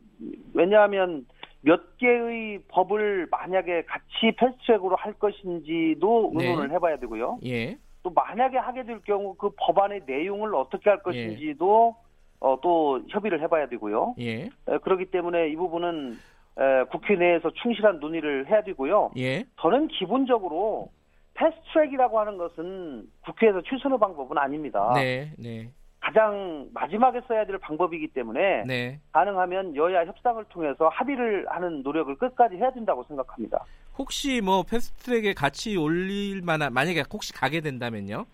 왜냐하면 0.53 1.25
몇 1.61 1.97
개의 1.99 2.61
법을 2.69 3.29
만약에 3.31 3.83
같이 3.83 4.33
패스트트랙으로 4.37 4.97
할 4.97 5.13
것인지도 5.15 6.33
네. 6.37 6.47
의논을 6.47 6.71
해봐야 6.73 6.99
되고요. 6.99 7.39
예, 7.45 7.77
또 8.03 8.11
만약에 8.11 8.59
하게 8.59 8.85
될 8.85 9.01
경우 9.01 9.35
그 9.35 9.51
법안의 9.57 10.03
내용을 10.07 10.55
어떻게 10.55 10.89
할 10.91 11.03
것인지도 11.03 11.97
어, 12.41 12.61
또 12.61 13.03
협의를 13.09 13.41
해봐야 13.43 13.67
되고요. 13.69 14.15
예, 14.21 14.45
에, 14.45 14.79
그렇기 14.83 15.07
때문에 15.07 15.49
이 15.49 15.57
부분은 15.57 16.17
에, 16.59 16.85
국회 16.91 17.17
내에서 17.17 17.51
충실한 17.51 17.99
논의를 17.99 18.49
해야 18.49 18.63
되고요. 18.63 19.11
예, 19.17 19.45
저는 19.61 19.89
기본적으로 19.89 20.91
패스트트랙이라고 21.35 22.19
하는 22.21 22.37
것은 22.37 23.09
국회에서 23.25 23.63
최선의 23.63 23.99
방법은 23.99 24.39
아닙니다. 24.39 24.93
네, 24.95 25.33
네, 25.39 25.71
가장 26.09 26.67
마지막에 26.73 27.21
써야 27.29 27.45
될 27.45 27.59
방법이기 27.59 28.09
때문에 28.09 28.65
네. 28.67 28.99
가능하면 29.13 29.77
여야 29.77 30.07
협상을 30.07 30.43
통해서 30.47 30.89
합의를 30.89 31.47
하는 31.51 31.83
노력을 31.83 32.15
끝까지 32.17 32.57
해야 32.57 32.71
된다고 32.71 33.05
생각합니다. 33.05 33.63
혹시 33.99 34.41
뭐 34.41 34.63
패스트트랙에 34.63 35.35
같이 35.35 35.77
올릴 35.77 36.41
만한 36.41 36.73
만약에 36.73 37.05
혹시 37.13 37.35
가게 37.35 37.61
된다면요. 37.61 38.25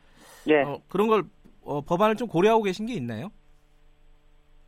예. 0.47 0.63
어, 0.63 0.79
그런 0.89 1.09
걸 1.09 1.25
어, 1.65 1.81
법안을 1.81 2.15
좀 2.15 2.29
고려하고 2.29 2.63
계신 2.63 2.87
게 2.87 2.95
있나요? 2.95 3.33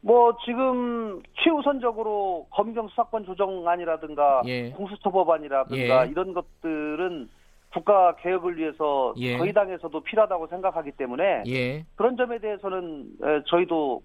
뭐 0.01 0.37
지금 0.45 1.23
최우선적으로 1.45 2.49
검경 2.51 2.89
수사권 2.89 3.25
조정안이라든가 3.25 4.43
예. 4.47 4.71
공수처 4.71 5.11
법안이라든가 5.11 6.07
예. 6.07 6.11
이런 6.11 6.35
것들은 6.35 7.29
국가 7.77 8.16
개혁을 8.16 8.57
위해서 8.57 9.12
예. 9.18 9.37
저희 9.37 9.53
당에서도 9.53 10.01
필요하다고 10.01 10.47
생각하기 10.47 10.93
때문에 10.93 11.43
예. 11.47 11.85
그런 11.95 12.16
점에 12.16 12.39
대해서는 12.39 13.07
에, 13.22 13.43
저희도 13.47 14.03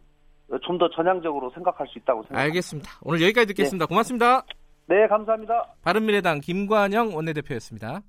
좀 0.63 0.77
더 0.77 0.89
전향적으로 0.89 1.49
생각할 1.51 1.87
수 1.87 1.97
있다고 1.99 2.23
생각합니다. 2.23 2.43
알겠습니다. 2.43 2.89
오늘 3.03 3.21
여기까지 3.21 3.47
듣겠습니다. 3.47 3.85
고맙습니다. 3.85 4.43
네, 4.87 5.07
감사합니다. 5.07 5.75
바른미래당 5.83 6.41
김관영 6.41 7.15
원내대표였습니다. 7.15 8.01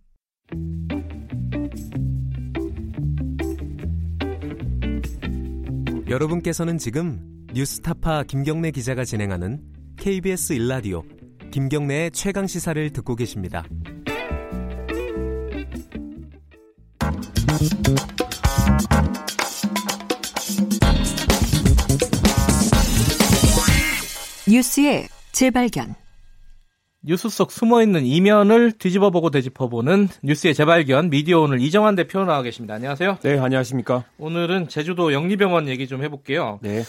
여러분께서는 6.08 6.78
지금 6.78 7.20
뉴스타파 7.54 8.24
김경래 8.24 8.70
기자가 8.72 9.04
진행하는 9.04 9.60
KBS 9.98 10.54
일라디오 10.54 11.02
김경래의 11.52 12.10
최강 12.10 12.46
시사를 12.48 12.90
듣고 12.90 13.14
계십니다. 13.14 13.62
뉴스의 24.48 25.08
재발견. 25.32 25.94
뉴스 27.04 27.28
속 27.28 27.50
숨어있는 27.50 28.04
이면을 28.04 28.72
뒤집어보고 28.72 29.30
되짚어보는 29.30 30.08
뉴스의 30.22 30.54
재발견 30.54 31.10
미디어 31.10 31.40
오늘 31.40 31.60
이정환 31.60 31.94
대표 31.94 32.24
나와 32.24 32.42
계십니다. 32.42 32.74
안녕하세요. 32.74 33.18
네, 33.22 33.38
안녕하십니까. 33.38 34.04
오늘은 34.18 34.68
제주도 34.68 35.12
영리병원 35.12 35.68
얘기 35.68 35.88
좀 35.88 36.02
해볼게요. 36.02 36.58
네. 36.62 36.82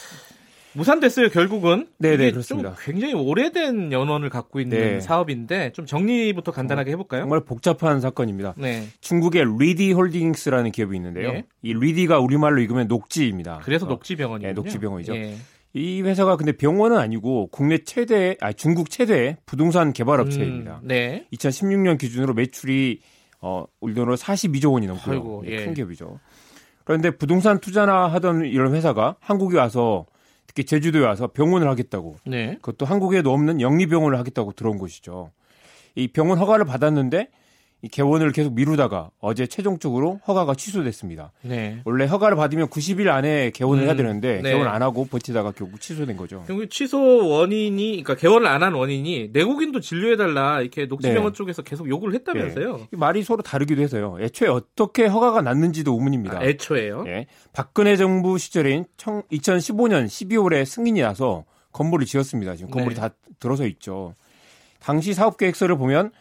무산됐어요 0.76 1.30
결국은. 1.30 1.88
네, 1.97 2.17
네, 2.17 2.32
그렇습니다. 2.32 2.76
좀 2.76 2.78
굉장히 2.84 3.13
오래된 3.13 3.91
연원을 3.91 4.30
갖고 4.30 4.59
있는 4.59 4.78
네. 4.78 4.99
사업인데 4.99 5.71
좀 5.74 5.86
정리부터 5.86 6.51
간단하게 6.51 6.91
해볼까요? 6.91 7.21
정말 7.21 7.41
복잡한 7.41 8.01
사건입니다. 8.01 8.55
네. 8.57 8.88
중국의 9.01 9.45
뤼디 9.59 9.91
홀딩스라는 9.93 10.71
기업이 10.71 10.95
있는데요. 10.95 11.30
예. 11.30 11.43
이 11.61 11.74
뤼디가 11.74 12.20
우리말로 12.19 12.61
읽으면 12.61 12.88
녹지입니다. 12.88 13.61
그래서 13.63 13.86
어, 13.86 13.89
녹지병원이요. 13.89 14.49
예, 14.49 14.53
녹지병원이죠. 14.53 15.15
예. 15.15 15.36
이 15.74 16.01
회사가 16.01 16.38
근데 16.38 16.51
병원은 16.51 16.97
아니고 16.97 17.47
국내 17.51 17.80
최대, 17.80 18.38
아 18.41 18.53
중국 18.53 18.91
최대 18.91 19.38
부동산 19.45 19.91
개발 19.91 20.19
업체입니다. 20.19 20.82
음, 20.84 20.88
네. 20.88 21.26
2016년 21.34 21.97
기준으로 21.97 22.36
매출이 22.36 22.99
어, 23.41 23.65
우리 23.82 23.93
돈으로 23.93 24.15
42조 24.15 24.71
원이 24.71 24.88
넘고요. 24.88 25.15
아이고, 25.15 25.43
네, 25.45 25.51
예. 25.51 25.65
큰 25.65 25.74
기업이죠. 25.74 26.19
그런데 26.86 27.11
부동산 27.11 27.59
투자나 27.59 28.07
하던 28.07 28.45
이런 28.45 28.74
회사가 28.74 29.15
한국에 29.19 29.57
와서 29.57 30.05
특히 30.54 30.66
제주도에 30.66 31.01
와서 31.04 31.28
병원을 31.28 31.68
하겠다고 31.68 32.18
네. 32.26 32.56
그것도 32.62 32.86
한국에도 32.86 33.34
없는 33.34 33.60
영리병원을 33.60 34.18
하겠다고 34.20 34.54
들어온 34.54 34.78
곳이죠. 34.78 35.32
이 35.95 36.08
병원 36.08 36.38
허가를 36.38 36.66
받았는데 36.66 37.22
이 37.22 37.43
개원을 37.91 38.31
계속 38.31 38.53
미루다가 38.53 39.11
어제 39.19 39.45
최종적으로 39.45 40.19
허가가 40.27 40.55
취소됐습니다. 40.55 41.31
네. 41.41 41.81
원래 41.86 42.05
허가를 42.05 42.38
받으면 42.38 42.67
90일 42.69 43.09
안에 43.09 43.51
개원을 43.51 43.84
음, 43.84 43.88
해야 43.88 43.95
되는데 43.95 44.41
네. 44.41 44.51
개원 44.53 44.67
안 44.67 44.81
하고 44.81 45.05
버티다가 45.05 45.51
결국 45.51 45.79
취소된 45.81 46.15
거죠. 46.17 46.43
결국 46.47 46.69
취소 46.69 47.27
원인이, 47.27 47.91
그러니까 48.03 48.15
개원을 48.15 48.47
안 48.47 48.63
한 48.63 48.73
원인이 48.73 49.31
내국인도 49.34 49.81
진료해달라 49.81 50.61
이렇게 50.61 50.86
녹지병원 50.86 51.34
네. 51.34 51.38
쪽에서 51.38 51.61
계속 51.63 51.89
요구를 51.89 52.13
했다면서요. 52.15 52.88
이 52.93 52.95
말이 52.95 53.23
서로 53.23 53.41
다르기도 53.41 53.81
해서요. 53.81 54.17
애초에 54.21 54.47
어떻게 54.47 55.05
허가가 55.05 55.41
났는지도 55.41 55.93
의문입니다. 55.93 56.39
아, 56.39 56.43
애초에요. 56.45 57.03
예. 57.07 57.27
박근혜 57.51 57.97
정부 57.97 58.38
시절인 58.38 58.86
2015년 58.97 60.05
12월에 60.05 60.63
승인이 60.65 61.01
나서 61.01 61.43
건물을 61.73 62.05
지었습니다. 62.05 62.55
지금 62.55 62.71
건물이 62.71 62.95
네. 62.95 63.01
다 63.01 63.09
들어서 63.39 63.65
있죠. 63.67 64.15
당시 64.79 65.13
사업 65.13 65.38
계획서를 65.38 65.77
보면 65.77 66.11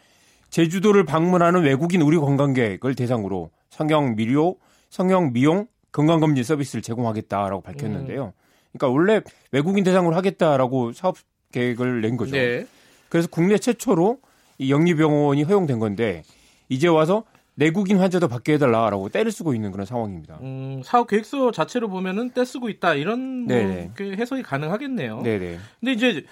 제주도를 0.53 1.03
방문하는 1.03 1.63
외국인 1.63 2.03
의료 2.03 2.21
관광객을 2.21 2.93
대상으로 2.93 3.49
성형 3.71 4.15
미료, 4.15 4.57
성형 4.91 5.33
미용, 5.33 5.65
건강검진 5.91 6.43
서비스를 6.43 6.83
제공하겠다라고 6.83 7.61
밝혔는데요. 7.61 8.33
그러니까 8.71 8.87
원래 8.87 9.21
외국인 9.51 9.83
대상으로 9.83 10.15
하겠다라고 10.15 10.93
사업 10.93 11.17
계획을 11.51 12.01
낸 12.01 12.17
거죠. 12.17 12.35
네. 12.35 12.67
그래서 13.09 13.27
국내 13.31 13.57
최초로 13.57 14.19
이 14.59 14.71
영리병원이 14.71 15.41
허용된 15.41 15.79
건데 15.79 16.21
이제 16.69 16.87
와서 16.87 17.23
내국인 17.55 17.97
환자도 17.97 18.27
받게 18.27 18.53
해달라라고 18.53 19.09
때를 19.09 19.31
쓰고 19.31 19.55
있는 19.55 19.71
그런 19.71 19.87
상황입니다. 19.87 20.37
음, 20.41 20.81
사업 20.85 21.07
계획서 21.07 21.51
자체로 21.51 21.89
보면은 21.89 22.29
떼 22.31 22.45
쓰고 22.45 22.69
있다 22.69 22.93
이런 22.93 23.47
뭐 23.47 23.57
해석이 23.99 24.43
가능하겠네요. 24.43 25.23
네네. 25.23 25.57
근데 25.79 25.91
이제 25.93 26.25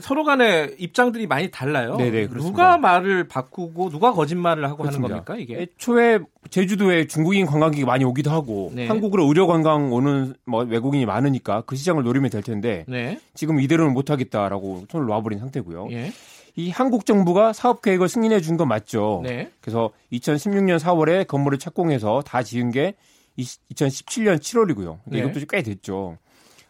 서로 0.00 0.24
간에 0.24 0.70
입장들이 0.78 1.26
많이 1.26 1.50
달라요. 1.50 1.96
네네, 1.96 2.26
그렇습니다. 2.26 2.44
누가 2.44 2.78
말을 2.78 3.28
바꾸고 3.28 3.90
누가 3.90 4.12
거짓말을 4.12 4.64
하고 4.66 4.78
그렇습니다. 4.78 5.14
하는 5.14 5.24
겁니까 5.24 5.42
이게? 5.42 5.62
애초에 5.62 6.18
제주도에 6.50 7.06
중국인 7.06 7.46
관광객이 7.46 7.84
많이 7.84 8.04
오기도 8.04 8.30
하고 8.30 8.72
네. 8.74 8.86
한국으로 8.88 9.24
의료 9.26 9.46
관광 9.46 9.92
오는 9.92 10.34
뭐 10.46 10.64
외국인이 10.64 11.06
많으니까 11.06 11.62
그 11.66 11.76
시장을 11.76 12.02
노리면 12.02 12.30
될 12.30 12.42
텐데 12.42 12.84
네. 12.88 13.20
지금 13.34 13.60
이대로는 13.60 13.92
못 13.94 14.10
하겠다라고 14.10 14.86
손을 14.90 15.06
놔버린 15.06 15.38
상태고요. 15.38 15.88
예. 15.92 16.12
이 16.56 16.70
한국 16.70 17.04
정부가 17.06 17.52
사업 17.52 17.82
계획을 17.82 18.08
승인해 18.08 18.40
준 18.40 18.56
건 18.56 18.68
맞죠. 18.68 19.22
네. 19.24 19.50
그래서 19.60 19.90
2016년 20.12 20.78
4월에 20.78 21.26
건물을 21.26 21.58
착공해서 21.58 22.22
다 22.26 22.42
지은 22.42 22.70
게 22.70 22.94
2017년 23.38 24.38
7월이고요. 24.38 24.98
네. 25.06 25.18
이것도 25.18 25.40
꽤 25.48 25.62
됐죠. 25.62 26.18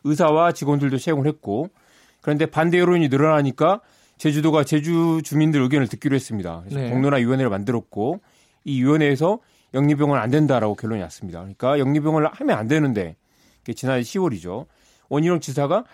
의사와 0.04 0.52
직원들도 0.52 0.98
채용을 0.98 1.26
했고 1.26 1.68
그런데 2.24 2.46
반대 2.46 2.78
여론이 2.78 3.08
늘어나니까 3.08 3.82
제주도가 4.16 4.64
제주 4.64 5.20
주민들 5.22 5.60
의견을 5.60 5.88
듣기로 5.88 6.14
했습니다. 6.14 6.62
그래서 6.64 6.80
네. 6.80 6.88
공론화 6.88 7.18
위원회를 7.18 7.50
만들었고 7.50 8.20
이 8.64 8.82
위원회에서 8.82 9.40
영리병원 9.74 10.18
안 10.18 10.30
된다라고 10.30 10.74
결론이 10.74 11.02
났습니다. 11.02 11.40
그러니까 11.40 11.78
영리병원을 11.78 12.30
하면 12.32 12.56
안 12.56 12.66
되는데 12.66 13.16
지난 13.76 14.00
10월이죠. 14.00 14.64
원희룡 15.10 15.40
지사가 15.40 15.84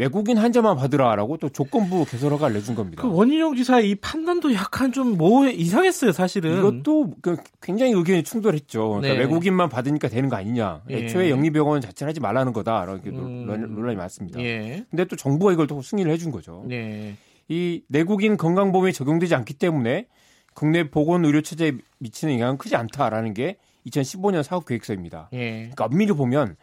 외국인 0.00 0.38
환자만 0.38 0.76
받으라라고 0.76 1.36
또 1.36 1.50
조건부 1.50 2.06
개설 2.06 2.32
허가를 2.32 2.54
내준 2.54 2.74
겁니다. 2.74 3.02
그 3.02 3.12
원인영 3.12 3.54
지사의 3.54 3.90
이 3.90 3.94
판단도 3.96 4.54
약간 4.54 4.92
좀 4.92 5.10
뭐 5.18 5.46
이상했어요 5.46 6.12
사실은. 6.12 6.58
이것도 6.58 7.12
그 7.20 7.36
굉장히 7.60 7.92
의견이 7.92 8.22
충돌했죠. 8.22 8.88
그러니까 8.88 9.12
네. 9.14 9.20
외국인만 9.20 9.68
받으니까 9.68 10.08
되는 10.08 10.30
거 10.30 10.36
아니냐. 10.36 10.82
예. 10.88 11.04
애초에 11.04 11.28
영리병원 11.28 11.82
자체를 11.82 12.08
하지 12.08 12.20
말라는 12.20 12.52
거다. 12.54 12.84
이렇게 12.84 13.10
음. 13.10 13.44
논- 13.46 13.74
논란이 13.74 13.96
많습니다. 13.96 14.40
예. 14.40 14.86
근데 14.88 15.04
또 15.04 15.16
정부가 15.16 15.52
이걸 15.52 15.66
또 15.66 15.82
승인을 15.82 16.10
해준 16.12 16.30
거죠. 16.32 16.64
네. 16.66 17.16
이 17.48 17.82
내국인 17.88 18.36
건강보험이 18.38 18.92
적용되지 18.94 19.34
않기 19.34 19.54
때문에 19.54 20.06
국내 20.54 20.88
보건 20.88 21.24
의료 21.26 21.42
체제에 21.42 21.72
미치는 21.98 22.34
영향은 22.34 22.56
크지 22.56 22.74
않다라는 22.76 23.34
게 23.34 23.56
2015년 23.88 24.42
사업 24.42 24.64
계획서입니다. 24.64 25.28
예. 25.34 25.50
그러니까 25.72 25.84
엄밀히 25.84 26.12
보면 26.12 26.56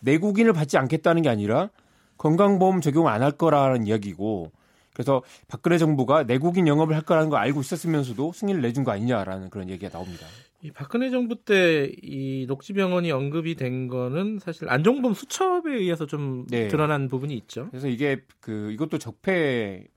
내국인을 0.00 0.52
받지 0.52 0.76
않겠다는 0.76 1.22
게 1.22 1.28
아니라 1.30 1.70
건강보험 2.18 2.80
적용 2.80 3.08
안 3.08 3.22
할 3.22 3.32
거라는 3.32 3.86
이야기고 3.86 4.52
그래서 4.92 5.22
박근혜 5.48 5.76
정부가 5.78 6.22
내국인 6.22 6.68
영업을 6.68 6.94
할 6.94 7.02
거라는 7.02 7.28
거 7.30 7.36
알고 7.36 7.60
있었으면서도 7.60 8.32
승인을 8.32 8.60
내준 8.62 8.84
거 8.84 8.92
아니냐라는 8.92 9.50
그런 9.50 9.68
얘기가 9.68 9.90
나옵니다. 9.90 10.24
이 10.62 10.70
박근혜 10.70 11.10
정부 11.10 11.36
때 11.44 11.90
이 12.02 12.46
녹지병원이 12.46 13.10
언급이 13.12 13.54
된 13.56 13.88
거는 13.88 14.38
사실 14.38 14.68
안종범 14.70 15.12
수첩에 15.14 15.74
의해서 15.74 16.06
좀 16.06 16.46
네. 16.48 16.68
드러난 16.68 17.08
부분이 17.08 17.34
있죠. 17.38 17.68
그래서 17.70 17.88
이게 17.88 18.22
그 18.40 18.70
이것도 18.72 18.98
적폐의 18.98 19.88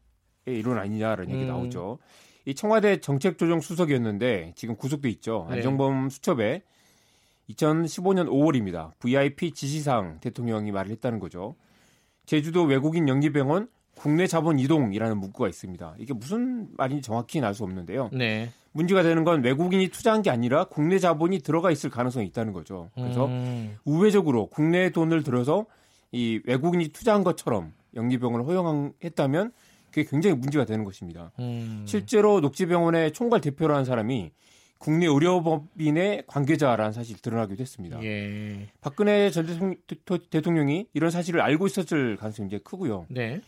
이론 0.47 0.77
아니냐라는 0.77 1.29
얘기 1.31 1.43
음. 1.43 1.47
나오죠. 1.47 1.99
이 2.45 2.55
청와대 2.55 2.99
정책조정 2.99 3.59
수석이었는데 3.61 4.53
지금 4.55 4.75
구속돼 4.77 5.09
있죠. 5.09 5.45
네. 5.49 5.57
안정범 5.57 6.09
수첩에 6.09 6.63
2015년 7.49 8.27
5월입니다. 8.27 8.91
VIP 8.99 9.51
지시사항 9.51 10.19
대통령이 10.21 10.71
말을 10.71 10.91
했다는 10.91 11.19
거죠. 11.19 11.55
제주도 12.27 12.63
외국인 12.63 13.07
영리병원 13.07 13.69
국내 13.95 14.27
자본 14.27 14.59
이동이라는 14.59 15.17
문구가 15.17 15.47
있습니다. 15.49 15.95
이게 15.97 16.13
무슨 16.13 16.67
말인지 16.77 17.01
정확히는 17.01 17.47
알 17.47 17.55
수 17.55 17.63
없는데요. 17.63 18.11
네. 18.13 18.51
문제가 18.73 19.01
되는 19.01 19.23
건 19.23 19.43
외국인이 19.43 19.87
투자한 19.87 20.21
게 20.21 20.29
아니라 20.29 20.65
국내 20.65 20.99
자본이 20.99 21.39
들어가 21.39 21.71
있을 21.71 21.89
가능성이 21.89 22.27
있다는 22.27 22.53
거죠. 22.53 22.91
그래서 22.93 23.25
음. 23.25 23.75
우회적으로 23.85 24.45
국내 24.47 24.91
돈을 24.91 25.23
들여서 25.23 25.65
이 26.11 26.39
외국인이 26.45 26.89
투자한 26.89 27.23
것처럼 27.23 27.73
영리병원을 27.95 28.45
허용했다면 28.45 29.51
그게 29.89 30.03
굉장히 30.07 30.35
문제가 30.35 30.65
되는 30.65 30.83
것입니다. 30.83 31.31
음. 31.39 31.83
실제로 31.87 32.39
녹지병원의 32.39 33.13
총괄 33.13 33.41
대표라는 33.41 33.83
사람이 33.83 34.31
국내 34.79 35.05
의료법인의 35.07 36.23
관계자라는 36.27 36.91
사실이 36.93 37.19
드러나기도 37.21 37.61
했습니다. 37.61 38.01
예. 38.03 38.67
박근혜 38.81 39.29
전 39.31 39.45
대통령- 39.45 39.75
대- 40.05 40.17
대통령이 40.29 40.87
이런 40.93 41.09
사실을 41.09 41.41
알고 41.41 41.67
있었을 41.67 42.15
가능성이 42.17 42.47
이제 42.47 42.59
크고요. 42.63 43.05
네. 43.09 43.41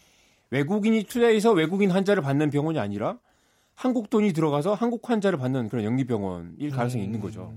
외국인이 0.49 1.03
투자해서 1.03 1.51
외국인 1.51 1.91
환자를 1.91 2.23
받는 2.23 2.49
병원이 2.49 2.79
아니라 2.79 3.17
한국 3.75 4.09
돈이 4.09 4.33
들어가서 4.33 4.73
한국 4.73 5.09
환자를 5.09 5.39
받는 5.39 5.69
그런 5.69 5.85
영리병원일 5.85 6.69
가능성이 6.71 7.03
음. 7.03 7.05
있는 7.05 7.19
거죠. 7.21 7.53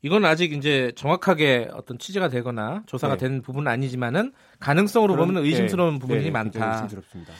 이건 0.00 0.24
아직 0.24 0.52
이제 0.54 0.92
정확하게 0.96 1.68
어떤 1.74 1.98
취재가 1.98 2.28
되거나 2.28 2.84
조사가 2.86 3.16
네. 3.18 3.28
된 3.28 3.42
부분은 3.42 3.70
아니지만은 3.70 4.32
가능성으로 4.60 5.12
그런, 5.14 5.28
보면 5.28 5.44
의심스러운 5.44 5.94
네. 5.94 5.98
부분이 5.98 6.22
네, 6.22 6.30
많다. 6.30 6.72
의심스럽습니다. 6.74 7.32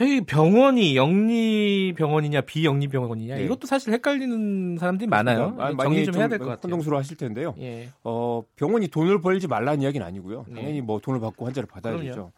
저희 0.00 0.22
병원이 0.22 0.96
영리 0.96 1.92
병원이냐 1.94 2.40
비영리 2.40 2.88
병원이냐 2.88 3.34
네. 3.36 3.44
이것도 3.44 3.66
사실 3.66 3.92
헷갈리는 3.92 4.78
사람들이 4.78 5.06
많아요. 5.06 5.54
아, 5.58 5.76
정리 5.76 6.06
좀 6.06 6.14
해야 6.14 6.26
될 6.26 6.38
것 6.38 6.46
같아요. 6.46 6.62
혼동스러워 6.62 7.00
하실 7.00 7.18
텐데요. 7.18 7.54
예. 7.58 7.90
어, 8.02 8.42
병원이 8.56 8.88
돈을 8.88 9.20
벌지 9.20 9.46
말라는 9.46 9.82
이야기는 9.82 10.06
아니고요. 10.06 10.46
네. 10.48 10.54
당연히 10.54 10.80
뭐 10.80 11.00
돈을 11.00 11.20
받고 11.20 11.44
환자를 11.44 11.66
받아야 11.66 11.92
그럼요. 11.92 12.08
되죠. 12.08 12.32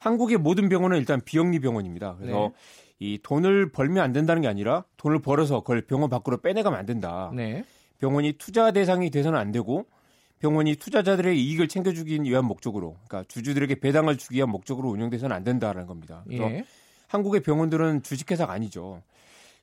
한국의 0.00 0.38
모든 0.38 0.68
병원은 0.68 0.98
일단 0.98 1.20
비영리 1.24 1.60
병원입니다. 1.60 2.16
그래서 2.18 2.50
네. 2.52 2.54
이 2.98 3.18
돈을 3.22 3.70
벌면 3.70 4.02
안 4.02 4.12
된다는 4.12 4.42
게 4.42 4.48
아니라 4.48 4.82
돈을 4.96 5.20
벌어서 5.20 5.60
그걸 5.60 5.82
병원 5.82 6.10
밖으로 6.10 6.38
빼내가면 6.38 6.76
안 6.76 6.86
된다. 6.86 7.30
네. 7.32 7.62
병원이 8.00 8.32
투자 8.32 8.72
대상이 8.72 9.10
돼서는 9.10 9.38
안 9.38 9.52
되고 9.52 9.86
병원이 10.40 10.74
투자자들의 10.74 11.40
이익을 11.40 11.68
챙겨주기 11.68 12.20
위한 12.24 12.44
목적으로, 12.46 12.96
그러니까 13.06 13.28
주주들에게 13.28 13.76
배당을 13.78 14.18
주기 14.18 14.38
위한 14.38 14.50
목적으로 14.50 14.88
운영돼서는 14.90 15.36
안 15.36 15.44
된다라는 15.44 15.86
겁니다. 15.86 16.24
그래서 16.26 16.50
예. 16.50 16.64
한국의 17.08 17.42
병원들은 17.42 18.02
주식회사가 18.02 18.52
아니죠. 18.52 19.02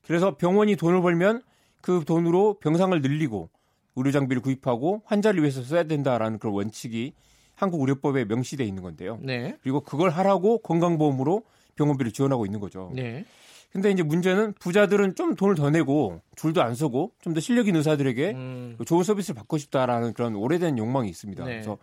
그래서 0.06 0.36
병원이 0.36 0.76
돈을 0.76 1.02
벌면 1.02 1.42
그 1.80 2.04
돈으로 2.06 2.54
병상을 2.60 3.00
늘리고 3.00 3.50
의료 3.96 4.10
장비를 4.10 4.42
구입하고 4.42 5.02
환자를 5.04 5.40
위해서 5.42 5.62
써야 5.62 5.84
된다라는 5.84 6.38
그런 6.38 6.54
원칙이 6.54 7.12
한국 7.54 7.80
의료법에 7.82 8.24
명시돼 8.24 8.64
있는 8.64 8.82
건데요. 8.82 9.18
네. 9.22 9.56
그리고 9.62 9.80
그걸 9.80 10.10
하라고 10.10 10.58
건강보험으로 10.58 11.44
병원비를 11.76 12.12
지원하고 12.12 12.46
있는 12.46 12.60
거죠. 12.60 12.90
네. 12.94 13.24
근데 13.72 13.90
이제 13.90 14.02
문제는 14.02 14.54
부자들은 14.54 15.16
좀 15.16 15.34
돈을 15.34 15.56
더 15.56 15.68
내고 15.70 16.20
줄도 16.36 16.62
안 16.62 16.74
서고 16.74 17.12
좀 17.20 17.34
더 17.34 17.40
실력 17.40 17.66
있는 17.66 17.78
의사들에게 17.78 18.30
음. 18.30 18.76
좋은 18.86 19.02
서비스를 19.02 19.34
받고 19.36 19.58
싶다라는 19.58 20.12
그런 20.12 20.36
오래된 20.36 20.78
욕망이 20.78 21.08
있습니다. 21.08 21.44
네. 21.44 21.50
그래서 21.54 21.78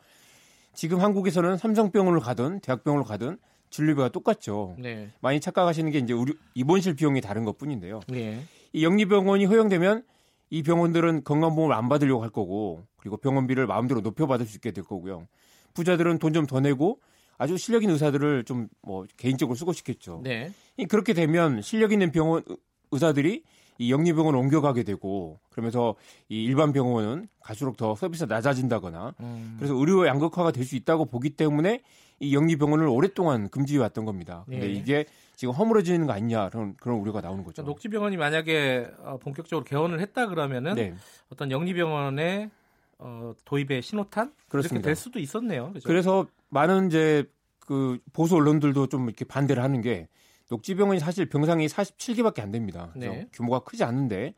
지금 0.73 1.01
한국에서는 1.01 1.57
삼성병원을 1.57 2.21
가든 2.21 2.61
대학병원을 2.61 3.05
가든 3.05 3.37
진료비가 3.71 4.09
똑같죠. 4.09 4.75
네. 4.77 5.09
많이 5.21 5.39
착각하시는 5.39 5.89
게 5.91 5.97
이제 5.99 6.13
우리 6.13 6.33
입원실 6.53 6.95
비용이 6.95 7.21
다른 7.21 7.43
것뿐인데요. 7.45 8.01
네. 8.07 8.43
이 8.73 8.83
영리병원이 8.83 9.45
허용되면 9.45 10.03
이 10.51 10.63
병원들은 10.63 11.23
건강보험을 11.23 11.75
안 11.75 11.89
받으려고 11.89 12.21
할 12.21 12.29
거고 12.29 12.85
그리고 12.97 13.17
병원비를 13.17 13.65
마음대로 13.67 14.01
높여 14.01 14.27
받을 14.27 14.45
수 14.45 14.57
있게 14.57 14.71
될 14.71 14.83
거고요. 14.83 15.27
부자들은 15.73 16.19
돈 16.19 16.33
좀 16.33 16.45
더 16.45 16.59
내고 16.59 16.99
아주 17.37 17.57
실력 17.57 17.81
있는 17.83 17.93
의사들을 17.93 18.43
좀 18.43 18.67
뭐 18.83 19.05
개인적으로 19.17 19.55
쓰고 19.55 19.73
싶겠죠. 19.73 20.21
네. 20.23 20.51
그렇게 20.89 21.13
되면 21.13 21.61
실력 21.61 21.91
있는 21.93 22.11
병원 22.11 22.43
의사들이 22.91 23.43
이 23.77 23.91
영리병원을 23.91 24.37
옮겨가게 24.37 24.83
되고 24.83 25.39
그러면서 25.49 25.95
이 26.29 26.43
일반 26.43 26.71
병원은 26.73 27.29
갈수록 27.41 27.77
더 27.77 27.95
서비스가 27.95 28.35
낮아진다거나 28.35 29.15
음. 29.21 29.55
그래서 29.57 29.73
의료 29.75 30.05
양극화가 30.05 30.51
될 30.51 30.65
수 30.65 30.75
있다고 30.75 31.05
보기 31.05 31.31
때문에 31.31 31.81
이 32.21 32.35
영리 32.35 32.55
병원을 32.55 32.87
오랫동안 32.87 33.49
금지해 33.49 33.79
왔던 33.79 34.05
겁니다. 34.05 34.45
근데 34.47 34.67
네. 34.67 34.73
이게 34.73 35.05
지금 35.35 35.55
허물어지는 35.55 36.05
거 36.05 36.13
아니냐 36.13 36.49
그런 36.49 36.75
그런 36.77 36.99
우려가 36.99 37.19
나오는 37.19 37.43
거죠. 37.43 37.55
그러니까 37.63 37.71
녹지병원이 37.71 38.15
만약에 38.15 38.91
어, 38.99 39.17
본격적으로 39.17 39.65
개원을 39.65 39.99
했다 39.99 40.27
그러면은 40.27 40.75
네. 40.75 40.93
어떤 41.29 41.49
영리병원의 41.49 42.51
어, 42.99 43.33
도입의 43.43 43.81
신호탄 43.81 44.33
그렇습니다. 44.49 44.75
이렇게 44.75 44.85
될 44.85 44.95
수도 44.95 45.17
있었네요. 45.17 45.73
그죠? 45.73 45.87
그래서 45.87 46.27
많은 46.49 46.87
이제 46.87 47.25
그 47.59 47.97
보수 48.13 48.35
언론들도 48.35 48.87
좀 48.87 49.05
이렇게 49.05 49.25
반대를 49.25 49.63
하는 49.63 49.81
게 49.81 50.07
녹지병원이 50.51 50.99
사실 50.99 51.27
병상이 51.27 51.65
47개밖에 51.65 52.41
안 52.41 52.51
됩니다. 52.51 52.91
네. 52.95 53.27
규모가 53.33 53.61
크지 53.61 53.83
않은데 53.83 54.35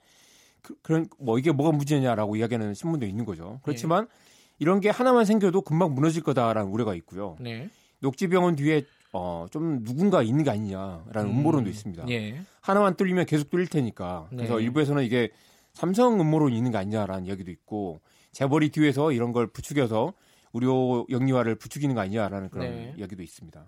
그, 0.61 0.75
그런 0.81 1.07
뭐 1.19 1.37
이게 1.37 1.51
뭐가 1.51 1.75
문제냐라고 1.75 2.37
이야기하는 2.37 2.75
신문도 2.75 3.05
있는 3.05 3.25
거죠. 3.25 3.59
그렇지만 3.63 4.05
네. 4.05 4.22
이런 4.59 4.79
게 4.79 4.89
하나만 4.89 5.25
생겨도 5.25 5.61
금방 5.61 5.93
무너질 5.93 6.23
거다라는 6.23 6.69
우려가 6.69 6.95
있고요. 6.95 7.35
네. 7.39 7.69
녹지병원 7.99 8.55
뒤에 8.55 8.83
어, 9.13 9.45
좀 9.51 9.83
누군가 9.83 10.23
있는 10.23 10.43
게 10.43 10.49
아니냐라는 10.49 11.29
음. 11.29 11.43
모론도 11.43 11.69
있습니다. 11.69 12.09
예. 12.09 12.41
하나만 12.61 12.95
뚫리면 12.95 13.25
계속 13.25 13.49
뚫릴 13.49 13.67
테니까. 13.67 14.27
그래서 14.29 14.57
네. 14.57 14.63
일부에서는 14.63 15.03
이게 15.03 15.29
삼성 15.73 16.19
음모론이 16.19 16.55
있는 16.55 16.71
게 16.71 16.77
아니냐라는 16.77 17.25
이야기도 17.25 17.51
있고 17.51 17.99
재벌이 18.31 18.69
뒤에서 18.69 19.11
이런 19.11 19.31
걸 19.31 19.47
부추겨서 19.47 20.13
의료 20.53 21.05
영리화를 21.09 21.55
부추기는 21.55 21.93
거 21.95 22.01
아니냐라는 22.01 22.49
그런 22.49 22.69
네. 22.69 22.93
이야기도 22.97 23.23
있습니다. 23.23 23.65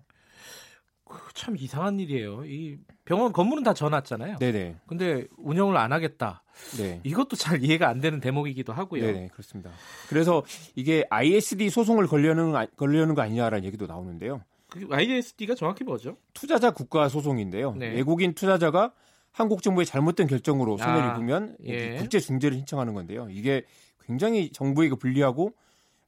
참 1.33 1.55
이상한 1.57 1.99
일이에요. 1.99 2.45
이 2.45 2.77
병원 3.03 3.31
건물은 3.31 3.63
다 3.63 3.73
져놨잖아요. 3.73 4.37
네네. 4.39 4.77
근데 4.87 5.27
운영을 5.37 5.77
안 5.77 5.93
하겠다. 5.93 6.43
네. 6.77 7.01
이것도 7.03 7.35
잘 7.35 7.63
이해가 7.63 7.87
안 7.87 8.01
되는 8.01 8.19
대목이기도 8.19 8.73
하고요. 8.73 9.05
네네 9.05 9.27
그렇습니다. 9.29 9.71
그래서 10.09 10.43
이게 10.75 11.05
ISD 11.09 11.69
소송을 11.69 12.07
걸려는 12.07 12.53
걸려는 12.75 13.13
거 13.13 13.21
아니냐라는 13.21 13.65
얘기도 13.65 13.85
나오는데요. 13.85 14.41
그 14.69 14.87
ISD가 14.89 15.55
정확히 15.55 15.83
뭐죠? 15.83 16.17
투자자 16.33 16.71
국가 16.71 17.07
소송인데요. 17.07 17.75
네. 17.75 17.89
외국인 17.89 18.33
투자자가 18.33 18.93
한국 19.31 19.61
정부의 19.61 19.85
잘못된 19.85 20.27
결정으로 20.27 20.77
손해를 20.77 21.09
아, 21.09 21.13
입으면 21.13 21.57
예. 21.65 21.97
국제 21.97 22.19
중재를 22.19 22.57
신청하는 22.57 22.93
건데요. 22.93 23.27
이게 23.29 23.63
굉장히 24.05 24.49
정부에게 24.51 24.95
불리하고 24.95 25.53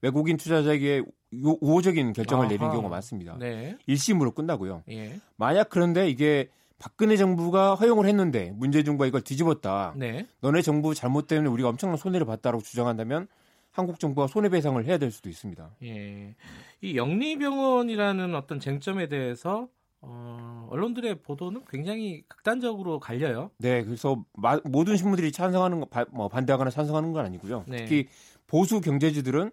외국인 0.01 0.37
투자자에게 0.37 1.03
우호적인 1.31 2.13
결정을 2.13 2.45
아하. 2.45 2.49
내린 2.49 2.69
경우가 2.69 2.89
많습니다. 2.89 3.37
네. 3.37 3.77
1심으로 3.87 4.33
끝나고요. 4.33 4.83
예. 4.89 5.19
만약 5.35 5.69
그런데 5.69 6.09
이게 6.09 6.49
박근혜 6.79 7.17
정부가 7.17 7.75
허용을 7.75 8.05
했는데 8.07 8.51
문재인 8.55 8.85
정부가 8.85 9.07
이걸 9.07 9.21
뒤집었다. 9.21 9.93
네. 9.97 10.27
너네 10.41 10.61
정부 10.61 10.93
잘못 10.93 11.27
때문에 11.27 11.49
우리가 11.49 11.69
엄청난 11.69 11.97
손해를 11.97 12.25
봤다고 12.25 12.61
주장한다면 12.61 13.27
한국 13.71 13.99
정부가 13.99 14.27
손해배상을 14.27 14.83
해야 14.85 14.97
될 14.97 15.11
수도 15.11 15.29
있습니다. 15.29 15.69
예. 15.83 16.35
이 16.81 16.95
영리병원이라는 16.95 18.35
어떤 18.35 18.59
쟁점에 18.59 19.07
대해서 19.07 19.67
어, 20.01 20.67
언론들의 20.71 21.21
보도는 21.21 21.63
굉장히 21.69 22.23
극단적으로 22.27 22.99
갈려요. 22.99 23.49
네, 23.57 23.83
그래서 23.83 24.23
마, 24.33 24.59
모든 24.63 24.95
신문들이 24.95 25.31
찬성하는 25.31 25.79
거, 25.79 25.85
바, 25.87 26.05
뭐 26.11 26.27
반대하거나 26.27 26.69
찬성하는 26.69 27.13
건 27.13 27.25
아니고요. 27.25 27.65
네. 27.67 27.77
특히 27.77 28.07
보수 28.45 28.79
경제지들은 28.79 29.51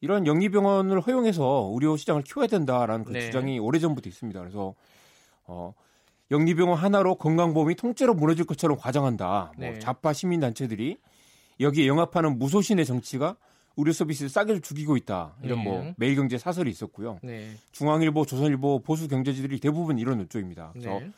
이런 0.00 0.26
영리병원을 0.26 1.00
허용해서 1.00 1.70
의료 1.74 1.96
시장을 1.96 2.22
키워야 2.22 2.46
된다라는 2.46 3.04
그 3.04 3.12
네. 3.12 3.20
주장이 3.20 3.58
오래전부터 3.58 4.08
있습니다. 4.08 4.40
그래서 4.40 4.74
어, 5.44 5.74
영리병원 6.30 6.78
하나로 6.78 7.16
건강보험이 7.16 7.74
통째로 7.74 8.14
무너질 8.14 8.46
것처럼 8.46 8.78
과장한다. 8.78 9.52
뭐 9.56 9.66
네. 9.66 9.78
좌파 9.78 10.12
시민 10.12 10.40
단체들이 10.40 10.98
여기에 11.58 11.86
영합하는 11.86 12.38
무소신의 12.38 12.86
정치가 12.86 13.36
의료 13.76 13.92
서비스 13.92 14.28
싸게 14.28 14.60
죽이고 14.60 14.96
있다. 14.96 15.34
이런 15.42 15.58
뭐 15.58 15.78
네. 15.78 15.84
뭐 15.84 15.94
매일경제 15.96 16.38
사설이 16.38 16.70
있었고요. 16.70 17.18
네. 17.22 17.50
중앙일보, 17.72 18.24
조선일보 18.26 18.80
보수 18.80 19.08
경제지들이 19.08 19.60
대부분 19.60 19.98
이런 19.98 20.18
논조입니다. 20.18 20.70
그래서 20.72 21.00
네. 21.00 21.10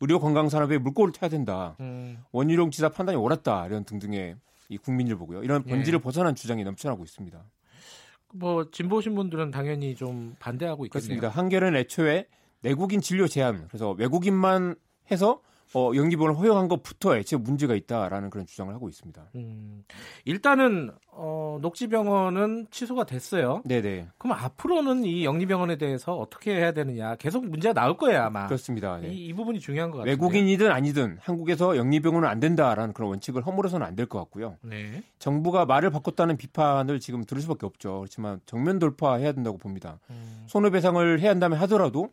의료 0.00 0.18
건강 0.18 0.48
산업에 0.48 0.78
물꼬를 0.78 1.12
타야 1.12 1.28
된다. 1.28 1.76
음. 1.80 2.18
원희룡 2.32 2.70
지사 2.70 2.88
판단이 2.88 3.18
옳았다. 3.18 3.66
이런 3.66 3.84
등등의 3.84 4.36
이 4.70 4.78
국민을 4.78 5.16
보고요. 5.16 5.42
이런 5.42 5.62
본질을 5.62 5.98
네. 5.98 6.02
벗어난 6.02 6.34
주장이 6.34 6.64
넘쳐나고 6.64 7.04
있습니다. 7.04 7.38
뭐 8.34 8.70
진보 8.70 9.00
신 9.00 9.14
분들은 9.14 9.50
당연히 9.50 9.94
좀 9.94 10.34
반대하고. 10.38 10.86
그렇습니다. 10.90 11.28
한겨레는 11.28 11.78
애초에 11.80 12.26
내국인 12.62 13.00
진료 13.00 13.26
제한 13.26 13.66
그래서 13.68 13.92
외국인만 13.92 14.76
해서 15.10 15.40
어, 15.74 15.92
연기본을 15.94 16.36
허용한 16.36 16.66
것부터 16.68 17.16
애초에 17.16 17.38
문제가 17.38 17.74
있다라는 17.74 18.30
그런 18.30 18.44
주장을 18.46 18.74
하고 18.74 18.88
있습니다. 18.88 19.22
음, 19.36 19.84
일단은 20.24 20.90
어, 21.12 21.58
녹지병원은 21.60 22.66
취소가 22.70 23.04
됐어요. 23.04 23.62
네네. 23.64 24.08
그럼 24.18 24.36
앞으로는 24.40 25.04
이 25.04 25.24
영리병원에 25.24 25.76
대해서 25.76 26.16
어떻게 26.16 26.56
해야 26.56 26.72
되느냐 26.72 27.14
계속 27.16 27.44
문제가 27.46 27.72
나올 27.72 27.96
거예요 27.96 28.22
아마. 28.22 28.46
그렇습니다. 28.46 28.98
네. 28.98 29.08
이, 29.12 29.26
이, 29.26 29.32
부분이 29.32 29.60
중요한 29.60 29.90
것 29.90 29.98
같아요. 29.98 30.10
외국인이든 30.12 30.70
아니든 30.72 31.18
한국에서 31.20 31.76
영리병원은 31.76 32.28
안 32.28 32.40
된다라는 32.40 32.92
그런 32.94 33.10
원칙을 33.10 33.46
허물어서는 33.46 33.86
안 33.86 33.94
될 33.94 34.06
것 34.06 34.18
같고요. 34.18 34.56
네. 34.62 35.02
정부가 35.18 35.66
말을 35.66 35.90
바꿨다는 35.90 36.36
비판을 36.36 37.00
지금 37.00 37.22
들을 37.24 37.40
수밖에 37.42 37.66
없죠. 37.66 37.98
그렇지만 38.00 38.40
정면 38.46 38.78
돌파해야 38.78 39.32
된다고 39.32 39.58
봅니다. 39.58 40.00
음. 40.10 40.44
손해배상을 40.46 41.20
해야 41.20 41.30
한다면 41.30 41.58
하더라도 41.60 42.08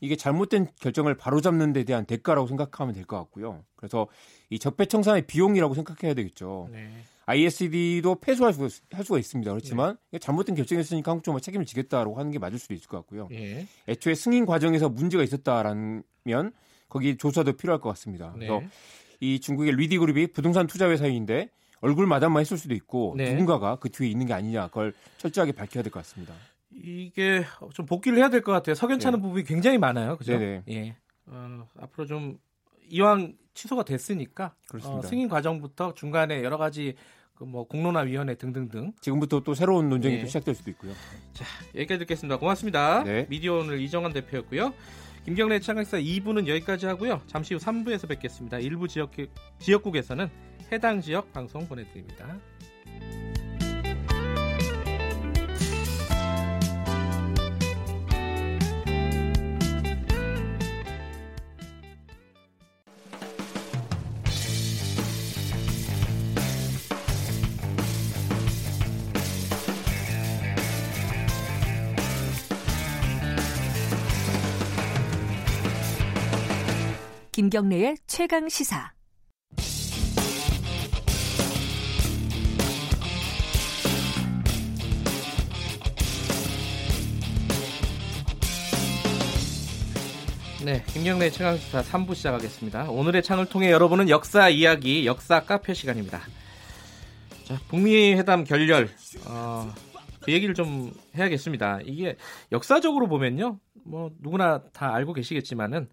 이게 0.00 0.16
잘못된 0.16 0.68
결정을 0.80 1.16
바로잡는 1.16 1.72
데 1.72 1.84
대한 1.84 2.04
대가라고 2.04 2.46
생각하면 2.48 2.94
될 2.94 3.04
것 3.06 3.16
같고요. 3.18 3.64
그래서 3.76 4.06
이 4.50 4.58
적폐청산의 4.58 5.26
비용이라고 5.26 5.74
생각해야 5.74 6.14
되겠죠. 6.14 6.68
네. 6.72 6.90
ISD도 7.26 8.16
폐소할 8.20 8.52
수가, 8.52 8.68
할 8.92 9.04
수가 9.04 9.18
있습니다. 9.18 9.50
그렇지만 9.50 9.96
네. 10.12 10.18
잘못된 10.18 10.54
결정이었으니까 10.54 11.10
한국 11.10 11.24
정부가 11.24 11.40
책임을 11.42 11.66
지겠다라고 11.66 12.16
하는 12.18 12.30
게 12.30 12.38
맞을 12.38 12.58
수도 12.58 12.74
있을 12.74 12.88
것 12.88 12.98
같고요. 12.98 13.28
네. 13.30 13.66
애초에 13.88 14.14
승인 14.14 14.46
과정에서 14.46 14.88
문제가 14.88 15.22
있었다라면 15.24 16.52
거기 16.88 17.16
조사도 17.16 17.54
필요할 17.54 17.80
것 17.80 17.88
같습니다. 17.90 18.32
네. 18.38 18.46
그래서 18.46 18.62
이 19.20 19.40
중국의 19.40 19.74
리디 19.76 19.98
그룹이 19.98 20.28
부동산 20.28 20.66
투자 20.66 20.88
회사인데 20.88 21.50
얼굴 21.80 22.06
마담만 22.06 22.40
했을 22.40 22.56
수도 22.58 22.74
있고 22.74 23.14
네. 23.16 23.30
누군가가 23.32 23.76
그 23.76 23.90
뒤에 23.90 24.08
있는 24.08 24.26
게 24.26 24.32
아니냐 24.32 24.68
그걸 24.68 24.92
철저하게 25.18 25.52
밝혀야 25.52 25.82
될 25.82 25.90
것 25.92 26.00
같습니다. 26.00 26.32
이게 26.72 27.44
좀 27.74 27.86
복귀를 27.86 28.18
해야 28.18 28.28
될 28.28 28.42
것 28.42 28.52
같아요. 28.52 28.74
석연찮은 28.74 29.18
네. 29.18 29.22
부분이 29.22 29.44
굉장히 29.44 29.78
많아요. 29.78 30.16
그죠? 30.16 30.32
네네. 30.38 30.62
예. 30.68 30.96
어, 31.26 31.66
앞으로 31.80 32.06
좀 32.06 32.38
이왕 32.88 33.34
취소가 33.54 33.84
됐으니까 33.84 34.54
그렇습니다. 34.68 34.98
어, 34.98 35.02
승인 35.02 35.28
과정부터 35.28 35.94
중간에 35.94 36.42
여러 36.42 36.56
가지 36.58 36.94
그 37.34 37.44
뭐 37.44 37.64
공론화 37.68 38.00
위원회 38.00 38.34
등등등 38.34 38.92
지금부터 39.00 39.40
또 39.40 39.54
새로운 39.54 39.88
논쟁이 39.90 40.16
네. 40.16 40.20
또 40.22 40.26
시작될 40.26 40.54
수도 40.54 40.70
있고요. 40.70 40.92
여기까지 41.74 41.98
듣겠습니다. 42.00 42.38
고맙습니다. 42.38 43.04
네. 43.04 43.26
미디어 43.28 43.54
오늘 43.58 43.78
이정환 43.80 44.12
대표였고요. 44.14 44.72
김경래 45.26 45.58
창학사 45.60 45.98
2부는 45.98 46.46
여기까지 46.48 46.86
하고요. 46.86 47.20
잠시 47.26 47.52
후 47.54 47.60
3부에서 47.60 48.08
뵙겠습니다. 48.08 48.58
일부 48.58 48.88
지역 48.88 49.10
지역국에서는 49.58 50.30
해당 50.72 51.00
지역 51.02 51.30
방송 51.32 51.66
보내 51.68 51.84
드립니다. 51.92 52.38
김경래의 77.36 77.98
최강 78.06 78.48
시사. 78.48 78.94
네, 90.64 90.82
김경래 90.86 91.28
최강시사 91.28 91.82
3부 91.82 92.14
시작하겠습니다. 92.14 92.88
오늘의 92.90 93.22
창을 93.22 93.44
통해 93.44 93.70
여러분은 93.70 94.08
역사 94.08 94.48
이야기, 94.48 95.04
역사 95.04 95.40
카페 95.40 95.74
시간입니다. 95.74 96.22
자, 97.44 97.58
북미 97.68 98.14
회담 98.14 98.44
결렬, 98.44 98.88
어, 99.26 99.74
그 100.22 100.32
얘기를 100.32 100.54
좀 100.54 100.90
해야겠습니다. 101.14 101.80
이게 101.84 102.16
역사적으로 102.50 103.08
보면요, 103.08 103.60
뭐 103.84 104.10
누구나 104.22 104.62
다 104.72 104.94
알고 104.94 105.12
계시겠지만은 105.12 105.90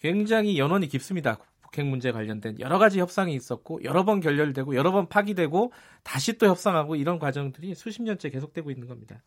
굉장히 0.00 0.58
연원이 0.58 0.88
깊습니다. 0.88 1.38
북핵 1.60 1.86
문제 1.86 2.12
관련된 2.12 2.60
여러 2.60 2.78
가지 2.78 2.98
협상이 3.00 3.34
있었고 3.34 3.84
여러 3.84 4.04
번 4.04 4.20
결렬되고 4.20 4.74
여러 4.74 4.90
번 4.90 5.08
파기되고 5.08 5.72
다시 6.02 6.38
또 6.38 6.46
협상하고 6.46 6.96
이런 6.96 7.18
과정들이 7.18 7.74
수십 7.74 8.02
년째 8.02 8.30
계속되고 8.30 8.70
있는 8.70 8.88
겁니다. 8.88 9.22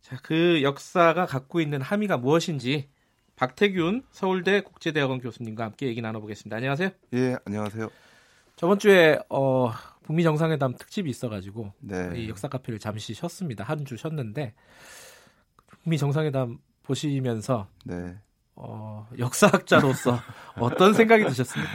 자, 0.00 0.18
그 0.22 0.62
역사가 0.62 1.26
갖고 1.26 1.60
있는 1.60 1.82
함의가 1.82 2.16
무엇인지 2.16 2.88
박태균 3.36 4.04
서울대 4.10 4.60
국제대학원 4.62 5.20
교수님과 5.20 5.64
함께 5.64 5.86
얘기 5.86 6.00
나눠보겠습니다. 6.00 6.56
안녕하세요. 6.56 6.90
예, 7.14 7.36
안녕하세요. 7.44 7.90
저번 8.56 8.78
주에 8.78 9.18
어, 9.28 9.72
북미 10.04 10.22
정상회담 10.22 10.76
특집이 10.76 11.10
있어가지고 11.10 11.72
네. 11.80 12.12
이 12.16 12.28
역사 12.28 12.48
카페를 12.48 12.78
잠시 12.78 13.14
쉬었습니다. 13.14 13.64
한 13.64 13.84
주 13.84 13.96
쉬었는데 13.96 14.54
북미 15.66 15.98
정상회담 15.98 16.58
보시면서 16.82 17.66
네. 17.84 18.16
어, 18.54 19.08
역사학자로서 19.18 20.20
어떤 20.56 20.94
생각이 20.94 21.24
드셨습니까? 21.24 21.72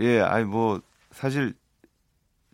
예, 0.00 0.20
아니 0.20 0.44
뭐 0.44 0.80
사실 1.10 1.54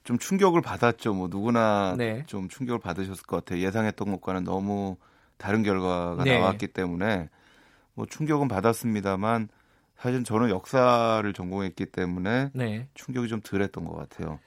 좀 0.04 0.18
충격을 0.18 0.60
받았죠. 0.60 1.14
뭐 1.14 1.28
누구나 1.28 1.94
네. 1.96 2.24
좀 2.26 2.48
충격을 2.48 2.78
받으셨을 2.78 3.24
것 3.24 3.44
같아요. 3.44 3.64
예상했던 3.64 4.10
것과는 4.12 4.44
너무 4.44 4.96
다른 5.36 5.62
결과가 5.62 6.24
네. 6.24 6.38
나왔기 6.38 6.68
때문에 6.68 7.28
뭐 7.94 8.06
충격은 8.06 8.48
받았습니다만 8.48 9.48
사실 9.96 10.24
저는 10.24 10.50
역사를 10.50 11.32
전공했기 11.32 11.86
때문에 11.86 12.50
네. 12.52 12.88
충격이 12.94 13.28
좀 13.28 13.40
덜했던 13.40 13.84
것 13.84 13.94
같아요. 13.96 14.38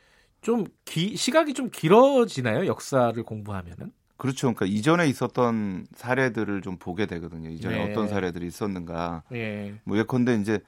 좀 0.42 0.66
기, 0.86 1.18
시각이 1.18 1.54
좀 1.54 1.70
길어지나요? 1.72 2.68
역사를 2.68 3.22
공부하면은? 3.24 3.92
그렇죠. 4.18 4.54
그러니까 4.54 4.66
이전에 4.66 5.08
있었던 5.08 5.88
사례들을 5.96 6.62
좀 6.62 6.78
보게 6.78 7.06
되거든요. 7.06 7.50
이전에 7.50 7.78
네. 7.86 7.92
어떤 7.92 8.08
사례들이 8.08 8.48
있었는가. 8.48 9.24
예. 9.34 9.76
뭐 9.84 9.98
예컨대 9.98 10.36
이제 10.36 10.60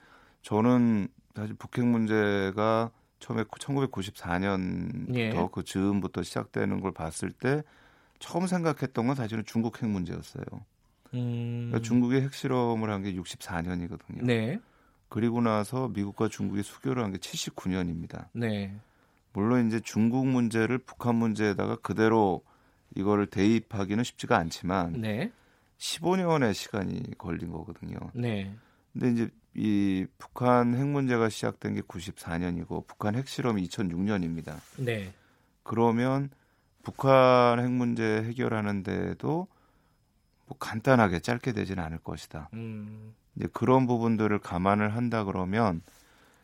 저는 0.42 1.08
사실 1.34 1.54
북핵 1.56 1.84
문제가 1.84 2.90
처음에 3.18 3.42
1994년부터 3.44 5.16
예. 5.16 5.48
그 5.52 5.62
즈음부터 5.64 6.22
시작되는 6.22 6.80
걸 6.80 6.92
봤을 6.92 7.30
때 7.30 7.62
처음 8.18 8.46
생각했던 8.46 9.06
건 9.06 9.16
사실은 9.16 9.44
중국 9.46 9.82
핵 9.82 9.88
문제였어요. 9.88 10.44
음. 11.14 11.68
그러니까 11.70 11.80
중국이 11.80 12.16
핵실험을 12.20 12.90
한 12.90 13.02
게 13.02 13.14
64년이거든요. 13.14 14.24
네. 14.24 14.60
그리고 15.08 15.40
나서 15.40 15.88
미국과 15.88 16.28
중국이 16.28 16.62
수교를 16.62 17.02
한 17.02 17.10
게 17.12 17.18
79년입니다. 17.18 18.26
네. 18.32 18.74
물론 19.32 19.66
이제 19.66 19.80
중국 19.80 20.26
문제를 20.26 20.78
북한 20.78 21.16
문제에다가 21.16 21.76
그대로 21.76 22.42
이거를 22.96 23.26
대입하기는 23.26 24.02
쉽지가 24.04 24.36
않지만 24.36 25.00
네. 25.00 25.32
15년의 25.78 26.54
시간이 26.54 27.02
걸린 27.18 27.50
거거든요. 27.50 27.98
네. 28.12 28.54
근데 28.92 29.10
이제 29.10 29.30
이 29.54 30.06
북한 30.18 30.74
핵 30.74 30.86
문제가 30.86 31.28
시작된 31.28 31.74
게 31.74 31.80
94년이고 31.82 32.86
북한 32.86 33.14
핵실험이 33.14 33.66
2006년입니다. 33.68 34.56
네. 34.76 35.12
그러면 35.62 36.30
북한 36.82 37.60
핵 37.60 37.70
문제 37.70 38.22
해결하는 38.22 38.82
데도 38.82 39.46
뭐 40.46 40.58
간단하게 40.58 41.20
짧게 41.20 41.52
되지는 41.52 41.82
않을 41.84 41.98
것이다. 41.98 42.50
음. 42.54 43.14
이제 43.36 43.48
그런 43.52 43.86
부분들을 43.86 44.38
감안을 44.40 44.94
한다 44.96 45.24
그러면 45.24 45.82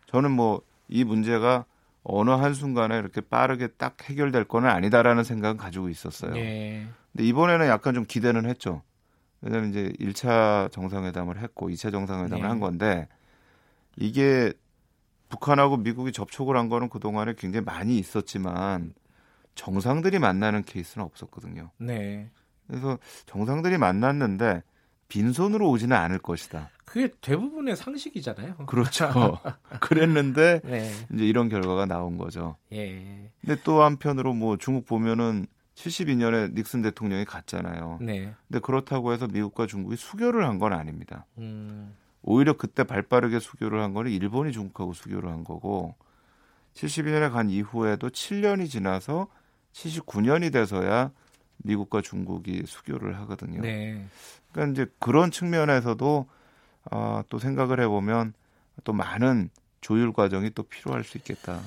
저는 0.07 0.31
뭐 0.31 0.63
이 0.89 1.05
문제가 1.05 1.65
어느 2.09 2.31
한 2.31 2.55
순간에 2.55 2.99
이렇게 2.99 3.21
빠르게 3.21 3.67
딱 3.67 3.97
해결될 4.09 4.45
거는 4.45 4.69
아니다라는 4.69 5.25
생각은 5.25 5.57
가지고 5.57 5.89
있었어요. 5.89 6.37
예. 6.37 6.87
근데 7.13 7.25
이번에는 7.25 7.67
약간 7.67 7.95
좀 7.95 8.05
기대는 8.05 8.47
했죠. 8.47 8.83
왜냐하면 9.41 9.71
이제 9.71 9.93
1차 10.01 10.71
정상회담을 10.73 11.39
했고 11.39 11.69
2차 11.69 11.91
정상회담을 11.91 12.43
네. 12.43 12.49
한 12.49 12.61
건데 12.61 13.09
이게 13.97 14.53
북한하고 15.29 15.79
미국이 15.79 16.13
접촉을 16.13 16.57
한 16.57 16.69
거는 16.69 16.89
그동안에 16.89 17.35
굉장히 17.37 17.65
많이 17.65 17.99
있었지만 17.99 18.95
정상들이 19.57 20.19
만나는 20.21 20.63
케이스는 20.63 21.05
없었거든요. 21.05 21.71
네. 21.79 22.31
그래서 22.69 22.99
정상들이 23.27 23.79
만났는데 23.79 24.63
빈손으로 25.09 25.69
오지는 25.71 25.97
않을 25.97 26.19
것이다. 26.19 26.71
그게 26.85 27.09
대부분의 27.21 27.77
상식이잖아요. 27.77 28.57
그렇죠. 28.67 29.11
그랬는데 29.81 30.61
네. 30.65 30.91
이제 31.13 31.25
이런 31.27 31.49
결과가 31.49 31.87
나온 31.87 32.17
거죠. 32.17 32.57
예. 32.73 33.31
근데 33.41 33.61
또 33.65 33.83
한편으로 33.83 34.33
뭐 34.35 34.57
중국 34.57 34.87
보면은 34.87 35.47
72년에 35.75 36.55
닉슨 36.55 36.83
대통령이 36.83 37.25
갔잖아요. 37.25 37.99
네. 38.01 38.33
근데 38.49 38.61
그렇다고 38.61 39.13
해서 39.13 39.27
미국과 39.27 39.67
중국이 39.67 39.97
수교를 39.97 40.47
한 40.47 40.59
건 40.59 40.73
아닙니다. 40.73 41.27
음. 41.39 41.95
오히려 42.23 42.57
그때 42.57 42.83
발빠르게 42.83 43.39
수교를 43.41 43.83
한 43.83 43.93
거는 43.93 44.11
일본이 44.11 44.53
중국하고 44.53 44.95
수교를 44.95 45.31
한 45.31 45.45
거고 45.45 45.95
72년에 46.75 47.31
간 47.31 47.51
이후에도 47.51 48.09
7년이 48.09 48.69
지나서 48.71 49.29
79년이 49.73 50.53
돼서야 50.53 51.11
미국과 51.59 52.01
중국이 52.01 52.63
수교를 52.67 53.17
하거든요. 53.21 53.61
네. 53.61 54.07
그러니까 54.57 54.73
이제 54.73 54.91
그런 54.99 55.31
측면에서도 55.31 56.27
아, 56.91 57.23
또 57.29 57.39
생각을 57.39 57.79
해보면 57.81 58.33
또 58.85 58.93
많은 58.95 59.51
조율 59.83 60.13
과정이 60.13 60.51
또 60.55 60.63
필요할 60.63 61.05
수 61.05 61.19
있겠다. 61.19 61.61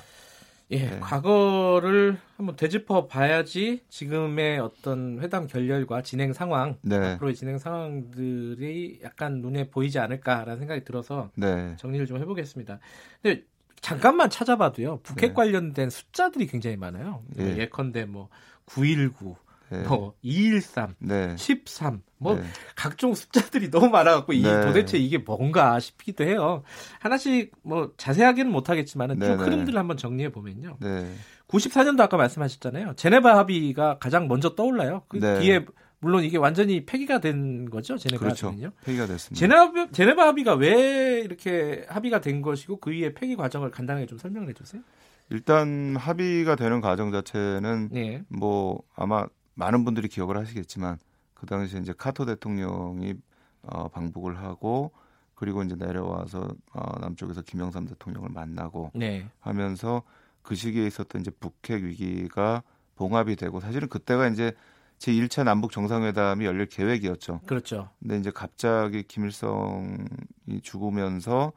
예, 0.72 0.90
네. 0.90 1.00
과거를 1.00 2.18
한번 2.36 2.56
되짚어 2.56 3.06
봐야지 3.06 3.82
지금의 3.88 4.58
어떤 4.60 5.18
회담 5.20 5.46
결렬과 5.46 6.02
진행 6.02 6.32
상황, 6.32 6.78
네. 6.82 6.96
앞으로의 6.96 7.34
진행 7.34 7.58
상황들이 7.58 9.00
약간 9.02 9.40
눈에 9.40 9.68
보이지 9.68 9.98
않을까라는 9.98 10.58
생각이 10.58 10.84
들어서 10.84 11.30
네. 11.34 11.74
정리를 11.76 12.06
좀 12.06 12.18
해보겠습니다. 12.18 12.78
근데 13.22 13.44
잠깐만 13.80 14.30
찾아봐도요, 14.30 15.00
북핵 15.02 15.30
네. 15.30 15.34
관련된 15.34 15.90
숫자들이 15.90 16.46
굉장히 16.46 16.76
많아요. 16.76 17.22
뭐 17.36 17.46
예. 17.46 17.56
예컨대 17.56 18.04
뭐 18.04 18.28
919, 18.66 19.36
네. 19.70 19.82
뭐 19.84 20.14
213, 20.22 20.96
네. 20.98 21.36
13, 21.36 22.02
뭐 22.18 22.34
네. 22.34 22.42
각종 22.74 23.14
숫자들이 23.14 23.70
너무 23.70 23.88
많아갖고 23.88 24.32
이 24.32 24.42
네. 24.42 24.62
도대체 24.62 24.98
이게 24.98 25.18
뭔가 25.18 25.78
싶기도 25.78 26.24
해요. 26.24 26.62
하나씩 26.98 27.52
뭐 27.62 27.92
자세하게는 27.96 28.50
못하겠지만은 28.50 29.20
쭉 29.20 29.26
네네. 29.26 29.42
흐름들을 29.42 29.78
한번 29.78 29.96
정리해 29.96 30.30
보면요. 30.30 30.76
네. 30.80 31.12
94년도 31.48 32.00
아까 32.00 32.16
말씀하셨잖아요. 32.16 32.94
제네바 32.96 33.36
합의가 33.38 33.98
가장 33.98 34.28
먼저 34.28 34.54
떠올라요. 34.54 35.02
그 35.08 35.18
네. 35.18 35.38
뒤에 35.40 35.64
물론 36.00 36.24
이게 36.24 36.38
완전히 36.38 36.84
폐기가 36.86 37.20
된 37.20 37.68
거죠. 37.70 37.96
제네바 37.96 38.24
그렇죠. 38.24 38.48
합의는요. 38.48 38.72
폐기가 38.84 39.06
됐습니다. 39.06 39.38
제네바, 39.38 39.92
제네바 39.92 40.26
합의가 40.28 40.54
왜 40.54 41.20
이렇게 41.20 41.84
합의가 41.88 42.20
된 42.20 42.42
것이고 42.42 42.80
그 42.80 42.92
이후에 42.92 43.14
폐기 43.14 43.36
과정을 43.36 43.70
간단하게 43.70 44.06
좀 44.06 44.18
설명을 44.18 44.48
해주세요. 44.48 44.82
일단 45.30 45.94
합의가 45.96 46.56
되는 46.56 46.80
과정 46.80 47.12
자체는 47.12 47.90
네. 47.92 48.22
뭐 48.28 48.82
아마 48.96 49.26
많은 49.54 49.84
분들이 49.84 50.08
기억을 50.08 50.36
하시겠지만 50.36 50.98
그 51.34 51.46
당시에 51.46 51.80
이제 51.80 51.92
카터 51.96 52.24
대통령이 52.26 53.14
어, 53.62 53.88
방북을 53.88 54.38
하고 54.38 54.92
그리고 55.34 55.62
이제 55.62 55.74
내려와서 55.74 56.48
어, 56.72 56.98
남쪽에서 57.00 57.42
김영삼 57.42 57.86
대통령을 57.86 58.28
만나고 58.30 58.90
네. 58.94 59.26
하면서 59.40 60.02
그 60.42 60.54
시기에 60.54 60.86
있었던 60.86 61.22
이제 61.22 61.30
북핵 61.30 61.82
위기가 61.82 62.62
봉합이 62.96 63.36
되고 63.36 63.60
사실은 63.60 63.88
그때가 63.88 64.28
이제 64.28 64.52
제 64.98 65.12
1차 65.12 65.44
남북 65.44 65.72
정상회담이 65.72 66.44
열릴 66.44 66.66
계획이었죠. 66.66 67.40
그렇죠. 67.46 67.88
근데 68.00 68.18
이제 68.18 68.30
갑자기 68.30 69.02
김일성이 69.02 69.96
죽으면서 70.62 71.52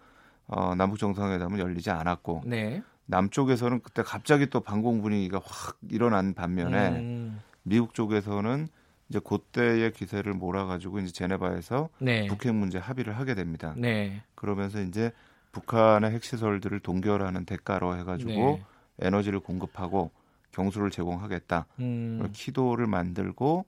어, 0.47 0.75
남북 0.75 0.97
정상회담은 0.97 1.59
열리지 1.59 1.89
않았고 1.89 2.43
네. 2.45 2.81
남쪽에서는 3.05 3.81
그때 3.81 4.01
갑자기 4.01 4.49
또 4.49 4.61
반공 4.61 5.01
분위기가 5.01 5.41
확 5.43 5.77
일어난 5.89 6.33
반면에 6.33 6.89
음, 6.99 7.41
미국 7.63 7.93
쪽에서는 7.93 8.67
이제 9.09 9.19
그때의 9.23 9.91
기세를 9.93 10.33
몰아가지고 10.33 10.99
이제 10.99 11.11
제네바에서 11.11 11.89
네. 11.99 12.27
북핵 12.27 12.53
문제 12.53 12.77
합의를 12.77 13.17
하게 13.17 13.35
됩니다. 13.35 13.73
네. 13.77 14.21
그러면서 14.35 14.81
이제 14.81 15.11
북한의 15.51 16.11
핵시설들을 16.11 16.79
동결하는 16.79 17.45
대가로 17.45 17.97
해가지고 17.97 18.31
네. 18.31 18.63
에너지를 18.99 19.39
공급하고 19.39 20.11
경수를 20.51 20.89
제공하겠다. 20.91 21.65
음, 21.79 22.29
키도를 22.33 22.87
만들고 22.87 23.65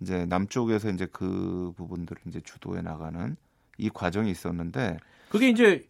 이제 0.00 0.24
남쪽에서 0.26 0.90
이제 0.90 1.06
그 1.12 1.72
부분들을 1.76 2.22
이제 2.26 2.40
주도해 2.40 2.82
나가는 2.82 3.36
이 3.78 3.90
과정이 3.90 4.30
있었는데 4.30 4.98
그게 5.28 5.48
이제 5.48 5.86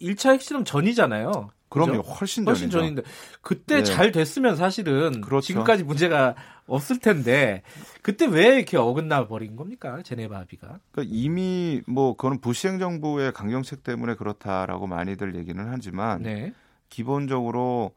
1차 0.00 0.32
핵실험 0.32 0.64
전이잖아요. 0.64 1.50
그럼요 1.68 2.02
그죠? 2.02 2.14
훨씬 2.14 2.46
훨씬. 2.46 2.70
전인데 2.70 3.02
그때 3.40 3.76
네. 3.78 3.82
잘 3.82 4.12
됐으면 4.12 4.56
사실은 4.56 5.20
그렇죠. 5.20 5.46
지금까지 5.48 5.84
문제가 5.84 6.34
없을 6.66 6.98
텐데 6.98 7.62
그때 8.02 8.26
왜 8.26 8.56
이렇게 8.56 8.76
어긋나 8.76 9.28
버린 9.28 9.56
겁니까 9.56 10.02
제네바 10.02 10.36
합의가? 10.40 10.80
그러니까 10.90 11.14
이미 11.14 11.82
뭐 11.86 12.16
그거는 12.16 12.40
부시 12.40 12.68
행정부의 12.68 13.32
강경책 13.32 13.84
때문에 13.84 14.14
그렇다라고 14.14 14.86
많이들 14.86 15.34
얘기는 15.36 15.64
하지만 15.68 16.22
네. 16.22 16.52
기본적으로 16.88 17.92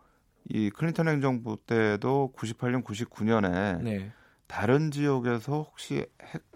이 0.50 0.70
클린턴 0.70 1.08
행정부 1.08 1.58
때도 1.66 2.34
98년, 2.36 2.84
99년에 2.84 3.82
네. 3.82 4.12
다른 4.48 4.92
지역에서 4.92 5.62
혹시 5.62 6.06
핵 6.24 6.50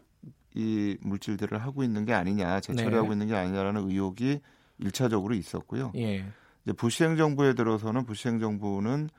이 0.56 0.98
물질들을 1.02 1.58
하고 1.62 1.84
있는 1.84 2.06
게 2.06 2.14
아니냐, 2.14 2.60
재처리하고 2.60 3.08
네. 3.08 3.14
있는 3.14 3.28
게 3.28 3.36
아니냐라는 3.36 3.90
의혹이 3.90 4.40
일차적으로 4.80 5.34
있었고요. 5.34 5.92
예. 5.96 6.26
이제 6.64 6.74
부시 6.74 7.04
행정부에 7.04 7.54
들어서는 7.54 8.06
부시 8.06 8.28
행정부는 8.28 9.10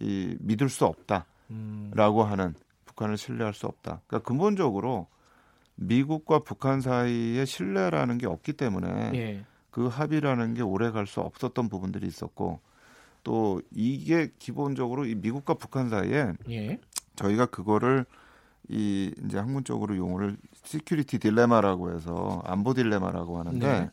이 0.00 0.36
믿을 0.40 0.68
수 0.68 0.86
없다 0.86 1.26
라고 1.92 2.22
음, 2.24 2.30
하는 2.30 2.54
북한을 2.84 3.16
신뢰할 3.16 3.54
수 3.54 3.66
없다. 3.66 4.02
그러니까 4.06 4.26
근본적으로 4.26 5.06
미국과 5.76 6.40
북한 6.40 6.80
사이에 6.80 7.44
신뢰라는 7.44 8.18
게 8.18 8.26
없기 8.26 8.54
때문에 8.54 9.12
예. 9.14 9.44
그 9.70 9.86
합의라는 9.86 10.54
게 10.54 10.62
오래 10.62 10.90
갈 10.90 11.06
수 11.06 11.20
없었던 11.20 11.68
부분들이 11.68 12.06
있었고 12.06 12.60
또 13.22 13.62
이게 13.70 14.32
기본적으로 14.38 15.04
이 15.06 15.14
미국과 15.14 15.54
북한 15.54 15.88
사이에 15.88 16.32
예. 16.50 16.78
저희가 17.16 17.46
그거를 17.46 18.04
이 18.68 19.14
이제 19.24 19.38
학문 19.38 19.64
적으로 19.64 19.96
용어를 19.96 20.36
security 20.64 21.18
딜레마라고 21.20 21.94
해서 21.94 22.42
안보 22.44 22.74
딜레마라고 22.74 23.38
하는데 23.38 23.80
네. 23.80 23.90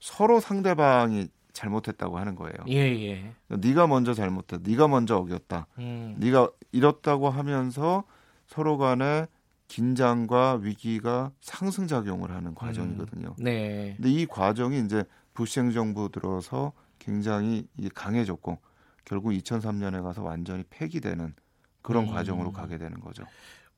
서로 0.00 0.40
상대방이 0.40 1.28
잘못했다고 1.52 2.18
하는 2.18 2.34
거예요. 2.34 2.54
예, 2.68 2.76
예. 2.76 3.34
네가 3.48 3.86
먼저 3.86 4.14
잘못했다. 4.14 4.68
네가 4.68 4.88
먼저 4.88 5.16
어겼다. 5.16 5.66
음, 5.78 6.16
네가 6.18 6.50
이렇다고 6.72 7.30
하면서 7.30 8.04
서로 8.46 8.78
간에 8.78 9.26
긴장과 9.68 10.60
위기가 10.62 11.32
상승 11.40 11.86
작용을 11.86 12.30
하는 12.30 12.54
과정이거든요. 12.54 13.34
네. 13.38 13.94
근데 13.96 14.10
이 14.10 14.26
과정이 14.26 14.80
이제 14.80 15.04
부시 15.32 15.60
행정부 15.60 16.10
들어서 16.10 16.72
굉장히 16.98 17.66
이 17.78 17.88
강해졌고 17.88 18.58
결국 19.04 19.30
2003년에 19.30 20.02
가서 20.02 20.22
완전히 20.22 20.62
폐기되는 20.68 21.34
그런 21.80 22.04
음. 22.04 22.10
과정으로 22.12 22.52
가게 22.52 22.78
되는 22.78 23.00
거죠. 23.00 23.24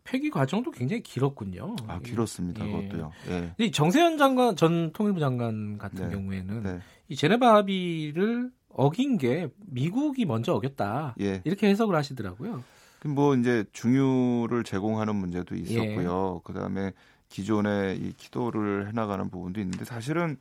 폐기 0.05 0.31
과정도 0.31 0.71
굉장히 0.71 1.03
길었군요. 1.03 1.77
아 1.89 1.99
길었습니다. 1.99 2.67
예. 2.67 2.71
그것도요. 2.71 3.13
예. 3.29 3.55
이 3.59 3.71
정세현 3.71 4.19
장관 4.19 4.55
전 4.55 4.93
통일부 4.93 5.19
장관 5.19 5.79
같은 5.79 6.09
네. 6.09 6.15
경우에는 6.15 6.63
네. 6.63 6.81
이 7.09 7.17
제네바 7.17 7.55
합의를 7.55 8.51
어긴 8.69 9.19
게 9.19 9.49
미국이 9.67 10.25
먼저 10.25 10.53
어겼다 10.55 11.15
예. 11.21 11.43
이렇게 11.45 11.69
해석을 11.69 11.95
하시더라고요. 11.95 12.63
그럼 12.99 13.15
뭐 13.15 13.37
이제 13.37 13.65
중유를 13.73 14.65
제공하는 14.65 15.15
문제도 15.15 15.57
예. 15.57 15.61
있었고요. 15.61 16.41
그다음에 16.45 16.93
기존에 17.29 17.95
이 17.95 18.13
기도를 18.17 18.89
해나가는 18.89 19.29
부분도 19.29 19.61
있는데 19.61 19.85
사실은 19.85 20.37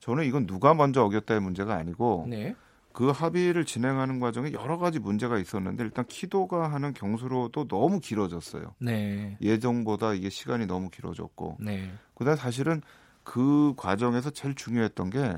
저는 0.00 0.24
이건 0.24 0.46
누가 0.46 0.74
먼저 0.74 1.02
어겼다의 1.04 1.40
문제가 1.40 1.74
아니고 1.74 2.26
네. 2.28 2.54
그 2.92 3.08
합의를 3.08 3.64
진행하는 3.64 4.20
과정에 4.20 4.52
여러 4.52 4.76
가지 4.76 4.98
문제가 4.98 5.38
있었는데 5.38 5.82
일단 5.84 6.04
키도가 6.06 6.70
하는 6.70 6.92
경수로도 6.92 7.68
너무 7.68 8.00
길어졌어요. 8.00 8.74
네. 8.78 9.38
예정보다 9.40 10.14
이게 10.14 10.28
시간이 10.28 10.66
너무 10.66 10.90
길어졌고 10.90 11.58
네. 11.60 11.90
그다음 12.14 12.36
사실은 12.36 12.82
그 13.24 13.72
과정에서 13.76 14.30
제일 14.30 14.54
중요했던 14.54 15.10
게 15.10 15.36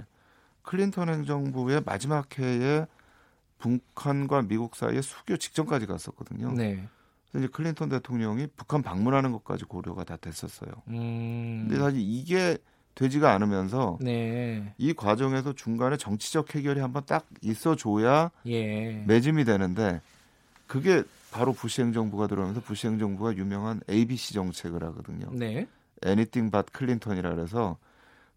클린턴 0.65 1.09
행정부의 1.09 1.83
마지막 1.85 2.39
해에 2.39 2.87
북한과 3.59 4.43
미국 4.43 4.77
사이에 4.77 5.01
수교 5.01 5.37
직전까지 5.37 5.87
갔었거든요. 5.87 6.53
네. 6.53 6.87
그래서 7.31 7.47
이제 7.47 7.49
클린턴 7.49 7.89
대통령이 7.89 8.49
북한 8.57 8.83
방문하는 8.83 9.33
것까지 9.33 9.65
고려가 9.65 10.05
다 10.05 10.17
됐었어요. 10.17 10.71
음. 10.89 11.67
근데 11.69 11.81
사실 11.81 12.01
이게 12.01 12.59
되지가 12.95 13.33
않으면서 13.33 13.99
네. 14.01 14.75
이 14.79 14.93
과정에서 14.93 15.53
중간에 15.53 15.97
정치적 15.97 16.55
해결이 16.55 16.81
한번 16.81 17.05
딱 17.07 17.27
있어줘야 17.43 18.31
예. 18.47 19.03
매듭이 19.07 19.45
되는데 19.45 20.01
그게 20.67 21.03
바로 21.33 21.53
부시 21.53 21.83
행정부가 21.83 22.29
들어오면서 22.29 22.61
부시 22.61 22.87
행정부가 22.87 23.37
유명한 23.37 23.81
ABC 23.91 24.35
정책을 24.35 24.85
하거든요. 24.85 25.29
네. 25.33 25.67
Anything 26.07 26.53
but 26.53 26.71
Clinton이라 26.73 27.35
그래서 27.35 27.77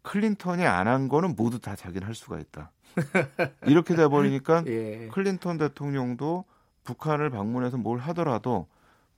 클린턴이 0.08 0.66
안 0.66 0.88
한 0.88 1.08
거는 1.10 1.36
모두 1.36 1.60
다 1.60 1.76
자기는 1.76 2.08
할 2.08 2.16
수가 2.16 2.40
있다. 2.40 2.72
이렇게 3.68 3.96
돼 3.96 4.08
버리니까 4.08 4.64
예. 4.68 5.10
클린턴 5.12 5.58
대통령도 5.58 6.46
북한을 6.84 7.30
방문해서 7.30 7.78
뭘 7.78 8.00
하더라도 8.00 8.68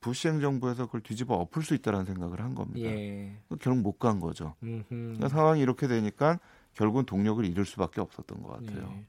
부시 0.01 0.27
행정부에서 0.29 0.85
그걸 0.87 1.01
뒤집어 1.01 1.35
엎을 1.35 1.61
수 1.63 1.75
있다라는 1.75 2.05
생각을 2.05 2.41
한 2.41 2.55
겁니다. 2.55 2.89
예. 2.89 3.35
결국 3.61 3.81
못 3.81 3.99
간 3.99 4.19
거죠. 4.19 4.55
그러니까 4.89 5.27
상황이 5.29 5.61
이렇게 5.61 5.87
되니까 5.87 6.39
결국은 6.73 7.05
동력을 7.05 7.43
잃을 7.45 7.65
수밖에 7.65 8.01
없었던 8.01 8.41
것 8.41 8.53
같아요. 8.53 8.89
예. 8.97 9.03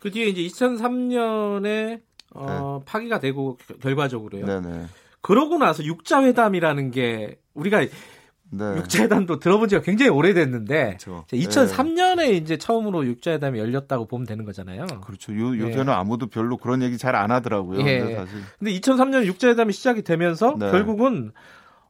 그 0.00 0.10
뒤에 0.10 0.26
이제 0.28 0.42
2003년에 0.42 2.00
어, 2.34 2.80
파기가 2.86 3.18
되고 3.20 3.56
겨- 3.56 3.76
결과적으로요. 3.78 4.46
네. 4.46 4.60
네네. 4.60 4.86
그러고 5.20 5.58
나서 5.58 5.84
육자회담이라는 5.84 6.90
게 6.92 7.38
우리가 7.54 7.84
네. 8.50 8.76
육자회담도 8.78 9.38
들어본 9.40 9.68
지가 9.68 9.82
굉장히 9.82 10.10
오래됐는데 10.10 10.98
그렇죠. 11.00 11.24
2003년에 11.30 12.32
이제 12.32 12.56
처음으로 12.56 13.06
육자회담이 13.06 13.58
열렸다고 13.58 14.06
보면 14.06 14.26
되는 14.26 14.44
거잖아요. 14.44 14.86
그렇죠. 15.02 15.36
요, 15.38 15.54
예. 15.56 15.60
요새는 15.60 15.90
아무도 15.90 16.28
별로 16.28 16.56
그런 16.56 16.82
얘기 16.82 16.96
잘 16.96 17.14
안 17.14 17.30
하더라고요. 17.30 17.80
예. 17.86 17.98
근데 17.98 18.16
사실 18.16 18.38
근데 18.58 18.72
2003년 18.78 19.24
육자회담이 19.26 19.72
시작이 19.72 20.02
되면서 20.02 20.54
네. 20.58 20.70
결국은 20.70 21.32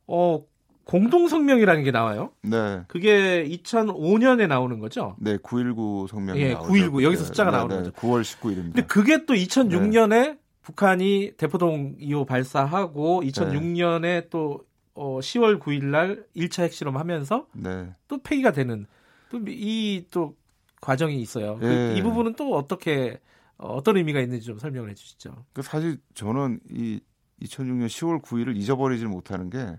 어 0.07 0.43
공동 0.85 1.29
성명이라는 1.29 1.85
게 1.85 1.91
나와요. 1.91 2.31
네. 2.43 2.81
그게 2.89 3.45
2005년에 3.47 4.47
나오는 4.49 4.79
거죠. 4.79 5.17
네, 5.19 5.37
919 5.43 6.07
성명이 6.09 6.41
예, 6.41 6.53
나오죠. 6.55 6.69
919 6.69 7.05
여기서 7.05 7.23
네, 7.23 7.27
숫자가 7.27 7.51
네, 7.51 7.57
나오는 7.59 7.77
네, 7.77 7.83
거죠. 7.83 7.93
9월 8.01 8.23
19일입니다. 8.23 8.73
근데 8.73 8.83
그게 8.87 9.27
또 9.27 9.35
2006년에 9.35 10.39
북한이 10.63 11.33
대포동 11.37 11.97
2호 12.01 12.27
발사하고 12.27 13.23
2006년에 13.23 14.31
또 14.31 14.61
어, 15.01 15.21
10월 15.21 15.61
9일 15.61 15.85
날 15.85 16.25
1차 16.37 16.65
핵실험 16.65 16.97
하면서 16.97 17.47
네. 17.53 17.95
또 18.09 18.19
폐기가 18.19 18.51
되는 18.53 18.87
또이또 19.31 20.35
과정이 20.81 21.21
있어요. 21.21 21.59
그- 21.59 21.67
예. 21.67 21.95
이 21.97 22.03
부분은 22.03 22.35
또 22.35 22.57
어떻게 22.57 23.21
어, 23.59 23.75
어떤 23.75 23.97
의미가 23.97 24.21
있는지 24.21 24.47
좀 24.47 24.59
설명을 24.59 24.91
해 24.91 24.95
주시죠. 24.95 25.45
그 25.53 25.63
사실 25.63 25.99
저는 26.15 26.61
이 26.71 27.01
2006년 27.43 27.87
10월 27.87 28.23
9일을 28.23 28.57
잊어버리질 28.57 29.07
못하는 29.09 29.51
게 29.51 29.79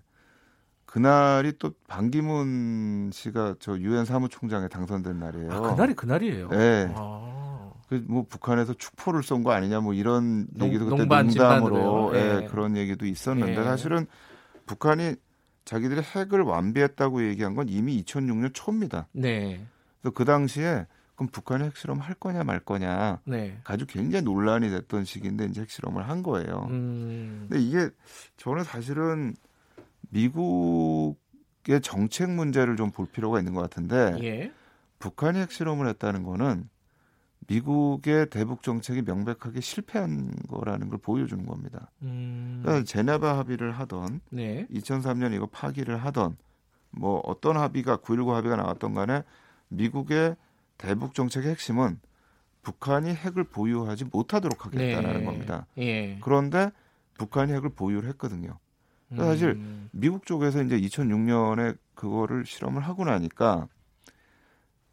그날이 0.86 1.54
또 1.60 1.72
반기문 1.88 3.12
씨가 3.14 3.56
저 3.60 3.78
유엔 3.78 4.06
사무총장에 4.06 4.68
당선된 4.68 5.20
날이에요. 5.20 5.52
아, 5.52 5.60
그날이 5.62 5.94
그날이에요. 5.94 6.50
네. 6.50 6.92
아. 6.96 7.72
그뭐 7.90 8.26
북한에서 8.30 8.74
축포를 8.74 9.24
쏜 9.24 9.44
거 9.44 9.52
아니냐 9.52 9.80
뭐 9.82 9.94
이런 9.94 10.48
농- 10.52 10.68
얘기도 10.68 10.86
그때 10.86 10.98
농반 10.98 11.26
농담으로. 11.28 12.12
예, 12.16 12.42
예. 12.44 12.48
그런 12.48 12.76
얘기도 12.78 13.06
있었는데 13.06 13.52
예. 13.60 13.64
사실은 13.64 14.06
북한이 14.70 15.16
자기들이 15.66 16.02
핵을 16.02 16.42
완비했다고 16.42 17.28
얘기한 17.28 17.56
건 17.56 17.70
이미 17.70 18.04
2006년 18.04 18.52
초입니다. 18.54 19.08
네. 19.14 19.66
그래서 20.00 20.14
그 20.14 20.26
당시에 20.26 20.86
그럼 21.16 21.30
북한이 21.32 21.64
핵실험 21.64 22.00
할 22.00 22.14
거냐 22.14 22.44
말 22.44 22.60
거냐 22.60 23.20
네. 23.26 23.60
아주 23.64 23.88
굉장히 23.88 24.24
논란이 24.24 24.70
됐던 24.70 25.06
시기인데 25.06 25.46
이제 25.46 25.62
핵실험을 25.62 26.08
한 26.08 26.22
거예요. 26.22 26.68
음. 26.70 27.48
근데 27.50 27.64
이게 27.64 27.90
저는 28.38 28.64
사실은 28.64 29.36
미국의 30.12 31.82
정책 31.82 32.30
문제를 32.30 32.76
좀 32.76 32.92
볼 32.92 33.08
필요가 33.08 33.40
있는 33.40 33.54
것 33.56 33.62
같은데 33.62 34.18
예. 34.22 34.52
북한이 35.00 35.40
핵실험을 35.40 35.88
했다는 35.88 36.24
거는 36.24 36.70
미국의 37.50 38.30
대북 38.30 38.62
정책이 38.62 39.02
명백하게 39.02 39.60
실패한 39.60 40.32
거라는 40.48 40.90
걸 40.90 41.00
보여주는 41.00 41.46
겁니다. 41.46 41.90
음. 42.04 42.62
그러니까 42.62 42.86
제네바 42.86 43.38
합의를 43.40 43.72
하던 43.72 44.22
네. 44.30 44.68
2003년 44.72 45.34
이거 45.34 45.48
파기를 45.48 45.98
하던 45.98 46.38
뭐 46.92 47.20
어떤 47.26 47.58
합의가 47.58 47.98
9.19 47.98 48.30
합의가 48.30 48.56
나왔던 48.56 48.94
간에 48.94 49.24
미국의 49.70 50.36
대북 50.78 51.14
정책의 51.14 51.52
핵심은 51.52 52.00
북한이 52.62 53.14
핵을 53.14 53.46
보유하지 53.46 54.06
못하도록 54.06 54.66
하겠다는 54.66 55.20
네. 55.20 55.24
겁니다. 55.24 55.66
예. 55.78 56.20
그런데 56.22 56.72
북한이 57.18 57.52
핵을 57.54 57.70
보유를 57.70 58.10
했거든요. 58.10 58.60
그러니까 59.08 59.32
사실 59.32 59.50
음. 59.52 59.90
미국 59.92 60.26
쪽에서 60.26 60.62
이제 60.62 60.80
2006년에 60.80 61.78
그거를 61.96 62.46
실험을 62.46 62.84
하고 62.84 63.06
나니까 63.06 63.68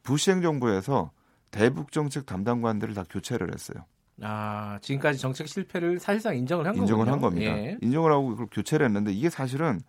부시 0.03 0.31
행정부에서 0.31 1.11
대북 1.51 1.93
정책 1.93 2.27
담당관들을 2.27 2.95
다 2.95 3.05
교체를 3.09 3.53
했어요. 3.53 3.85
아, 4.23 4.79
지금까지 4.81 5.19
정책 5.19 5.49
실패를 5.49 5.99
사실상 5.99 6.37
인정을 6.37 6.67
한 6.67 6.77
인정을 6.77 7.05
거군요. 7.05 7.13
한 7.13 7.21
겁니다. 7.21 7.59
예. 7.59 7.79
인정을 7.83 8.11
하고 8.13 8.29
그걸 8.31 8.47
교체를 8.51 8.87
했는데 8.87 9.13
이게 9.13 9.29
사실은 9.29 9.81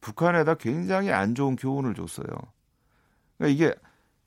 북한에다 0.00 0.54
굉장히 0.54 1.10
안 1.10 1.34
좋은 1.34 1.56
교훈을 1.56 1.94
줬어요. 1.94 2.26
그러니까 3.36 3.54
이게 3.54 3.74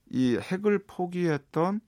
이 0.10 0.38
핵을 0.38 0.80
포기했던 0.86 1.82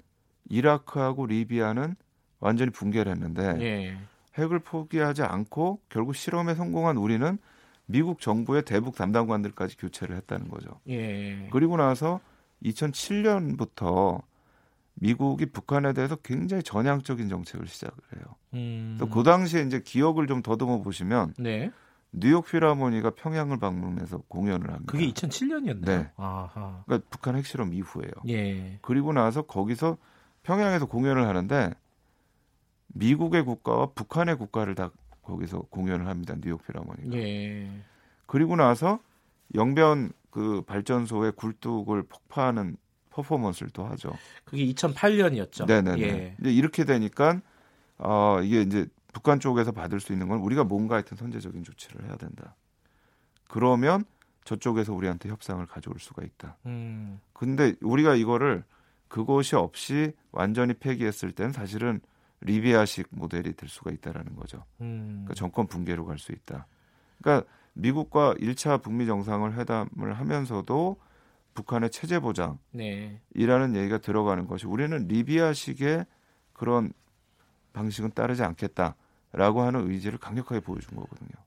이라크하고 0.50 1.28
리비아는 1.28 1.96
완전히 2.40 2.72
붕괴를 2.72 3.12
했는데 3.12 3.58
예. 3.62 3.98
핵을 4.38 4.60
포기하지 4.60 5.22
않고 5.24 5.82
결국 5.90 6.16
실험에 6.16 6.56
성공한 6.56 6.98
우리는 6.98 7.38
미국 7.86 8.20
정부의 8.20 8.64
대북 8.64 8.96
담당관들까지 8.96 9.78
교체를 9.78 10.16
했다는 10.18 10.48
거죠. 10.48 10.80
예. 10.88 11.50
그리고 11.52 11.78
나서 11.78 12.20
2007년부터 12.64 14.22
미국이 14.96 15.48
북한에 15.48 15.94
대해서 15.94 16.16
굉장히 16.18 16.64
전향적인 16.64 17.30
정책을 17.30 17.68
시작을 17.68 17.98
해요. 18.16 18.24
음. 18.54 18.98
또그 19.00 19.24
당시에 19.24 19.64
이제 19.64 19.82
기억을 19.82 20.28
좀 20.28 20.42
더듬어 20.42 20.82
보시면 20.82 21.34
네. 21.40 21.72
뉴욕 22.12 22.46
필하모니가 22.46 23.12
평양을 23.12 23.58
방문해서 23.58 24.20
공연을 24.28 24.72
합니다. 24.72 24.92
그게 24.92 25.12
2007년이었나요? 25.12 25.86
네. 25.86 26.12
아하. 26.16 26.84
그러니까 26.86 27.08
북한 27.10 27.36
핵실험 27.36 27.74
이후에요. 27.74 28.12
예. 28.30 28.78
그리고 28.82 29.14
나서 29.14 29.42
거기서 29.42 29.98
평양에서 30.44 30.86
공연을 30.86 31.28
하는데 31.28 31.74
미국의 32.90 33.44
국가와 33.44 33.88
북한의 33.96 34.38
국가를 34.38 34.76
다 34.76 34.92
거기서 35.24 35.62
공연을 35.72 36.08
합니다. 36.08 36.36
뉴욕 36.40 36.64
필하모니가. 36.64 37.18
예. 37.18 37.68
그리고 38.28 38.56
나서 38.56 39.00
영변 39.56 40.12
그 40.30 40.62
발전소의 40.66 41.34
굴뚝을 41.34 42.04
폭파하는 42.04 42.78
퍼포먼스를 43.14 43.70
또 43.72 43.86
하죠. 43.86 44.12
그게 44.44 44.66
2008년이었죠. 44.74 45.66
네네네. 45.68 46.02
예. 46.02 46.36
이제 46.40 46.52
이렇게 46.52 46.84
되니까 46.84 47.42
어 47.98 48.40
이게 48.44 48.62
이제 48.62 48.88
북한 49.14 49.40
쪽에서 49.40 49.72
받을 49.72 50.00
수 50.00 50.12
있는 50.14 50.28
건 50.28 50.40
우리가 50.40 50.64
뭔가 50.64 50.96
하여튼 50.96 51.16
선제적인 51.18 51.64
조치를 51.64 52.06
해야 52.08 52.16
된다. 52.16 52.56
그러면 53.48 54.04
저쪽에서 54.46 54.94
우리한테 54.94 55.30
협상을 55.30 55.64
가져올 55.68 56.00
수가 56.00 56.24
있다. 56.24 56.58
음. 56.66 57.20
근데 57.34 57.76
우리가 57.82 58.16
이거를 58.16 58.64
그것이 59.08 59.56
없이 59.56 60.14
완전히 60.32 60.74
폐기했을 60.74 61.32
땐 61.32 61.52
사실은 61.52 62.02
리비아식 62.42 63.08
모델이 63.12 63.54
될 63.54 63.70
수가 63.70 63.92
있다라는 63.92 64.36
거죠. 64.36 64.64
음. 64.82 65.22
그러니까 65.24 65.36
정권 65.36 65.68
붕괴로 65.68 66.06
갈 66.06 66.18
수 66.18 66.32
있다. 66.32 66.66
그러니까 67.22 67.48
미국과 67.74 68.34
1차 68.36 68.82
북미 68.82 69.06
정상을 69.06 69.54
회담을 69.58 70.14
하면서도 70.14 70.98
북한의 71.54 71.90
체제 71.90 72.20
보장이라는 72.20 72.60
네. 72.74 73.22
얘기가 73.34 74.00
들어가는 74.00 74.48
것이 74.48 74.66
우리는 74.68 75.08
리비아식의 75.08 76.06
그런 76.54 76.94
방식은 77.74 78.12
따르지 78.14 78.44
않겠다라고 78.44 79.62
하는 79.62 79.90
의지를 79.90 80.20
강력하게 80.20 80.62
보여준 80.62 80.96
거거든요. 80.96 81.44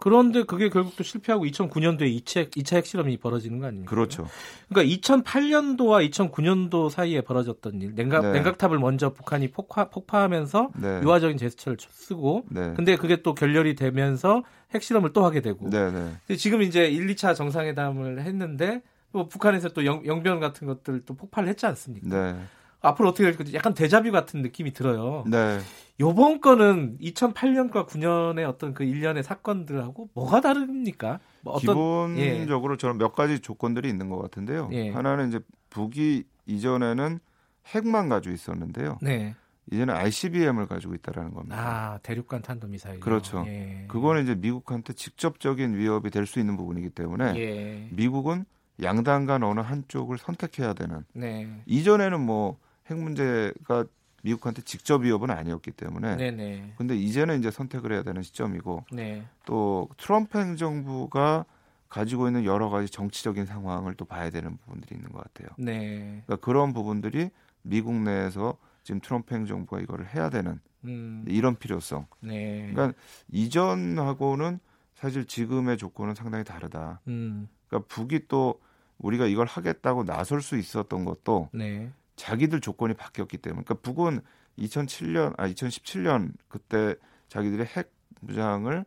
그런데 0.00 0.44
그게 0.44 0.68
결국 0.68 0.94
또 0.96 1.02
실패하고 1.02 1.44
2009년도에 1.44 2.22
2차, 2.22 2.50
2차 2.50 2.76
핵실험이 2.76 3.16
벌어지는 3.16 3.58
거 3.58 3.66
아닙니까? 3.66 3.90
그렇죠. 3.90 4.28
그러니까 4.68 4.96
2008년도와 4.96 6.08
2009년도 6.08 6.88
사이에 6.88 7.20
벌어졌던 7.20 7.82
일, 7.82 7.96
냉각, 7.96 8.22
네. 8.22 8.34
냉각탑을 8.34 8.78
먼저 8.78 9.12
북한이 9.12 9.50
폭파, 9.50 9.90
폭파하면서 9.90 10.70
네. 10.80 11.00
유화적인 11.02 11.36
제스처를 11.36 11.78
쓰고, 11.80 12.46
네. 12.48 12.74
근데 12.76 12.94
그게 12.94 13.22
또 13.22 13.34
결렬이 13.34 13.74
되면서 13.74 14.44
핵실험을 14.72 15.12
또 15.12 15.24
하게 15.24 15.40
되고, 15.40 15.68
네, 15.68 15.90
네. 15.90 16.36
지금 16.36 16.62
이제 16.62 16.86
1, 16.86 17.08
2차 17.08 17.34
정상회담을 17.34 18.20
했는데, 18.20 18.82
뭐 19.12 19.28
북한에서 19.28 19.70
또 19.70 19.84
영, 19.84 20.04
영변 20.04 20.40
같은 20.40 20.66
것들 20.66 21.02
또 21.04 21.14
폭발을 21.14 21.48
했지 21.48 21.66
않습니까? 21.66 22.08
네. 22.08 22.38
앞으로 22.80 23.08
어떻게 23.08 23.24
될 23.24 23.36
건지 23.36 23.52
약간 23.54 23.74
데자뷰 23.74 24.12
같은 24.12 24.40
느낌이 24.42 24.72
들어요. 24.72 25.24
네. 25.26 25.58
요번 25.98 26.40
거는 26.40 26.98
2008년과 27.00 27.88
9년의 27.88 28.48
어떤 28.48 28.72
그 28.72 28.84
일련의 28.84 29.24
사건들하고 29.24 30.10
뭐가 30.14 30.40
다릅니까? 30.40 31.18
뭐 31.40 31.54
어떤 31.54 32.16
예. 32.18 32.32
기본적으로 32.32 32.76
저는 32.76 32.98
몇 32.98 33.14
가지 33.14 33.40
조건들이 33.40 33.88
있는 33.88 34.08
것 34.08 34.18
같은데요. 34.18 34.68
예. 34.72 34.90
하나는 34.90 35.28
이제 35.28 35.40
북이 35.70 36.22
이전에는 36.46 37.18
핵만 37.66 38.08
가지고 38.08 38.32
있었는데요. 38.34 38.98
네. 39.02 39.34
이제는 39.72 39.94
ICBM을 39.94 40.66
가지고 40.66 40.94
있다라는 40.94 41.34
겁니다. 41.34 41.56
아, 41.58 41.98
대륙간 42.04 42.42
탄도 42.42 42.68
미사일. 42.68 43.00
그렇죠. 43.00 43.44
예. 43.48 43.84
그거는 43.88 44.22
이제 44.22 44.34
미국한테 44.36 44.92
직접적인 44.92 45.76
위협이 45.76 46.10
될 46.10 46.26
수 46.26 46.38
있는 46.38 46.56
부분이기 46.56 46.90
때문에 46.90 47.34
예. 47.36 47.88
미국은 47.90 48.44
양당 48.82 49.26
간 49.26 49.42
어느 49.42 49.60
한쪽을 49.60 50.18
선택해야 50.18 50.72
되는. 50.72 51.04
네. 51.12 51.62
이전에는 51.66 52.20
뭐 52.20 52.58
핵 52.88 52.98
문제가 52.98 53.84
미국한테 54.22 54.62
직접 54.62 55.02
위협은 55.02 55.30
아니었기 55.30 55.70
때문에. 55.72 56.16
네네. 56.16 56.74
근데 56.76 56.96
이제는 56.96 57.38
이제 57.38 57.50
선택을 57.50 57.92
해야 57.92 58.02
되는 58.02 58.22
시점이고 58.22 58.84
네. 58.92 59.24
또 59.44 59.88
트럼프 59.96 60.38
행정부가 60.38 61.44
가지고 61.88 62.26
있는 62.26 62.44
여러 62.44 62.68
가지 62.68 62.90
정치적인 62.90 63.46
상황을 63.46 63.94
또 63.94 64.04
봐야 64.04 64.30
되는 64.30 64.56
부분들이 64.56 64.96
있는 64.96 65.12
것 65.12 65.22
같아요. 65.22 65.48
네. 65.58 66.22
그러니까 66.26 66.36
그런 66.36 66.72
부분들이 66.72 67.30
미국 67.62 67.94
내에서 67.94 68.56
지금 68.82 69.00
트럼프 69.00 69.34
행정부가 69.34 69.80
이거를 69.80 70.08
해야 70.14 70.30
되는 70.30 70.60
음. 70.84 71.24
이런 71.28 71.56
필요성. 71.56 72.06
네. 72.20 72.70
그러니까 72.72 72.98
이전하고는 73.30 74.58
사실 74.94 75.26
지금의 75.26 75.78
조건은 75.78 76.14
상당히 76.14 76.42
다르다. 76.44 77.00
음. 77.06 77.48
그러니까 77.68 77.86
북이 77.94 78.26
또 78.28 78.60
우리가 78.98 79.26
이걸 79.26 79.46
하겠다고 79.46 80.04
나설 80.04 80.42
수 80.42 80.56
있었던 80.56 81.04
것도 81.04 81.50
네. 81.52 81.90
자기들 82.16 82.60
조건이 82.60 82.94
바뀌었기 82.94 83.38
때문에. 83.38 83.64
그러니까 83.64 83.82
북은 83.82 84.20
2007년 84.58 85.34
아 85.38 85.48
2017년 85.48 86.32
그때 86.48 86.96
자기들의 87.28 87.64
핵 87.66 87.92
무장을 88.20 88.84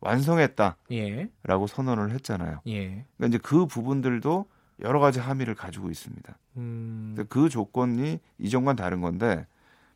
완성했다라고 0.00 0.76
예. 0.92 1.28
선언을 1.66 2.10
했잖아요. 2.12 2.60
예. 2.66 3.06
그러니까 3.16 3.26
이제 3.26 3.38
그 3.38 3.66
부분들도 3.66 4.46
여러 4.80 5.00
가지 5.00 5.18
함의를 5.18 5.54
가지고 5.54 5.90
있습니다. 5.90 6.36
음. 6.56 7.16
그 7.28 7.48
조건이 7.48 8.20
이전과는 8.38 8.76
다른 8.76 9.00
건데 9.00 9.46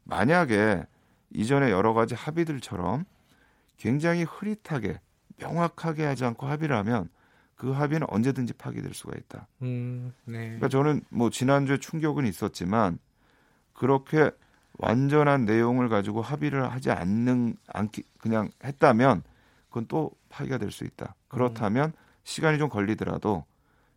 만약에 0.04 0.84
이전에 1.30 1.70
여러 1.70 1.92
가지 1.92 2.14
합의들처럼 2.14 3.04
굉장히 3.76 4.24
흐릿하게 4.24 5.00
명확하게 5.36 6.04
하지 6.04 6.24
않고 6.24 6.46
합의를 6.46 6.74
하면 6.76 7.10
그 7.59 7.72
합의는 7.72 8.06
언제든지 8.09 8.52
파기될 8.54 8.94
수가 8.94 9.18
있다. 9.18 9.48
음. 9.62 10.14
네. 10.24 10.44
그러니까 10.44 10.68
저는 10.68 11.02
뭐 11.11 11.28
지난주에 11.28 11.78
충격은 11.78 12.24
있었지만 12.24 12.98
그렇게 13.74 14.30
완전한 14.74 15.44
내용을 15.44 15.89
가지고 15.89 16.22
합의를 16.22 16.70
하지 16.70 16.93
않는 16.93 17.56
않기 17.66 18.05
그냥 18.20 18.48
했다면 18.62 19.24
그건 19.68 19.86
또 19.89 20.12
파기가 20.28 20.59
될 20.59 20.70
수 20.70 20.85
있다. 20.85 21.16
그렇다면 21.26 21.93
시간이 22.22 22.59
좀 22.59 22.68
걸리더라도 22.68 23.44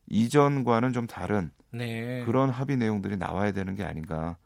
이전과는 0.08 0.92
좀 0.92 1.06
다른 1.06 1.52
네. 1.70 2.24
그런 2.26 2.50
합의 2.50 2.78
내용들이 2.78 3.18
나와야 3.18 3.52
되는 3.52 3.76
게 3.76 3.84
아닌가 3.84 4.38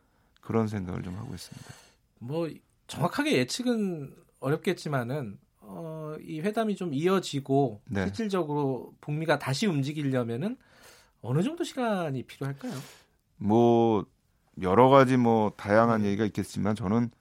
그런 0.42 0.68
생각을 0.68 1.04
좀 1.04 1.16
하고 1.16 1.34
있습니다. 1.34 1.74
뭐 2.20 2.50
정확하게 2.88 3.38
예측은 3.38 4.14
어렵겠지만은 4.42 5.40
어, 5.68 6.16
이 6.22 6.42
회담이 6.42 6.76
좀 6.76 6.94
이어지고 6.94 7.82
네. 7.90 8.06
실질적으로 8.06 8.94
북미가 9.02 9.40
다시 9.40 9.68
움직이려면은 9.68 10.58
어느 11.22 11.42
정도 11.44 11.64
시간이 11.64 12.24
필요할까요? 12.24 12.74
뭐 13.38 14.06
여러 14.62 14.90
가지 14.90 15.18
뭐 15.18 15.52
다양한 15.58 16.04
네. 16.04 16.10
얘기가 16.10 16.26
있겠지만 16.26 16.76
저는 16.76 17.12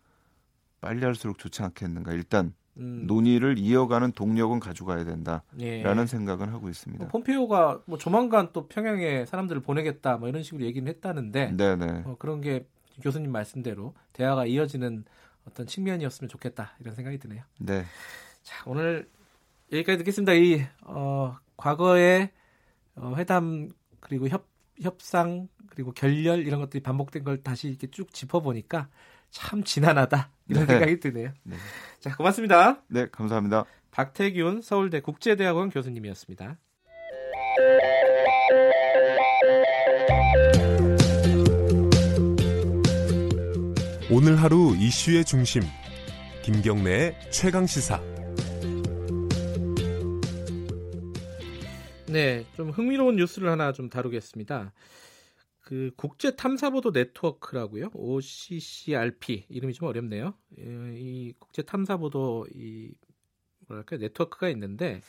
빨리 0.80 1.04
할수록 1.04 1.38
좋지 1.38 1.62
않겠는가. 1.62 2.12
일단 2.12 2.54
음, 2.76 3.04
논의를 3.06 3.58
이어가는 3.58 4.12
동력은 4.12 4.60
가져가야 4.60 5.04
된다라는 5.04 5.42
예. 5.60 6.06
생각은 6.06 6.48
하고 6.48 6.68
있습니다. 6.68 7.04
뭐 7.04 7.10
폼페이오가 7.10 7.82
뭐 7.86 7.98
조만간 7.98 8.50
또 8.52 8.68
평양에 8.68 9.24
사람들을 9.26 9.62
보내겠다 9.62 10.16
뭐 10.16 10.28
이런 10.28 10.42
식으로 10.42 10.64
얘기는 10.64 10.86
했다는데 10.88 11.56
네네. 11.56 12.02
어, 12.04 12.16
그런 12.18 12.40
게 12.40 12.66
교수님 13.00 13.30
말씀대로 13.32 13.94
대화가 14.12 14.46
이어지는 14.46 15.04
어떤 15.48 15.66
측면이었으면 15.66 16.28
좋겠다 16.28 16.72
이런 16.80 16.94
생각이 16.94 17.18
드네요. 17.18 17.42
네. 17.58 17.84
자 18.44 18.62
오늘 18.66 19.10
여기까지 19.72 19.98
듣겠습니다. 19.98 20.34
이 20.34 20.64
어, 20.82 21.36
과거의 21.56 22.30
어, 22.94 23.14
회담 23.16 23.70
그리고 24.00 24.28
협 24.28 24.46
협상 24.80 25.48
그리고 25.70 25.92
결렬 25.92 26.46
이런 26.46 26.60
것들이 26.60 26.82
반복된 26.82 27.24
걸 27.24 27.42
다시 27.42 27.68
이렇게 27.68 27.88
쭉 27.88 28.12
짚어보니까 28.12 28.88
참 29.30 29.64
지난하다 29.64 30.30
이런 30.48 30.66
네. 30.66 30.72
생각이 30.74 31.00
드네요. 31.00 31.32
자, 32.00 32.14
고맙습니다. 32.16 32.82
네, 32.88 33.08
감사합니다. 33.10 33.64
박태균 33.90 34.62
서울대 34.62 35.00
국제대학원 35.00 35.70
교수님이었습니다. 35.70 36.58
오늘 44.10 44.36
하루 44.40 44.76
이슈의 44.76 45.24
중심 45.24 45.62
김경래의 46.42 47.18
최강 47.30 47.66
시사 47.66 48.00
네, 52.14 52.46
좀 52.54 52.70
흥미로운 52.70 53.16
뉴스를 53.16 53.50
하나 53.50 53.72
좀 53.72 53.90
다루겠습니다. 53.90 54.72
그 55.60 55.90
국제 55.96 56.36
탐사보도 56.36 56.92
네트워크라고요. 56.92 57.90
OCCRP 57.92 59.46
이름이 59.48 59.74
좀 59.74 59.88
어렵네요. 59.88 60.32
예, 60.60 60.62
이 60.96 61.34
국제 61.40 61.62
탐사보도 61.62 62.46
이 62.54 62.92
뭐랄까 63.66 63.96
네트워크가 63.96 64.48
있는데 64.50 65.00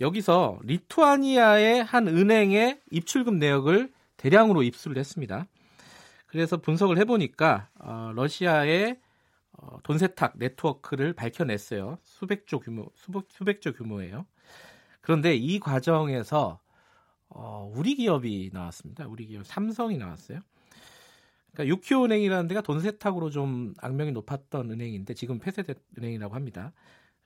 여기서 0.00 0.58
리투아니아의 0.62 1.84
한 1.84 2.08
은행의 2.08 2.80
입출금 2.90 3.38
내역을 3.38 3.92
대량으로 4.16 4.62
입수를 4.62 4.96
했습니다. 4.96 5.46
그래서 6.24 6.56
분석을 6.56 6.96
해보니까 6.96 7.68
어, 7.78 8.12
러시아의 8.14 8.98
어, 9.52 9.80
돈 9.82 9.98
세탁 9.98 10.38
네트워크를 10.38 11.12
밝혀냈어요. 11.12 11.98
수백조 12.04 12.60
규모, 12.60 12.90
수백, 12.94 13.26
수백조 13.28 13.74
규모예요. 13.74 14.24
그런데 15.04 15.36
이 15.36 15.60
과정에서 15.60 16.58
어, 17.28 17.70
우리 17.76 17.94
기업이 17.94 18.50
나왔습니다. 18.54 19.06
우리 19.06 19.26
기업 19.26 19.46
삼성이 19.46 19.98
나왔어요. 19.98 20.40
그러니까 21.52 21.76
유키오은행이라는 21.76 22.48
데가 22.48 22.62
돈 22.62 22.80
세탁으로 22.80 23.28
좀 23.28 23.74
악명이 23.78 24.12
높았던 24.12 24.70
은행인데 24.70 25.12
지금 25.12 25.38
폐쇄된 25.40 25.74
은행이라고 25.98 26.34
합니다. 26.34 26.72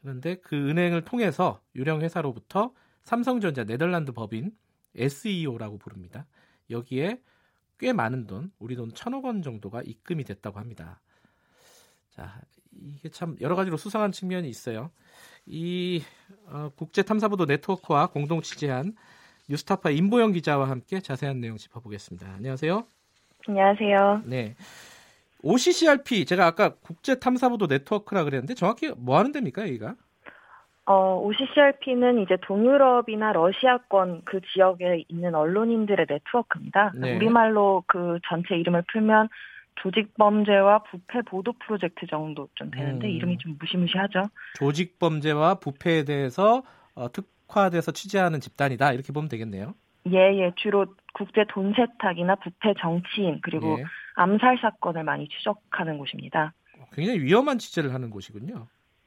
그런데 0.01 0.35
그 0.41 0.57
은행을 0.57 1.05
통해서 1.05 1.61
유령 1.77 2.01
회사로부터 2.01 2.73
삼성전자 3.05 3.63
네덜란드 3.63 4.11
법인 4.11 4.51
SEO라고 4.97 5.79
부릅니다. 5.79 6.27
여기에 6.71 7.23
꽤 7.79 7.93
많은 7.93 8.27
돈, 8.27 8.51
우리 8.59 8.75
돈 8.75 8.93
천억 8.93 9.25
원 9.25 9.41
정도가 9.41 9.83
입금이 9.83 10.25
됐다고 10.25 10.59
합니다. 10.59 11.01
자, 12.11 12.41
이게 12.81 13.09
참 13.09 13.37
여러 13.41 13.55
가지로 13.57 13.77
수상한 13.77 14.13
측면이 14.13 14.49
있어요. 14.49 14.91
이 15.47 16.03
어, 16.47 16.71
국제 16.77 17.03
탐사보도 17.03 17.47
네트워크와 17.47 18.09
공동 18.09 18.41
취재한 18.43 18.95
뉴스타파 19.49 19.91
임보영 19.91 20.33
기자와 20.33 20.69
함께 20.69 21.01
자세한 21.01 21.41
내용 21.41 21.57
짚어보겠습니다. 21.57 22.27
안녕하세요. 22.37 22.85
안녕하세요. 23.47 24.23
네. 24.27 24.55
OCCRP 25.43 26.27
제가 26.27 26.47
아까 26.47 26.75
국제 26.83 27.19
탐사보도 27.19 27.67
네트워크라 27.67 28.25
그랬는데 28.25 28.55
정확히 28.55 28.93
뭐 28.97 29.19
하는 29.19 29.33
데입니까, 29.33 29.63
여기가? 29.63 29.95
어, 30.85 31.21
OCCRP는 31.23 32.21
이제 32.21 32.37
동유럽이나 32.43 33.33
러시아권 33.33 34.23
그 34.25 34.41
지역에 34.53 35.05
있는 35.09 35.35
언론인들의 35.35 36.07
네트워크입니다. 36.09 36.93
네. 36.95 37.15
우리말로 37.17 37.85
그 37.87 38.19
전체 38.29 38.57
이름을 38.57 38.85
풀면 38.91 39.29
조직 39.83 40.15
범죄와 40.17 40.81
부패 40.85 41.23
보도 41.23 41.53
프로젝트 41.53 42.07
정도 42.07 42.49
좀 42.55 42.71
되는데 42.71 43.07
음. 43.07 43.11
이름이 43.11 43.39
좀 43.39 43.57
무시무시하죠. 43.59 44.25
조직 44.55 44.99
범죄와 44.99 45.55
부패에 45.57 46.05
대해서 46.05 46.63
어, 46.95 47.11
특화돼서 47.13 47.93
취재하는 47.93 48.41
집단이다 48.41 48.93
이렇게 48.93 49.13
보면 49.13 49.29
되겠네요. 49.29 49.75
예, 50.11 50.17
예, 50.17 50.53
주로 50.57 50.87
국제 51.13 51.45
돈 51.49 51.75
세탁이나 51.75 52.37
부패 52.37 52.75
정치인 52.81 53.41
그리고 53.43 53.79
예. 53.79 53.85
암살 54.15 54.59
사건을 54.61 55.05
많이 55.05 55.29
추적하는 55.29 55.99
곳입니다. 55.99 56.53
굉장히 56.93 57.21
위험한 57.21 57.59
취재를 57.59 57.93
하는 57.93 58.11
곳이군요. 58.11 58.67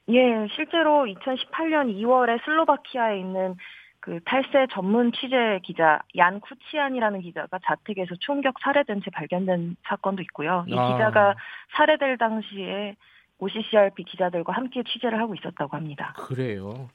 예, 0.10 0.48
실제로 0.56 1.06
2018년 1.06 1.96
2월에 1.96 2.44
슬로바키아에 2.44 3.20
있는 3.20 3.56
그 4.02 4.20
탈세 4.26 4.68
전문 4.72 5.12
취재 5.14 5.60
기자 5.64 6.02
얀 6.18 6.40
쿠치안이라는 6.40 7.22
기자가 7.22 7.60
자택에서 7.64 8.16
총격 8.20 8.56
살해된 8.62 9.02
채 9.04 9.12
발견된 9.12 9.78
사건도 9.88 10.24
있고요. 10.24 10.66
이 10.68 10.76
아. 10.78 10.94
기자가 10.94 11.36
살해될 11.76 12.18
당시에 12.18 12.96
OCCRP 13.38 14.04
기자들과 14.04 14.54
함께 14.54 14.84
취재를 14.84 15.20
하고 15.20 15.36
있었다고 15.36 15.78
합니다. 15.78 16.14
그래요. 16.18 16.90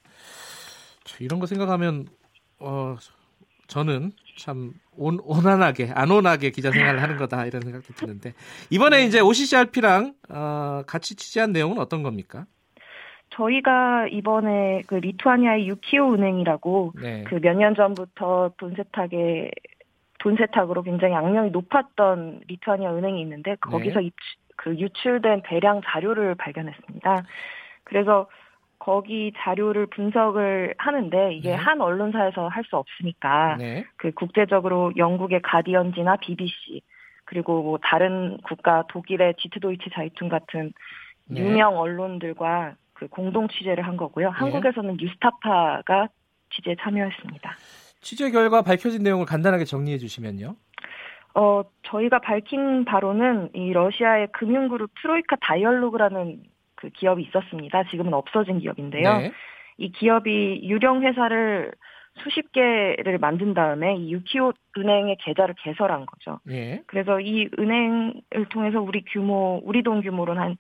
저 1.05 1.25
이런 1.25 1.39
거 1.39 1.47
생각하면 1.47 2.07
어 2.59 2.97
저는 3.69 4.13
참 4.37 4.75
온, 4.97 5.21
온한하게 5.23 5.93
안온하게 5.95 6.51
기자 6.51 6.71
생활을 6.71 7.03
하는 7.03 7.17
거다 7.17 7.47
이런 7.47 7.63
생각도 7.63 7.95
드는데 7.95 8.35
이번에 8.71 9.05
이제 9.05 9.21
OCCRP랑 9.21 10.15
어, 10.31 10.83
같이 10.87 11.15
취재한 11.15 11.53
내용은 11.53 11.79
어떤 11.79 12.03
겁니까? 12.03 12.47
저희가 13.37 14.09
이번에 14.09 14.83
그 14.87 14.95
리투아니아의 14.97 15.69
유키오 15.69 16.15
은행이라고 16.15 16.93
네. 17.01 17.25
그몇 17.25 17.57
년 17.57 17.75
전부터 17.75 18.53
돈 18.57 18.75
세탁에 18.75 19.51
돈 20.19 20.37
세탁으로 20.37 20.83
굉장히 20.83 21.15
악명이 21.15 21.51
높았던 21.51 22.41
리투아니아 22.49 22.95
은행이 22.97 23.21
있는데 23.21 23.57
거기서 23.57 24.01
네. 24.01 24.07
입- 24.07 24.15
그 24.57 24.75
유출된 24.79 25.43
대량 25.45 25.83
자료를 25.85 26.35
발견했습니다. 26.35 27.25
그래서 27.85 28.27
거기 28.79 29.33
자료를 29.37 29.87
분석을 29.87 30.75
하는데 30.79 31.35
이게 31.35 31.51
네. 31.51 31.55
한 31.55 31.81
언론사에서 31.81 32.49
할 32.49 32.65
수 32.65 32.77
없으니까 32.77 33.57
네. 33.59 33.85
그 33.97 34.13
국제적으로 34.13 34.93
영국의 34.97 35.43
가디언지나 35.43 36.17
BBC 36.17 36.81
그리고 37.27 37.63
뭐 37.63 37.79
다른 37.83 38.39
국가 38.45 38.85
독일의 38.89 39.35
지트도이치 39.39 39.91
자이툰 39.93 40.29
같은 40.31 40.73
네. 41.27 41.41
유명 41.43 41.77
언론들과 41.79 42.75
그 42.97 43.09
공동 43.09 43.47
취재를 43.49 43.87
한 43.87 43.97
거고요. 43.97 44.31
한국에서는 44.31 44.97
뉴스타파가 44.99 46.09
취재에 46.51 46.77
참여했습니다. 46.81 47.57
취재 48.01 48.31
결과 48.31 48.63
밝혀진 48.63 49.03
내용을 49.03 49.27
간단하게 49.27 49.65
정리해 49.65 49.99
주시면요. 49.99 50.57
어, 51.35 51.63
저희가 51.83 52.21
밝힌 52.21 52.87
바로는 52.87 53.51
이 53.55 53.73
러시아의 53.73 54.29
금융그룹 54.33 54.91
트로이카 55.03 55.37
다이얼로그라는 55.43 56.43
그 56.75 56.89
기업이 56.91 57.25
있었습니다. 57.25 57.85
지금은 57.91 58.15
없어진 58.15 58.59
기업인데요. 58.59 59.19
네. 59.19 59.33
이 59.77 59.93
기업이 59.93 60.63
유령 60.63 61.03
회사를 61.03 61.73
수십 62.23 62.51
개를 62.53 63.19
만든 63.19 63.53
다음에 63.53 63.97
이 63.97 64.13
유키오 64.13 64.53
은행의 64.79 65.19
계좌를 65.21 65.55
개설한 65.59 66.07
거죠. 66.07 66.41
예. 66.49 66.83
그래서 66.87 67.21
이 67.21 67.51
은행을 67.59 68.47
통해서 68.49 68.81
우리 68.81 69.05
규모, 69.05 69.61
우리 69.65 69.83
돈 69.83 70.01
규모로는 70.01 70.41
한 70.41 70.57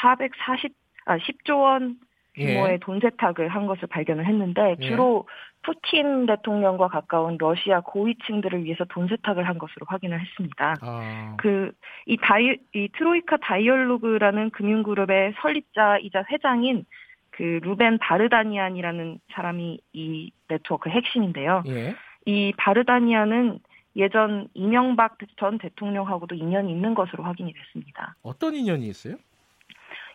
440, 0.00 0.72
아, 1.06 1.16
10조 1.18 1.60
원 1.62 1.96
규모의 2.34 2.74
예. 2.74 2.78
돈 2.78 3.00
세탁을 3.00 3.48
한 3.48 3.66
것을 3.66 3.88
발견을 3.88 4.26
했는데 4.26 4.76
예. 4.78 4.88
주로 4.88 5.26
푸틴 5.62 6.26
대통령과 6.26 6.88
가까운 6.88 7.36
러시아 7.38 7.80
고위층들을 7.80 8.64
위해서 8.64 8.84
돈 8.84 9.08
세탁을 9.08 9.48
한 9.48 9.58
것으로 9.58 9.86
확인을 9.88 10.20
했습니다. 10.20 10.76
아, 10.80 11.36
그이 11.38 12.16
다이 12.22 12.56
이 12.74 12.88
트로이카 12.96 13.38
다이얼로그라는 13.38 14.50
금융그룹의 14.50 15.34
설립자이자 15.40 16.24
회장인 16.30 16.84
그 17.30 17.60
루벤 17.62 17.98
바르다니안이라는 17.98 19.18
사람이 19.32 19.80
이 19.92 20.30
네트워크 20.48 20.88
핵심인데요. 20.88 21.64
예. 21.66 21.94
이 22.26 22.52
바르다니안은 22.56 23.58
예전 23.96 24.48
이명박 24.54 25.16
전 25.38 25.58
대통령하고도 25.58 26.34
인연이 26.34 26.70
있는 26.70 26.94
것으로 26.94 27.24
확인이 27.24 27.52
됐습니다. 27.52 28.14
어떤 28.22 28.54
인연이 28.54 28.86
있어요? 28.88 29.16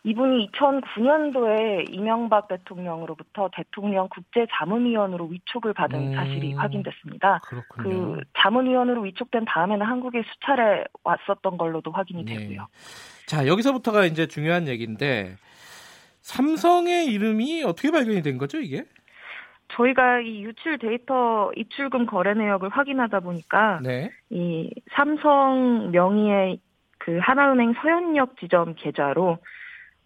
이분이 0.03 0.49
2009년도에 0.51 1.93
이명박 1.93 2.47
대통령으로부터 2.47 3.49
대통령 3.53 4.07
국제자문위원으로 4.09 5.25
위촉을 5.27 5.73
받은 5.73 5.99
음. 5.99 6.15
사실이 6.15 6.53
확인됐습니다. 6.53 7.39
그렇군요. 7.43 8.15
그 8.15 8.21
자문위원으로 8.39 9.01
위촉된 9.01 9.45
다음에는 9.45 9.85
한국에 9.85 10.23
수차례 10.23 10.85
왔었던 11.03 11.57
걸로도 11.57 11.91
확인이 11.91 12.25
네. 12.25 12.37
되고요. 12.37 12.67
자, 13.27 13.45
여기서부터가 13.45 14.05
이제 14.05 14.25
중요한 14.25 14.67
얘기인데 14.67 15.35
삼성의 16.21 17.05
이름이 17.05 17.63
어떻게 17.63 17.91
발견이 17.91 18.23
된 18.23 18.39
거죠, 18.39 18.59
이게? 18.59 18.83
저희가 19.73 20.19
이 20.21 20.43
유출 20.43 20.79
데이터 20.79 21.51
입출금 21.55 22.07
거래 22.07 22.33
내역을 22.33 22.69
확인하다 22.69 23.19
보니까 23.21 23.79
네. 23.83 24.09
이 24.29 24.69
삼성 24.93 25.91
명의의 25.91 26.59
그 26.97 27.19
하나은행 27.19 27.73
서현역 27.73 28.37
지점 28.37 28.75
계좌로 28.75 29.37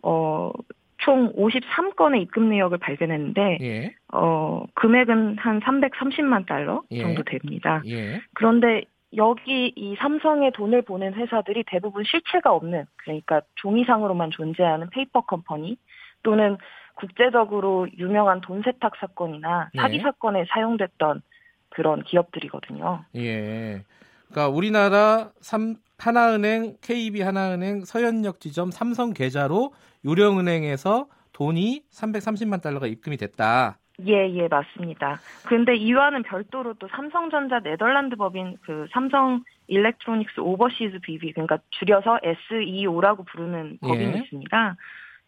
어, 0.05 0.51
총 0.97 1.33
53건의 1.33 2.21
입금 2.21 2.49
내역을 2.49 2.77
발견했는데 2.77 3.57
예. 3.61 3.95
어, 4.13 4.65
금액은 4.75 5.37
한 5.37 5.59
330만 5.59 6.45
달러 6.45 6.83
예. 6.91 7.01
정도 7.01 7.23
됩니다. 7.23 7.81
예. 7.87 8.21
그런데 8.33 8.85
여기 9.17 9.71
이 9.75 9.95
삼성에 9.97 10.51
돈을 10.51 10.83
보낸 10.83 11.13
회사들이 11.13 11.63
대부분 11.67 12.03
실체가 12.03 12.53
없는 12.53 12.85
그러니까 12.97 13.41
종이상으로만 13.55 14.31
존재하는 14.31 14.89
페이퍼 14.89 15.21
컴퍼니 15.21 15.77
또는 16.23 16.57
국제적으로 16.95 17.87
유명한 17.97 18.41
돈 18.41 18.61
세탁 18.61 18.95
사건이나 18.97 19.69
네. 19.73 19.81
사기 19.81 19.99
사건에 19.99 20.45
사용됐던 20.49 21.21
그런 21.69 22.03
기업들이거든요. 22.03 23.03
예. 23.15 23.83
그러니까 24.29 24.49
우리나라 24.49 25.31
삼, 25.39 25.75
하나은행, 25.97 26.77
KB 26.81 27.21
하나은행, 27.21 27.85
서현역 27.85 28.39
지점, 28.39 28.71
삼성 28.71 29.13
계좌로 29.13 29.73
유령은행에서 30.03 31.07
돈이 31.31 31.83
330만 31.91 32.61
달러가 32.61 32.87
입금이 32.87 33.17
됐다. 33.17 33.77
예, 34.05 34.29
예, 34.29 34.47
맞습니다. 34.49 35.19
근데 35.47 35.75
이와는 35.75 36.23
별도로 36.23 36.73
또 36.73 36.87
삼성전자 36.89 37.59
네덜란드 37.59 38.17
법인 38.17 38.57
그 38.61 38.87
삼성 38.91 39.43
일렉트로닉스 39.67 40.41
오버시즈 40.41 40.99
BV, 40.99 41.31
그러니까 41.31 41.59
줄여서 41.71 42.19
SEO라고 42.21 43.23
부르는 43.23 43.77
법인이 43.81 44.13
예. 44.13 44.19
있습니다. 44.19 44.75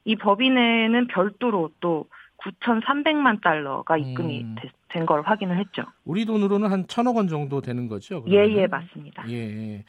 이 0.04 0.16
법인에는 0.18 1.08
별도로 1.08 1.72
또 1.80 2.08
9,300만 2.38 3.42
달러가 3.42 3.98
입금이 3.98 4.42
음. 4.44 4.56
된걸 4.90 5.22
확인을 5.24 5.58
했죠. 5.60 5.84
우리 6.06 6.26
돈으로는 6.26 6.72
한 6.72 6.88
천억 6.88 7.18
원 7.18 7.28
정도 7.28 7.62
되는 7.62 7.88
거죠? 7.88 8.24
예, 8.28 8.32
그러면은? 8.32 8.58
예, 8.58 8.68
맞습니다. 8.68 9.30
예. 9.30 9.84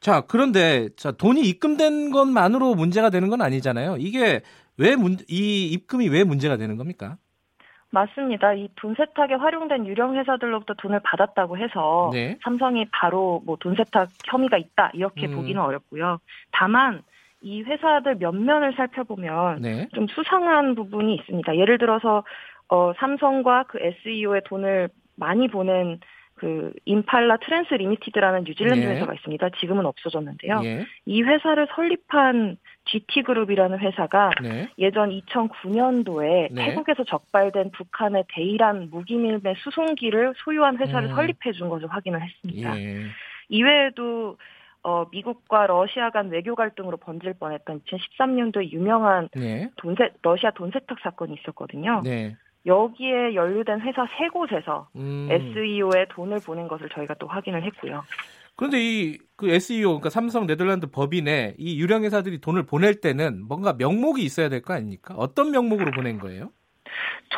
자, 0.00 0.22
그런데 0.22 0.88
자, 0.96 1.12
돈이 1.12 1.42
입금된 1.42 2.10
것만으로 2.10 2.74
문제가 2.74 3.10
되는 3.10 3.28
건 3.28 3.42
아니잖아요. 3.42 3.96
이게 3.98 4.40
왜 4.78 4.96
문, 4.96 5.18
이 5.28 5.66
입금이 5.72 6.08
왜 6.08 6.24
문제가 6.24 6.56
되는 6.56 6.76
겁니까? 6.76 7.16
맞습니다. 7.92 8.54
이 8.54 8.68
돈 8.76 8.94
세탁에 8.94 9.34
활용된 9.34 9.84
유령 9.86 10.16
회사들로부터 10.16 10.74
돈을 10.74 11.00
받았다고 11.00 11.58
해서 11.58 12.10
네. 12.12 12.38
삼성이 12.44 12.86
바로 12.92 13.42
뭐 13.44 13.56
돈 13.56 13.74
세탁 13.74 14.08
혐의가 14.26 14.56
있다 14.58 14.90
이렇게 14.94 15.26
음. 15.26 15.34
보기는 15.36 15.60
어렵고요. 15.60 16.18
다만 16.52 17.02
이 17.42 17.62
회사들 17.62 18.16
면면을 18.16 18.74
살펴보면 18.74 19.60
네. 19.62 19.88
좀 19.94 20.06
수상한 20.08 20.74
부분이 20.74 21.14
있습니다. 21.14 21.56
예를 21.56 21.78
들어서 21.78 22.24
어, 22.68 22.92
삼성과 22.98 23.64
그 23.64 23.78
SEO에 23.80 24.40
돈을 24.44 24.88
많이 25.16 25.48
보낸 25.48 25.98
그 26.40 26.72
임팔라 26.86 27.36
트랜스 27.38 27.74
리미티드라는 27.74 28.44
뉴질랜드 28.44 28.80
네. 28.80 28.94
회사가 28.94 29.12
있습니다. 29.12 29.50
지금은 29.60 29.84
없어졌는데요. 29.84 30.60
예. 30.64 30.86
이 31.04 31.22
회사를 31.22 31.68
설립한 31.74 32.56
GT 32.86 33.24
그룹이라는 33.24 33.78
회사가 33.78 34.30
네. 34.42 34.70
예전 34.78 35.10
2009년도에 35.10 36.48
네. 36.50 36.66
태국에서 36.66 37.04
적발된 37.04 37.72
북한의 37.72 38.24
대이란 38.32 38.88
무기밀매 38.90 39.54
수송기를 39.58 40.32
소유한 40.38 40.78
회사를 40.78 41.10
음. 41.10 41.14
설립해 41.14 41.52
준 41.52 41.68
것을 41.68 41.88
확인을 41.88 42.22
했습니다. 42.22 42.80
예. 42.80 43.04
이외에도 43.50 44.38
어, 44.82 45.04
미국과 45.10 45.66
러시아 45.66 46.10
간 46.10 46.30
외교 46.30 46.54
갈등으로 46.54 46.96
번질 46.96 47.34
뻔했던 47.34 47.82
2013년도에 47.82 48.70
유명한 48.72 49.28
네. 49.34 49.70
돈세, 49.76 50.10
러시아 50.22 50.50
돈 50.52 50.70
세탁 50.72 50.98
사건이 51.02 51.34
있었거든요. 51.40 52.00
네. 52.02 52.36
여기에 52.66 53.34
연루된 53.34 53.80
회사 53.80 54.06
세 54.18 54.28
곳에서 54.28 54.88
음. 54.96 55.28
SEO에 55.30 56.06
돈을 56.10 56.38
보낸 56.44 56.68
것을 56.68 56.88
저희가 56.90 57.14
또 57.14 57.26
확인을 57.26 57.62
했고요. 57.64 58.02
그런데 58.56 58.78
이 58.80 59.18
그 59.36 59.48
SEO 59.48 59.88
그러니까 59.88 60.10
삼성 60.10 60.46
네덜란드 60.46 60.86
법인에 60.90 61.54
이 61.56 61.80
유령 61.80 62.04
회사들이 62.04 62.42
돈을 62.42 62.64
보낼 62.66 63.00
때는 63.00 63.42
뭔가 63.48 63.72
명목이 63.72 64.22
있어야 64.22 64.50
될 64.50 64.60
거 64.60 64.74
아닙니까? 64.74 65.14
어떤 65.16 65.50
명목으로 65.50 65.92
보낸 65.92 66.18
거예요? 66.18 66.50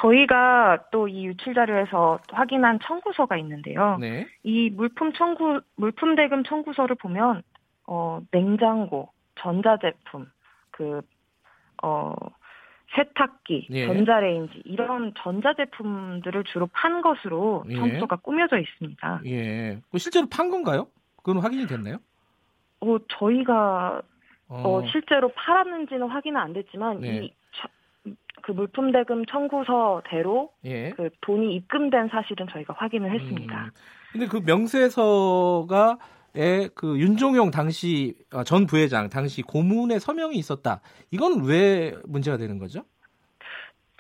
저희가 0.01 0.87
또 0.91 1.09
이 1.09 1.27
유출 1.27 1.55
자료에서 1.55 2.19
확인한 2.31 2.79
청구서가 2.83 3.37
있는데요. 3.39 3.99
네. 4.01 4.27
이 4.43 4.71
물품 4.71 5.13
청구 5.13 5.61
물품 5.77 6.15
대금 6.15 6.45
청구서를 6.45 6.97
보면 6.97 7.43
어 7.87 8.21
냉장고, 8.31 9.11
전자제품, 9.37 10.31
그어 10.71 12.15
세탁기, 12.95 13.69
예. 13.71 13.87
전자레인지 13.87 14.63
이런 14.65 15.13
전자제품들을 15.19 16.45
주로 16.45 16.67
판 16.69 17.01
것으로 17.03 17.65
예. 17.69 17.75
청구서가 17.77 18.17
꾸며져 18.17 18.59
있습니다. 18.59 19.23
예. 19.27 19.81
그 19.91 19.99
실제로 19.99 20.27
판 20.29 20.51
건가요? 20.51 20.87
그건 21.17 21.43
확인이 21.43 21.67
됐나요? 21.67 21.99
어 22.81 22.99
저희가 23.19 24.03
어, 24.49 24.63
어, 24.65 24.87
실제로 24.87 25.29
팔았는지는 25.33 26.09
확인은 26.09 26.39
안 26.41 26.53
됐지만 26.53 27.01
네. 27.01 27.25
이 27.25 27.35
그 28.43 28.53
물품 28.53 28.93
대금 28.93 29.25
청구서대로 29.27 30.51
예. 30.65 30.91
그 30.91 31.11
돈이 31.21 31.55
입금된 31.55 32.09
사실은 32.09 32.47
저희가 32.51 32.75
확인을 32.77 33.13
했습니다. 33.13 33.65
음. 33.65 33.71
근데 34.13 34.27
그 34.27 34.41
명세서가 34.45 35.99
에그 36.35 36.99
윤종용 36.99 37.51
당시 37.51 38.15
아, 38.33 38.43
전 38.43 38.67
부회장 38.67 39.11
당시 39.11 39.43
고문의 39.43 40.01
서명이 40.01 40.37
있었다. 40.37 40.81
이건 41.11 41.45
왜 41.45 41.95
문제가 42.07 42.37
되는 42.39 42.59
거죠? 42.59 42.85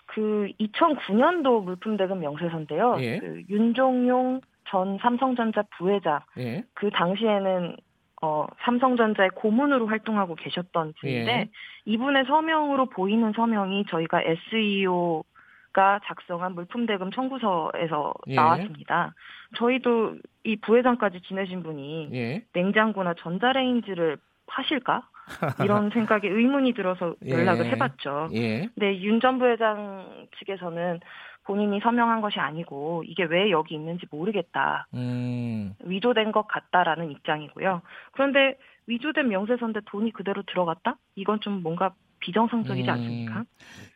그 0.06 0.48
2009년도 0.58 1.62
물품 1.62 1.96
대금 1.96 2.20
명세서인데요. 2.20 2.96
예. 3.00 3.18
그 3.18 3.42
윤종용 3.48 4.40
전 4.68 4.98
삼성전자 5.00 5.62
부회장 5.76 6.20
예. 6.38 6.64
그 6.74 6.90
당시에는 6.90 7.76
어, 8.22 8.46
삼성전자의 8.64 9.30
고문으로 9.30 9.86
활동하고 9.88 10.36
계셨던 10.36 10.94
분인데 11.00 11.32
예. 11.32 11.48
이분의 11.86 12.24
서명으로 12.26 12.86
보이는 12.86 13.32
서명이 13.34 13.86
저희가 13.90 14.22
SEO가 14.22 16.00
작성한 16.04 16.54
물품 16.54 16.86
대금 16.86 17.10
청구서에서 17.10 18.14
예. 18.28 18.34
나왔습니다. 18.36 19.14
저희도 19.56 20.16
이 20.44 20.56
부회장까지 20.56 21.22
지내신 21.22 21.62
분이 21.62 22.10
예. 22.12 22.44
냉장고나 22.52 23.14
전자레인지를 23.14 24.18
파실까? 24.46 25.02
이런 25.64 25.90
생각에 25.90 26.28
의문이 26.28 26.74
들어서 26.74 27.14
예. 27.24 27.30
연락을 27.30 27.66
해봤죠. 27.66 28.28
예. 28.34 28.68
근데 28.74 29.00
윤 29.02 29.20
전 29.20 29.38
부회장 29.38 30.26
측에서는 30.38 31.00
본인이 31.44 31.80
서명한 31.80 32.20
것이 32.20 32.38
아니고 32.38 33.04
이게 33.06 33.24
왜 33.24 33.50
여기 33.50 33.74
있는지 33.74 34.06
모르겠다. 34.10 34.86
음. 34.94 35.74
위조된 35.84 36.32
것 36.32 36.46
같다라는 36.46 37.10
입장이고요. 37.10 37.82
그런데 38.12 38.56
위조된 38.86 39.28
명세서인데 39.28 39.80
돈이 39.86 40.12
그대로 40.12 40.42
들어갔다? 40.42 40.96
이건 41.14 41.40
좀 41.40 41.62
뭔가 41.62 41.94
비정상적이지 42.20 42.88
음. 42.88 42.94
않습니까? 42.94 43.44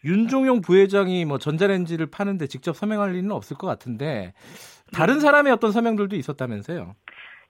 윤종용 0.04 0.60
부회장이 0.60 1.24
뭐 1.24 1.38
전자레인지를 1.38 2.06
파는데 2.06 2.46
직접 2.48 2.74
서명할 2.74 3.12
리는 3.12 3.30
없을 3.30 3.56
것 3.56 3.66
같은데 3.66 4.32
다른 4.92 5.20
사람의 5.20 5.52
어떤 5.52 5.72
서명들도 5.72 6.16
있었다면서요? 6.16 6.94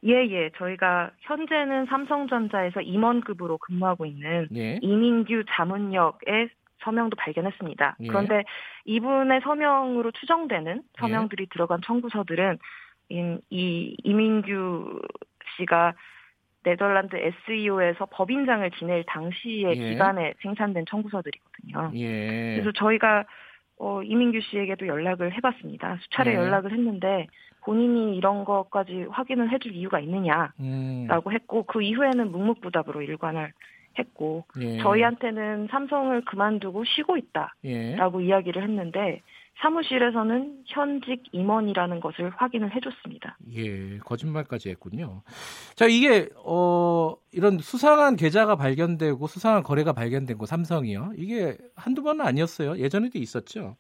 예, 0.05 0.13
예. 0.13 0.51
저희가 0.59 1.11
현재는 1.21 1.87
삼성전자에서 1.87 2.83
임원급으로 2.83 3.59
근무하고 3.59 4.05
있는 4.05 4.49
예. 4.55 4.79
이민규 4.83 5.45
자문역의 5.51 6.51
서명도 6.81 7.17
발견했습니다. 7.17 7.97
예. 8.01 8.07
그런데 8.07 8.45
이분의 8.85 9.41
서명으로 9.43 10.11
추정되는 10.13 10.83
서명들이 10.99 11.49
들어간 11.49 11.81
청구서들은 11.85 12.59
이, 13.09 13.39
이 13.51 13.97
이민규 14.03 15.01
씨가 15.57 15.95
네덜란드 16.63 17.17
SEO에서 17.17 18.07
법인장을 18.11 18.69
지낼 18.73 19.05
당시의 19.05 19.77
예. 19.79 19.91
기간에 19.91 20.35
생산된 20.43 20.85
청구서들이거든요. 20.89 21.93
예. 21.95 22.57
그래서 22.57 22.73
저희가 22.73 23.25
어, 23.79 24.03
이민규 24.03 24.41
씨에게도 24.41 24.87
연락을 24.87 25.33
해봤습니다. 25.35 25.99
수차례 26.03 26.33
예. 26.33 26.37
연락을 26.37 26.73
했는데 26.73 27.29
본인이 27.63 28.17
이런 28.17 28.45
것까지 28.45 29.07
확인을 29.11 29.51
해줄 29.51 29.73
이유가 29.73 30.01
있느냐라고 30.01 30.53
음. 30.61 31.33
했고 31.33 31.65
그 31.65 31.83
이후에는 31.83 32.31
묵묵부답으로 32.31 33.03
일관을 33.03 33.53
했고 33.99 34.45
예. 34.61 34.79
저희한테는 34.79 35.69
삼성을 35.71 36.25
그만두고 36.25 36.85
쉬고 36.85 37.17
있다라고 37.17 38.23
예. 38.23 38.27
이야기를 38.27 38.63
했는데 38.63 39.23
사무실에서는 39.63 40.65
현직 40.67 41.23
임원이라는 41.33 42.01
것을 42.01 42.31
확인을 42.37 42.75
해줬습니다. 42.75 43.39
예, 43.55 43.99
거짓말까지 43.99 44.69
했군요. 44.71 45.23
자, 45.75 45.87
이게 45.87 46.29
어 46.45 47.15
이런 47.33 47.59
수상한 47.59 48.17
계좌가 48.17 48.57
발견되고 48.57 49.27
수상한 49.27 49.63
거래가 49.63 49.93
발견된 49.93 50.37
거 50.37 50.45
삼성이요. 50.47 51.13
이게 51.17 51.57
한두 51.75 52.03
번은 52.03 52.25
아니었어요. 52.25 52.79
예전에도 52.79 53.19
있었죠. 53.19 53.77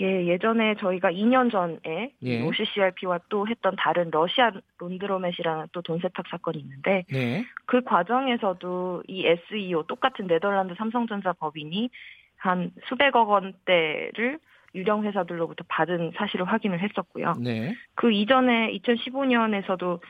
예, 0.00 0.26
예전에 0.26 0.74
저희가 0.76 1.12
2년 1.12 1.50
전에 1.52 2.12
예. 2.22 2.42
OCCRP와 2.42 3.20
또 3.28 3.46
했던 3.46 3.76
다른 3.76 4.10
러시아 4.10 4.50
론드로맷이라는 4.78 5.66
또 5.72 5.82
돈 5.82 5.98
세탁 5.98 6.26
사건이 6.28 6.58
있는데 6.58 7.04
네. 7.10 7.44
그 7.66 7.82
과정에서도 7.82 9.02
이 9.08 9.26
SEO 9.26 9.82
똑같은 9.84 10.26
네덜란드 10.26 10.74
삼성전자 10.76 11.32
법인이 11.32 11.90
한 12.36 12.70
수백억 12.88 13.28
원대를 13.28 14.38
유령 14.74 15.04
회사들로부터 15.04 15.64
받은 15.68 16.12
사실을 16.16 16.46
확인을 16.46 16.80
했었고요. 16.80 17.34
네. 17.40 17.74
그 17.94 18.10
이전에 18.10 18.72
2015년에서도 18.78 20.00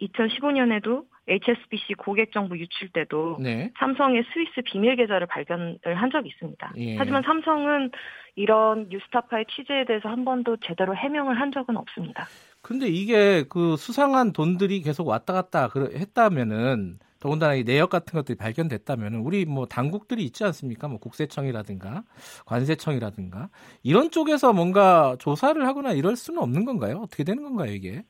2015년에도 0.00 1.04
HSBC 1.28 1.94
고객 1.98 2.32
정보 2.32 2.56
유출 2.56 2.88
때도 2.90 3.36
네. 3.40 3.70
삼성의 3.78 4.24
스위스 4.32 4.62
비밀 4.64 4.96
계좌를 4.96 5.26
발견을 5.26 5.78
한 5.94 6.10
적이 6.10 6.30
있습니다. 6.30 6.72
예. 6.78 6.96
하지만 6.96 7.22
삼성은 7.22 7.90
이런 8.34 8.88
뉴스타파의 8.88 9.46
취재에 9.54 9.84
대해서 9.84 10.08
한 10.08 10.24
번도 10.24 10.56
제대로 10.64 10.96
해명을 10.96 11.38
한 11.38 11.52
적은 11.52 11.76
없습니다. 11.76 12.26
근데 12.62 12.86
이게 12.88 13.44
그 13.48 13.76
수상한 13.76 14.32
돈들이 14.32 14.80
계속 14.80 15.06
왔다 15.06 15.32
갔다 15.32 15.68
했다면은 15.74 16.98
더군다나 17.20 17.54
이 17.54 17.64
내역 17.64 17.90
같은 17.90 18.16
것들이 18.16 18.38
발견됐다면은 18.38 19.20
우리 19.20 19.44
뭐 19.44 19.66
당국들이 19.66 20.24
있지 20.24 20.44
않습니까? 20.44 20.86
뭐 20.86 20.98
국세청이라든가 20.98 22.04
관세청이라든가 22.46 23.48
이런 23.82 24.10
쪽에서 24.10 24.52
뭔가 24.52 25.16
조사를 25.18 25.66
하거나 25.66 25.92
이럴 25.92 26.14
수는 26.14 26.40
없는 26.40 26.64
건가요? 26.64 27.00
어떻게 27.02 27.24
되는 27.24 27.42
건가요, 27.42 27.72
이게? 27.72 28.04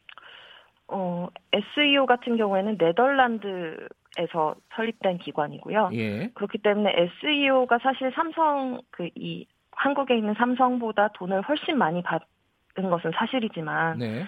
어, 0.89 1.29
SEO 1.53 2.07
같은 2.07 2.37
경우에는 2.37 2.77
네덜란드에서 2.79 4.57
설립된 4.75 5.19
기관이고요. 5.19 5.91
예. 5.93 6.29
그렇기 6.35 6.59
때문에 6.59 6.93
SEO가 7.23 7.79
사실 7.79 8.11
삼성 8.15 8.81
그 8.91 9.09
이 9.15 9.47
한국에 9.79 10.17
있는 10.17 10.35
삼성보다 10.35 11.09
돈을 11.15 11.43
훨씬 11.43 11.79
많이 11.79 12.03
받은 12.03 12.91
것은 12.91 13.13
사실이지만 13.15 13.99
네. 13.99 14.25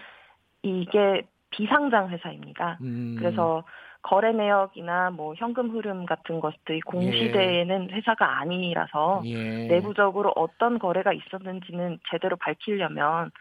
이게 0.62 1.22
비상장 1.50 2.08
회사입니다. 2.10 2.78
음. 2.80 3.16
그래서 3.18 3.64
거래 4.02 4.32
내역이나 4.32 5.10
뭐 5.10 5.34
현금 5.34 5.70
흐름 5.70 6.06
같은 6.06 6.40
것들이 6.40 6.80
공시되는 6.82 7.90
회사가 7.90 8.38
아니라서 8.38 9.22
예. 9.24 9.66
내부적으로 9.66 10.32
어떤 10.36 10.78
거래가 10.78 11.12
있었는지는 11.12 11.98
제대로 12.10 12.36
밝히려면 12.36 13.32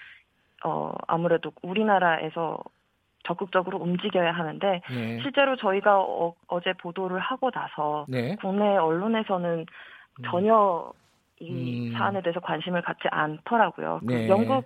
어 0.65 0.91
아무래도 1.07 1.51
우리나라에서 1.61 2.57
적극적으로 3.29 3.77
움직여야 3.77 4.31
하는데 4.31 4.81
예. 4.91 5.19
실제로 5.21 5.55
저희가 5.55 5.99
어, 6.01 6.33
제 6.63 6.73
보도를 6.73 7.19
하고 7.19 7.51
나서 7.51 8.05
네. 8.09 8.35
국내 8.41 8.75
언론에서는 8.75 9.65
전혀 10.25 10.91
이 11.39 11.89
음. 11.89 11.93
사안에 11.97 12.21
대해서 12.21 12.39
관심을 12.39 12.81
갖지 12.81 13.07
않더라고요. 13.09 14.01
그 14.05 14.11
네. 14.11 14.27
영국 14.27 14.65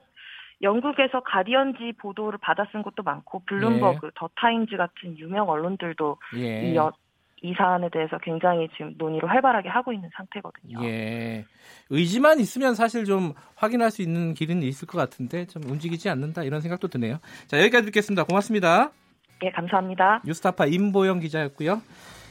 영국에서 0.61 1.19
가디언지 1.19 1.93
보도를 1.99 2.39
받아 2.39 2.65
쓴 2.71 2.83
것도 2.83 3.03
많고 3.03 3.43
블룸버그, 3.47 4.11
더 4.15 4.29
타임즈 4.35 4.77
같은 4.77 5.17
유명 5.17 5.49
언론들도 5.49 6.17
예. 6.37 6.61
이, 6.61 6.75
여- 6.75 6.93
이 7.43 7.53
사안에 7.53 7.89
대해서 7.91 8.17
굉장히 8.19 8.69
지금 8.69 8.95
논의를 8.97 9.29
활발하게 9.29 9.67
하고 9.67 9.91
있는 9.91 10.09
상태거든요. 10.15 10.81
예. 10.85 11.45
의지만 11.89 12.39
있으면 12.39 12.73
사실 12.73 13.03
좀 13.03 13.33
확인할 13.55 13.91
수 13.91 14.01
있는 14.01 14.33
길은 14.33 14.63
있을 14.63 14.87
것 14.87 14.97
같은데 14.97 15.45
좀 15.45 15.61
움직이지 15.65 16.09
않는다 16.09 16.43
이런 16.43 16.61
생각도 16.61 16.87
드네요. 16.87 17.19
자, 17.47 17.59
여기까지 17.59 17.85
듣겠습니다. 17.87 18.23
고맙습니다. 18.23 18.91
예, 19.43 19.51
감사합니다. 19.51 20.21
뉴스타파 20.25 20.67
임보영 20.67 21.19
기자였고요. 21.19 21.81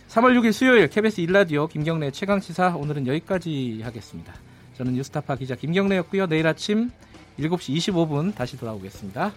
3월 0.08 0.38
6일 0.38 0.52
수요일 0.52 0.88
KBS 0.88 1.20
일라디오 1.20 1.66
김경래 1.66 2.10
최강 2.10 2.40
시사 2.40 2.74
오늘은 2.74 3.06
여기까지 3.06 3.82
하겠습니다. 3.82 4.32
저는 4.74 4.94
뉴스타파 4.94 5.36
기자 5.36 5.54
김경래였고요. 5.54 6.26
내일 6.26 6.46
아침 6.46 6.90
7시 7.38 7.76
25분 7.76 8.34
다시 8.34 8.58
돌아오겠습니다. 8.58 9.32